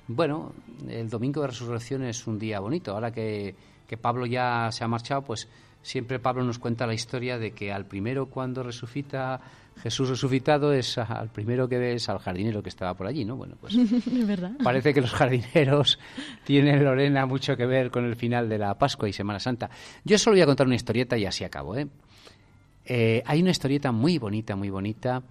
Bueno, 0.08 0.52
el 0.90 1.10
domingo 1.10 1.42
de 1.42 1.48
resurrección 1.48 2.04
es 2.04 2.26
un 2.28 2.40
día 2.40 2.60
bonito. 2.60 2.92
Ahora 2.94 3.12
que, 3.12 3.56
que 3.88 3.96
Pablo 3.98 4.26
ya 4.26 4.70
se 4.72 4.84
ha 4.84 4.88
marchado, 4.88 5.22
pues 5.22 5.48
siempre 5.84 6.20
Pablo 6.20 6.44
nos 6.44 6.60
cuenta 6.60 6.88
la 6.88 6.94
historia 6.96 7.38
de 7.38 7.52
que 7.52 7.72
al 7.72 7.86
primero 7.86 8.26
cuando 8.26 8.64
resucita 8.64 9.40
Jesús 9.82 10.10
resucitado 10.10 10.74
es 10.74 10.98
al 10.98 11.30
primero 11.30 11.68
que 11.68 11.78
ves 11.78 12.10
al 12.10 12.20
jardinero 12.20 12.64
que 12.64 12.70
estaba 12.70 12.94
por 12.96 13.08
allí, 13.08 13.26
¿no? 13.26 13.36
Bueno, 13.36 13.56
pues 13.60 13.76
¿verdad? 14.28 14.52
parece 14.64 14.94
que 14.94 15.02
los 15.02 15.12
jardineros 15.12 16.00
tienen, 16.44 16.84
Lorena, 16.84 17.26
mucho 17.26 17.56
que 17.56 17.66
ver 17.66 17.92
con 17.92 18.06
el 18.06 18.16
final 18.16 18.50
de 18.50 18.58
la 18.58 18.78
Pascua 18.78 19.08
y 19.08 19.14
Semana 19.14 19.40
Santa. 19.40 19.70
Yo 20.04 20.18
solo 20.18 20.36
voy 20.36 20.42
a 20.42 20.46
contar 20.46 20.68
una 20.68 20.76
historieta 20.76 21.18
y 21.18 21.26
así 21.26 21.44
acabo, 21.44 21.76
¿eh? 21.76 21.88
Eh, 22.86 23.22
hay 23.26 23.42
una 23.42 23.52
historieta 23.52 23.92
muy 23.92 24.18
bonita, 24.18 24.56
muy 24.56 24.70
bonita, 24.70 25.24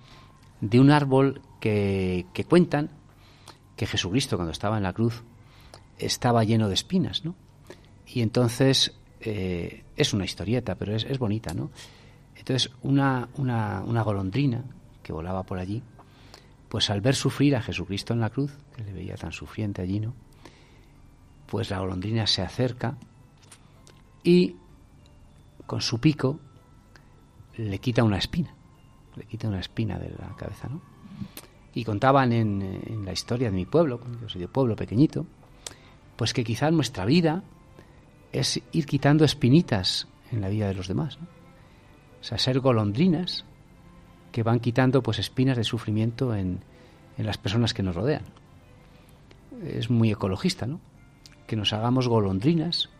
de 0.60 0.78
un 0.78 0.90
árbol 0.90 1.40
que, 1.60 2.26
que 2.34 2.44
cuentan 2.44 2.90
que 3.76 3.86
Jesucristo 3.86 4.36
cuando 4.36 4.52
estaba 4.52 4.76
en 4.76 4.82
la 4.82 4.92
cruz 4.92 5.22
estaba 5.98 6.44
lleno 6.44 6.68
de 6.68 6.74
espinas, 6.74 7.24
¿no? 7.24 7.34
Y 8.06 8.20
entonces 8.20 8.94
eh, 9.20 9.84
es 9.96 10.12
una 10.12 10.24
historieta, 10.24 10.74
pero 10.76 10.94
es, 10.94 11.04
es 11.04 11.18
bonita, 11.18 11.54
¿no? 11.54 11.70
Entonces 12.46 12.70
una, 12.82 13.28
una, 13.38 13.82
una, 13.84 14.02
golondrina 14.02 14.62
que 15.02 15.12
volaba 15.12 15.42
por 15.42 15.58
allí, 15.58 15.82
pues 16.68 16.90
al 16.90 17.00
ver 17.00 17.16
sufrir 17.16 17.56
a 17.56 17.60
Jesucristo 17.60 18.14
en 18.14 18.20
la 18.20 18.30
cruz, 18.30 18.56
que 18.76 18.84
le 18.84 18.92
veía 18.92 19.16
tan 19.16 19.32
sufriente 19.32 19.82
allí, 19.82 19.98
¿no? 19.98 20.14
Pues 21.48 21.70
la 21.70 21.80
golondrina 21.80 22.24
se 22.28 22.42
acerca 22.42 22.98
y 24.22 24.54
con 25.66 25.80
su 25.80 25.98
pico 25.98 26.38
le 27.56 27.80
quita 27.80 28.04
una 28.04 28.18
espina, 28.18 28.54
le 29.16 29.24
quita 29.24 29.48
una 29.48 29.58
espina 29.58 29.98
de 29.98 30.10
la 30.10 30.32
cabeza, 30.36 30.68
¿no? 30.68 30.80
Y 31.74 31.82
contaban 31.82 32.32
en, 32.32 33.04
la 33.04 33.12
historia 33.12 33.50
de 33.50 33.56
mi 33.56 33.66
pueblo, 33.66 34.00
yo 34.22 34.28
soy 34.28 34.46
pueblo 34.46 34.76
pequeñito, 34.76 35.26
pues 36.14 36.32
que 36.32 36.44
quizás 36.44 36.72
nuestra 36.72 37.06
vida 37.06 37.42
es 38.30 38.62
ir 38.70 38.86
quitando 38.86 39.24
espinitas 39.24 40.06
en 40.30 40.40
la 40.40 40.48
vida 40.48 40.68
de 40.68 40.74
los 40.74 40.86
demás. 40.86 41.18
O 42.20 42.24
sea, 42.24 42.38
ser 42.38 42.60
golondrinas 42.60 43.44
que 44.32 44.42
van 44.42 44.60
quitando 44.60 45.02
pues 45.02 45.18
espinas 45.18 45.56
de 45.56 45.64
sufrimiento 45.64 46.34
en, 46.34 46.60
en 47.18 47.26
las 47.26 47.38
personas 47.38 47.74
que 47.74 47.82
nos 47.82 47.94
rodean. 47.94 48.22
Es 49.64 49.90
muy 49.90 50.10
ecologista, 50.10 50.66
¿no? 50.66 50.80
Que 51.46 51.56
nos 51.56 51.72
hagamos 51.72 52.08
golondrinas 52.08 52.90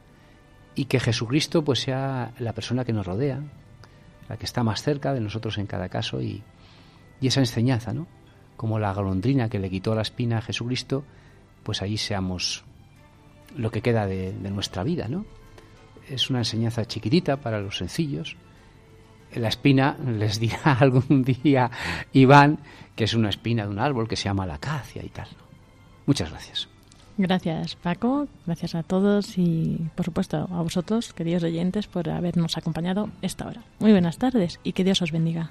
y 0.74 0.86
que 0.86 1.00
Jesucristo 1.00 1.64
pues 1.64 1.80
sea 1.80 2.32
la 2.38 2.52
persona 2.52 2.84
que 2.84 2.92
nos 2.92 3.06
rodea, 3.06 3.42
la 4.28 4.36
que 4.36 4.44
está 4.44 4.62
más 4.62 4.82
cerca 4.82 5.12
de 5.12 5.20
nosotros 5.20 5.58
en 5.58 5.66
cada 5.66 5.88
caso 5.88 6.20
y, 6.22 6.42
y 7.20 7.26
esa 7.26 7.40
enseñanza, 7.40 7.92
¿no? 7.92 8.06
Como 8.56 8.78
la 8.78 8.92
golondrina 8.92 9.48
que 9.48 9.58
le 9.58 9.70
quitó 9.70 9.94
la 9.94 10.02
espina 10.02 10.38
a 10.38 10.42
Jesucristo, 10.42 11.04
pues 11.62 11.82
ahí 11.82 11.96
seamos 11.96 12.64
lo 13.56 13.70
que 13.70 13.82
queda 13.82 14.06
de, 14.06 14.32
de, 14.32 14.50
nuestra 14.50 14.82
vida, 14.82 15.08
¿no? 15.08 15.24
Es 16.08 16.30
una 16.30 16.40
enseñanza 16.40 16.84
chiquitita 16.84 17.38
para 17.38 17.60
los 17.60 17.78
sencillos. 17.78 18.36
La 19.36 19.48
espina 19.48 19.96
les 20.04 20.40
dirá 20.40 20.72
algún 20.80 21.22
día 21.22 21.70
Iván 22.12 22.58
que 22.96 23.04
es 23.04 23.14
una 23.14 23.28
espina 23.28 23.64
de 23.64 23.70
un 23.70 23.78
árbol 23.78 24.08
que 24.08 24.16
se 24.16 24.24
llama 24.24 24.46
la 24.46 24.54
acacia 24.54 25.04
y 25.04 25.10
tal. 25.10 25.28
Muchas 26.06 26.30
gracias. 26.30 26.68
Gracias 27.18 27.76
Paco, 27.76 28.28
gracias 28.44 28.74
a 28.74 28.82
todos 28.82 29.38
y 29.38 29.78
por 29.94 30.04
supuesto 30.04 30.48
a 30.50 30.62
vosotros, 30.62 31.12
queridos 31.12 31.44
oyentes, 31.44 31.86
por 31.86 32.08
habernos 32.10 32.56
acompañado 32.56 33.08
esta 33.22 33.46
hora. 33.46 33.62
Muy 33.78 33.92
buenas 33.92 34.18
tardes 34.18 34.60
y 34.64 34.72
que 34.72 34.84
Dios 34.84 35.00
os 35.00 35.12
bendiga. 35.12 35.50